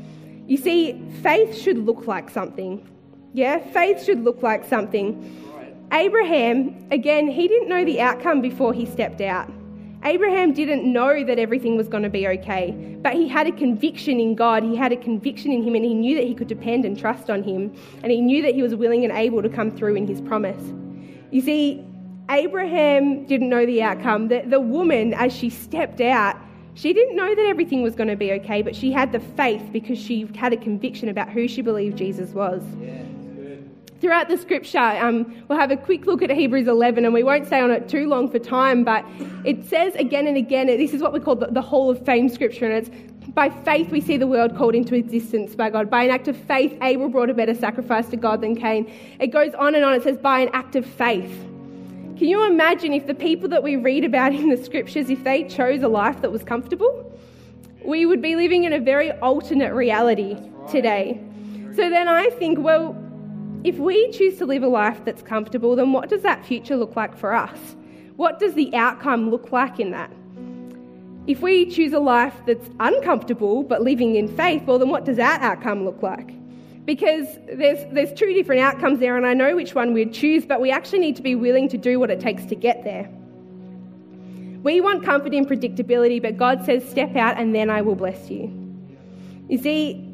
You 0.46 0.56
see, 0.56 1.02
faith 1.22 1.56
should 1.56 1.78
look 1.78 2.06
like 2.06 2.30
something. 2.30 2.86
Yeah, 3.32 3.58
faith 3.58 4.04
should 4.04 4.22
look 4.24 4.42
like 4.42 4.64
something. 4.64 5.42
Abraham, 5.92 6.86
again, 6.90 7.28
he 7.28 7.48
didn't 7.48 7.68
know 7.68 7.84
the 7.84 8.00
outcome 8.00 8.40
before 8.40 8.72
he 8.72 8.86
stepped 8.86 9.20
out. 9.20 9.50
Abraham 10.04 10.52
didn't 10.52 10.90
know 10.90 11.24
that 11.24 11.38
everything 11.38 11.76
was 11.76 11.88
going 11.88 12.02
to 12.02 12.10
be 12.10 12.28
okay, 12.28 12.96
but 13.02 13.14
he 13.14 13.26
had 13.26 13.46
a 13.46 13.52
conviction 13.52 14.20
in 14.20 14.34
God. 14.34 14.62
He 14.62 14.76
had 14.76 14.92
a 14.92 14.96
conviction 14.96 15.50
in 15.50 15.62
him, 15.62 15.74
and 15.74 15.84
he 15.84 15.94
knew 15.94 16.16
that 16.16 16.24
he 16.24 16.34
could 16.34 16.48
depend 16.48 16.84
and 16.84 16.98
trust 16.98 17.30
on 17.30 17.42
him, 17.42 17.74
and 18.02 18.12
he 18.12 18.20
knew 18.20 18.42
that 18.42 18.54
he 18.54 18.62
was 18.62 18.74
willing 18.74 19.04
and 19.04 19.12
able 19.12 19.42
to 19.42 19.48
come 19.48 19.70
through 19.70 19.96
in 19.96 20.06
his 20.06 20.20
promise. 20.20 20.62
You 21.30 21.40
see, 21.40 21.84
Abraham 22.30 23.24
didn't 23.26 23.48
know 23.48 23.66
the 23.66 23.82
outcome. 23.82 24.28
The, 24.28 24.42
the 24.46 24.60
woman, 24.60 25.14
as 25.14 25.32
she 25.32 25.50
stepped 25.50 26.00
out, 26.00 26.36
she 26.74 26.92
didn't 26.92 27.16
know 27.16 27.34
that 27.34 27.46
everything 27.46 27.82
was 27.82 27.94
going 27.94 28.08
to 28.08 28.16
be 28.16 28.32
okay, 28.32 28.62
but 28.62 28.76
she 28.76 28.92
had 28.92 29.12
the 29.12 29.20
faith 29.20 29.62
because 29.72 29.98
she 29.98 30.28
had 30.36 30.52
a 30.52 30.56
conviction 30.56 31.08
about 31.08 31.30
who 31.30 31.48
she 31.48 31.62
believed 31.62 31.96
Jesus 31.96 32.30
was. 32.30 32.62
Yeah 32.80 33.02
throughout 34.00 34.28
the 34.28 34.36
scripture, 34.36 34.78
um, 34.78 35.44
we'll 35.48 35.58
have 35.58 35.70
a 35.70 35.76
quick 35.76 36.06
look 36.06 36.22
at 36.22 36.30
Hebrews 36.30 36.68
11 36.68 37.04
and 37.04 37.14
we 37.14 37.22
won't 37.22 37.46
stay 37.46 37.60
on 37.60 37.70
it 37.70 37.88
too 37.88 38.06
long 38.06 38.30
for 38.30 38.38
time, 38.38 38.84
but 38.84 39.04
it 39.44 39.64
says 39.64 39.94
again 39.94 40.26
and 40.26 40.36
again, 40.36 40.66
this 40.66 40.92
is 40.92 41.02
what 41.02 41.12
we 41.12 41.20
call 41.20 41.36
the, 41.36 41.46
the 41.46 41.62
Hall 41.62 41.90
of 41.90 42.04
Fame 42.04 42.28
scripture, 42.28 42.70
and 42.70 42.86
it's 42.86 42.90
by 43.34 43.50
faith 43.50 43.90
we 43.90 44.00
see 44.00 44.16
the 44.16 44.26
world 44.26 44.56
called 44.56 44.74
into 44.74 44.94
existence 44.94 45.54
by 45.54 45.68
God. 45.68 45.90
By 45.90 46.04
an 46.04 46.10
act 46.10 46.28
of 46.28 46.36
faith, 46.36 46.76
Abel 46.80 47.08
brought 47.08 47.28
a 47.28 47.34
better 47.34 47.54
sacrifice 47.54 48.08
to 48.08 48.16
God 48.16 48.40
than 48.40 48.56
Cain. 48.56 48.90
It 49.20 49.28
goes 49.28 49.52
on 49.54 49.74
and 49.74 49.84
on. 49.84 49.94
It 49.94 50.02
says, 50.02 50.16
by 50.16 50.40
an 50.40 50.50
act 50.52 50.74
of 50.74 50.86
faith. 50.86 51.30
Can 52.16 52.28
you 52.28 52.46
imagine 52.46 52.94
if 52.94 53.06
the 53.06 53.14
people 53.14 53.48
that 53.50 53.62
we 53.62 53.76
read 53.76 54.04
about 54.04 54.32
in 54.32 54.48
the 54.48 54.56
scriptures, 54.56 55.10
if 55.10 55.22
they 55.22 55.44
chose 55.44 55.82
a 55.82 55.88
life 55.88 56.22
that 56.22 56.32
was 56.32 56.42
comfortable? 56.42 57.12
We 57.84 58.06
would 58.06 58.22
be 58.22 58.36
living 58.36 58.64
in 58.64 58.72
a 58.72 58.80
very 58.80 59.12
alternate 59.12 59.74
reality 59.74 60.38
today. 60.70 61.20
So 61.74 61.90
then 61.90 62.08
I 62.08 62.30
think, 62.30 62.58
well, 62.58 62.96
if 63.64 63.78
we 63.78 64.10
choose 64.12 64.38
to 64.38 64.46
live 64.46 64.62
a 64.62 64.68
life 64.68 65.04
that's 65.04 65.22
comfortable, 65.22 65.76
then 65.76 65.92
what 65.92 66.08
does 66.08 66.22
that 66.22 66.44
future 66.44 66.76
look 66.76 66.96
like 66.96 67.16
for 67.16 67.34
us? 67.34 67.76
What 68.16 68.38
does 68.38 68.54
the 68.54 68.74
outcome 68.74 69.30
look 69.30 69.52
like 69.52 69.78
in 69.80 69.90
that? 69.90 70.10
If 71.26 71.42
we 71.42 71.66
choose 71.66 71.92
a 71.92 71.98
life 71.98 72.34
that's 72.46 72.68
uncomfortable 72.78 73.64
but 73.64 73.82
living 73.82 74.14
in 74.14 74.28
faith, 74.36 74.62
well, 74.62 74.78
then 74.78 74.88
what 74.88 75.04
does 75.04 75.16
that 75.16 75.42
outcome 75.42 75.84
look 75.84 76.02
like? 76.02 76.32
Because 76.84 77.26
there's, 77.52 77.84
there's 77.92 78.12
two 78.12 78.32
different 78.32 78.62
outcomes 78.62 79.00
there, 79.00 79.16
and 79.16 79.26
I 79.26 79.34
know 79.34 79.56
which 79.56 79.74
one 79.74 79.92
we'd 79.92 80.12
choose, 80.12 80.46
but 80.46 80.60
we 80.60 80.70
actually 80.70 81.00
need 81.00 81.16
to 81.16 81.22
be 81.22 81.34
willing 81.34 81.68
to 81.70 81.76
do 81.76 81.98
what 81.98 82.10
it 82.10 82.20
takes 82.20 82.44
to 82.46 82.54
get 82.54 82.84
there. 82.84 83.10
We 84.62 84.80
want 84.80 85.04
comfort 85.04 85.34
in 85.34 85.46
predictability, 85.46 86.22
but 86.22 86.36
God 86.36 86.64
says, 86.64 86.88
Step 86.88 87.16
out 87.16 87.38
and 87.38 87.54
then 87.54 87.70
I 87.70 87.82
will 87.82 87.96
bless 87.96 88.30
you. 88.30 88.52
You 89.48 89.58
see, 89.58 90.05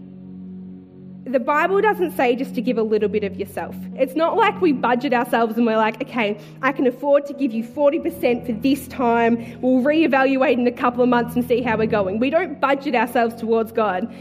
the 1.24 1.38
Bible 1.38 1.80
doesn't 1.80 2.16
say 2.16 2.35
just 2.35 2.54
to 2.56 2.61
give 2.61 2.78
a 2.78 2.82
little 2.82 3.08
bit 3.08 3.22
of 3.22 3.38
yourself. 3.38 3.76
It's 3.96 4.16
not 4.16 4.37
like 4.37 4.61
we 4.61 4.72
budget 4.72 5.12
ourselves 5.12 5.56
and 5.56 5.64
we're 5.64 5.76
like, 5.76 6.02
okay, 6.02 6.38
I 6.62 6.72
can 6.72 6.87
afford 6.87 7.26
to 7.26 7.32
give 7.32 7.52
you 7.52 7.62
40% 7.62 8.44
for 8.46 8.52
this 8.52 8.88
time. 8.88 9.61
We'll 9.61 9.85
reevaluate 9.85 10.54
in 10.54 10.66
a 10.66 10.72
couple 10.72 11.02
of 11.02 11.08
months 11.08 11.37
and 11.37 11.46
see 11.46 11.62
how 11.62 11.76
we're 11.76 11.87
going. 11.87 12.18
We 12.18 12.30
don't 12.30 12.61
budget 12.61 12.96
ourselves 12.96 13.37
towards 13.37 13.70
God. 13.70 14.12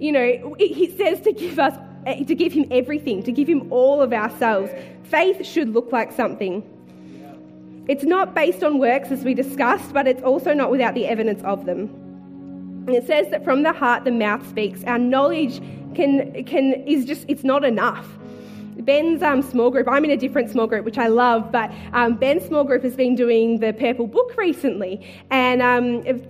You 0.00 0.12
know, 0.12 0.56
He 0.58 0.94
says 0.96 1.20
to 1.22 1.32
give 1.32 1.58
us, 1.58 1.76
to 2.06 2.34
give 2.34 2.52
Him 2.52 2.66
everything, 2.70 3.22
to 3.24 3.32
give 3.32 3.48
Him 3.48 3.70
all 3.70 4.00
of 4.00 4.14
ourselves. 4.14 4.72
Faith 5.04 5.46
should 5.46 5.74
look 5.74 5.92
like 5.92 6.12
something. 6.12 6.64
It's 7.86 8.04
not 8.04 8.34
based 8.34 8.64
on 8.64 8.78
works, 8.78 9.10
as 9.10 9.24
we 9.24 9.34
discussed, 9.34 9.92
but 9.92 10.08
it's 10.08 10.22
also 10.22 10.54
not 10.54 10.70
without 10.70 10.94
the 10.94 11.06
evidence 11.06 11.42
of 11.44 11.66
them. 11.66 11.82
And 12.86 12.94
it 12.96 13.06
says 13.06 13.30
that 13.30 13.44
from 13.44 13.62
the 13.62 13.72
heart 13.72 14.04
the 14.04 14.12
mouth 14.12 14.48
speaks. 14.48 14.84
Our 14.84 14.98
knowledge 14.98 15.60
can, 15.96 16.44
can 16.44 16.72
is 16.86 17.04
just, 17.04 17.24
it's 17.26 17.42
not 17.42 17.64
enough. 17.64 18.06
Ben's 18.78 19.22
um, 19.22 19.42
small 19.42 19.70
group, 19.70 19.88
I'm 19.88 20.04
in 20.04 20.10
a 20.10 20.16
different 20.16 20.50
small 20.50 20.66
group, 20.66 20.84
which 20.84 20.98
I 20.98 21.08
love, 21.08 21.50
but 21.50 21.72
um, 21.92 22.14
Ben's 22.14 22.44
small 22.44 22.62
group 22.62 22.84
has 22.84 22.94
been 22.94 23.14
doing 23.14 23.58
the 23.58 23.72
Purple 23.72 24.06
Book 24.06 24.36
recently. 24.36 25.04
And 25.30 25.62
um, 25.62 26.22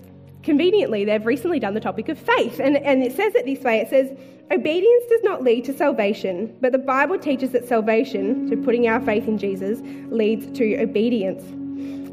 conveniently, 0.45 1.05
they've 1.05 1.27
recently 1.27 1.59
done 1.59 1.75
the 1.75 1.81
topic 1.81 2.09
of 2.09 2.19
faith. 2.19 2.61
And, 2.61 2.77
and 2.79 3.03
it 3.03 3.15
says 3.15 3.35
it 3.35 3.45
this 3.45 3.61
way 3.61 3.79
it 3.81 3.91
says, 3.91 4.17
Obedience 4.53 5.05
does 5.11 5.25
not 5.25 5.43
lead 5.43 5.65
to 5.65 5.77
salvation, 5.77 6.57
but 6.61 6.71
the 6.71 6.79
Bible 6.79 7.19
teaches 7.19 7.51
that 7.51 7.67
salvation, 7.67 8.49
to 8.49 8.57
putting 8.57 8.87
our 8.87 9.01
faith 9.01 9.27
in 9.27 9.39
Jesus, 9.39 9.81
leads 10.09 10.57
to 10.57 10.81
obedience. 10.81 11.43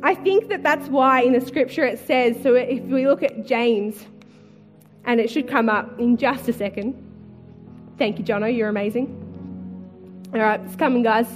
I 0.02 0.16
think 0.16 0.50
that 0.50 0.64
that's 0.64 0.88
why 0.90 1.22
in 1.22 1.34
the 1.34 1.42
scripture 1.42 1.86
it 1.86 2.00
says, 2.00 2.36
so 2.42 2.56
if 2.56 2.82
we 2.86 3.08
look 3.08 3.22
at 3.22 3.46
James, 3.46 4.04
and 5.06 5.20
it 5.20 5.30
should 5.30 5.48
come 5.48 5.70
up 5.70 6.00
in 6.00 6.18
just 6.18 6.50
a 6.50 6.54
second. 6.54 7.13
Thank 7.98 8.20
you, 8.20 8.26
Jono. 8.26 8.56
You're 8.56 8.70
amazing. 8.70 9.20
All 10.34 10.40
right, 10.40 10.60
it's 10.62 10.76
coming, 10.76 11.04
guys. 11.04 11.28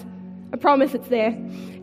I 0.52 0.58
promise 0.58 0.94
it's 0.94 1.08
there. 1.08 1.32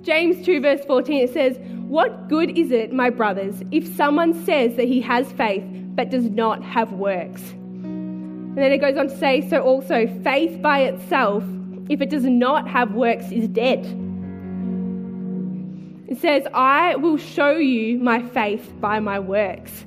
James 0.03 0.45
2, 0.45 0.61
verse 0.61 0.85
14, 0.85 1.23
it 1.23 1.33
says, 1.33 1.59
What 1.87 2.29
good 2.29 2.59
is 2.59 2.71
it, 2.71 2.93
my 2.93 3.11
brothers, 3.11 3.63
if 3.71 3.95
someone 3.97 4.35
says 4.45 4.77
that 4.77 4.87
he 4.87 5.01
has 5.03 5.31
faith 5.33 5.65
but 5.95 6.11
does 6.11 6.25
not 6.25 6.63
have 6.65 6.93
works? 6.93 7.43
And 7.43 8.59
then 8.59 8.73
it 8.73 8.79
goes 8.79 8.97
on 8.97 9.09
to 9.09 9.17
say, 9.17 9.49
So 9.49 9.61
also, 9.61 10.07
faith 10.23 10.61
by 10.61 10.81
itself, 10.81 11.45
if 11.89 12.01
it 12.01 12.11
does 12.11 12.25
not 12.25 12.69
have 12.69 12.93
works, 12.93 13.31
is 13.31 13.49
dead. 13.49 13.85
It 16.09 16.19
says, 16.19 16.47
I 16.53 16.97
will 16.97 17.17
show 17.17 17.57
you 17.57 17.99
my 17.99 18.23
faith 18.23 18.73
by 18.81 19.01
my 19.01 19.19
works. 19.19 19.85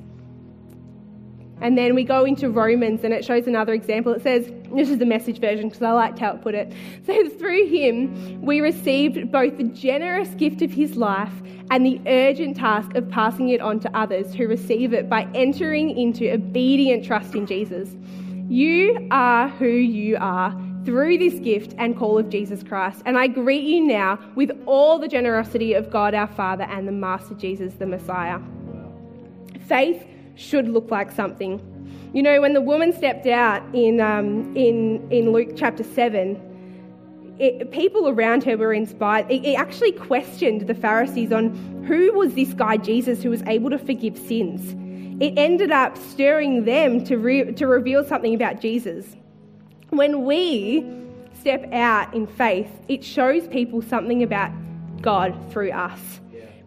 And 1.60 1.76
then 1.76 1.94
we 1.94 2.04
go 2.04 2.24
into 2.24 2.50
Romans 2.50 3.02
and 3.02 3.12
it 3.12 3.24
shows 3.24 3.46
another 3.46 3.72
example. 3.72 4.12
It 4.12 4.22
says, 4.22 4.50
this 4.74 4.90
is 4.90 4.98
the 4.98 5.06
message 5.06 5.40
version 5.40 5.68
because 5.68 5.82
I 5.82 5.92
liked 5.92 6.18
how 6.18 6.32
it 6.32 6.42
put 6.42 6.54
it. 6.54 6.72
says, 7.04 7.32
through 7.34 7.66
him 7.68 8.42
we 8.42 8.60
received 8.60 9.30
both 9.30 9.56
the 9.56 9.64
generous 9.64 10.28
gift 10.30 10.62
of 10.62 10.72
his 10.72 10.96
life 10.96 11.32
and 11.70 11.84
the 11.84 12.00
urgent 12.06 12.56
task 12.56 12.94
of 12.94 13.08
passing 13.10 13.50
it 13.50 13.60
on 13.60 13.80
to 13.80 13.96
others 13.96 14.34
who 14.34 14.46
receive 14.46 14.92
it 14.92 15.08
by 15.08 15.26
entering 15.34 15.90
into 15.98 16.30
obedient 16.32 17.04
trust 17.04 17.34
in 17.34 17.46
Jesus. 17.46 17.94
You 18.48 19.06
are 19.10 19.48
who 19.48 19.68
you 19.68 20.16
are 20.20 20.58
through 20.84 21.18
this 21.18 21.38
gift 21.40 21.74
and 21.76 21.96
call 21.98 22.18
of 22.18 22.30
Jesus 22.30 22.62
Christ. 22.62 23.02
And 23.04 23.18
I 23.18 23.26
greet 23.26 23.64
you 23.64 23.86
now 23.86 24.18
with 24.34 24.50
all 24.64 24.98
the 24.98 25.08
generosity 25.08 25.74
of 25.74 25.90
God 25.90 26.14
our 26.14 26.28
Father 26.28 26.64
and 26.64 26.88
the 26.88 26.92
Master 26.92 27.34
Jesus, 27.34 27.74
the 27.74 27.84
Messiah. 27.86 28.40
Faith 29.66 30.06
should 30.34 30.68
look 30.68 30.90
like 30.90 31.10
something. 31.10 31.60
You 32.12 32.22
know, 32.22 32.40
when 32.40 32.54
the 32.54 32.60
woman 32.60 32.92
stepped 32.92 33.26
out 33.26 33.62
in, 33.74 34.00
um, 34.00 34.56
in, 34.56 35.06
in 35.10 35.32
Luke 35.32 35.50
chapter 35.56 35.84
7, 35.84 37.36
it, 37.38 37.70
people 37.70 38.08
around 38.08 38.44
her 38.44 38.56
were 38.56 38.72
inspired. 38.72 39.30
It, 39.30 39.44
it, 39.44 39.54
actually 39.54 39.92
questioned 39.92 40.66
the 40.66 40.74
Pharisees 40.74 41.32
on 41.32 41.50
who 41.84 42.12
was 42.14 42.34
this 42.34 42.54
guy 42.54 42.78
Jesus 42.78 43.22
who 43.22 43.30
was 43.30 43.42
able 43.42 43.70
to 43.70 43.78
forgive 43.78 44.16
sins. 44.16 44.74
It 45.22 45.34
ended 45.36 45.70
up 45.70 45.96
stirring 45.96 46.64
them 46.64 47.04
to, 47.04 47.18
re, 47.18 47.52
to 47.52 47.66
reveal 47.66 48.04
something 48.04 48.34
about 48.34 48.60
Jesus. 48.60 49.16
When 49.90 50.24
we 50.24 50.84
step 51.40 51.72
out 51.72 52.14
in 52.14 52.26
faith, 52.26 52.70
it 52.88 53.04
shows 53.04 53.46
people 53.48 53.82
something 53.82 54.22
about 54.22 54.50
God 55.00 55.34
through 55.50 55.72
us. 55.72 56.00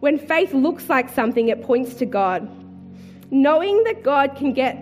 When 0.00 0.18
faith 0.18 0.54
looks 0.54 0.88
like 0.88 1.10
something, 1.10 1.48
it 1.48 1.62
points 1.62 1.94
to 1.94 2.06
God 2.06 2.48
knowing 3.32 3.82
that 3.84 4.02
God 4.02 4.36
can 4.36 4.52
get, 4.52 4.76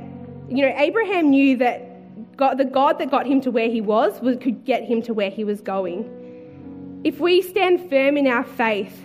you 0.50 0.66
know, 0.66 0.74
Abraham 0.76 1.30
knew 1.30 1.56
that 1.58 2.36
God, 2.36 2.58
the 2.58 2.64
God 2.64 2.98
that 2.98 3.10
got 3.10 3.26
him 3.26 3.40
to 3.42 3.50
where 3.50 3.68
he 3.70 3.80
was, 3.80 4.20
was 4.20 4.36
could 4.36 4.64
get 4.64 4.84
him 4.84 5.00
to 5.02 5.14
where 5.14 5.30
he 5.30 5.44
was 5.44 5.60
going. 5.60 7.00
If 7.04 7.20
we 7.20 7.40
stand 7.40 7.88
firm 7.88 8.16
in 8.16 8.26
our 8.26 8.44
faith, 8.44 9.00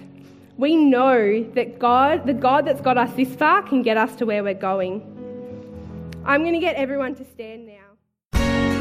We 0.58 0.78
know 0.78 1.44
that 1.54 1.80
God, 1.80 2.26
the 2.26 2.34
God 2.34 2.66
that's 2.66 2.80
got 2.80 2.98
us 2.98 3.12
this 3.14 3.36
far, 3.36 3.62
can 3.62 3.82
get 3.82 3.98
us 3.98 4.16
to 4.18 4.26
where 4.26 4.42
we're 4.42 4.54
going. 4.54 5.02
I'm 6.26 6.42
going 6.42 6.54
to 6.54 6.60
get 6.60 6.78
everyone 6.78 7.14
to 7.16 7.26
stand 7.26 7.68
now. 7.68 7.75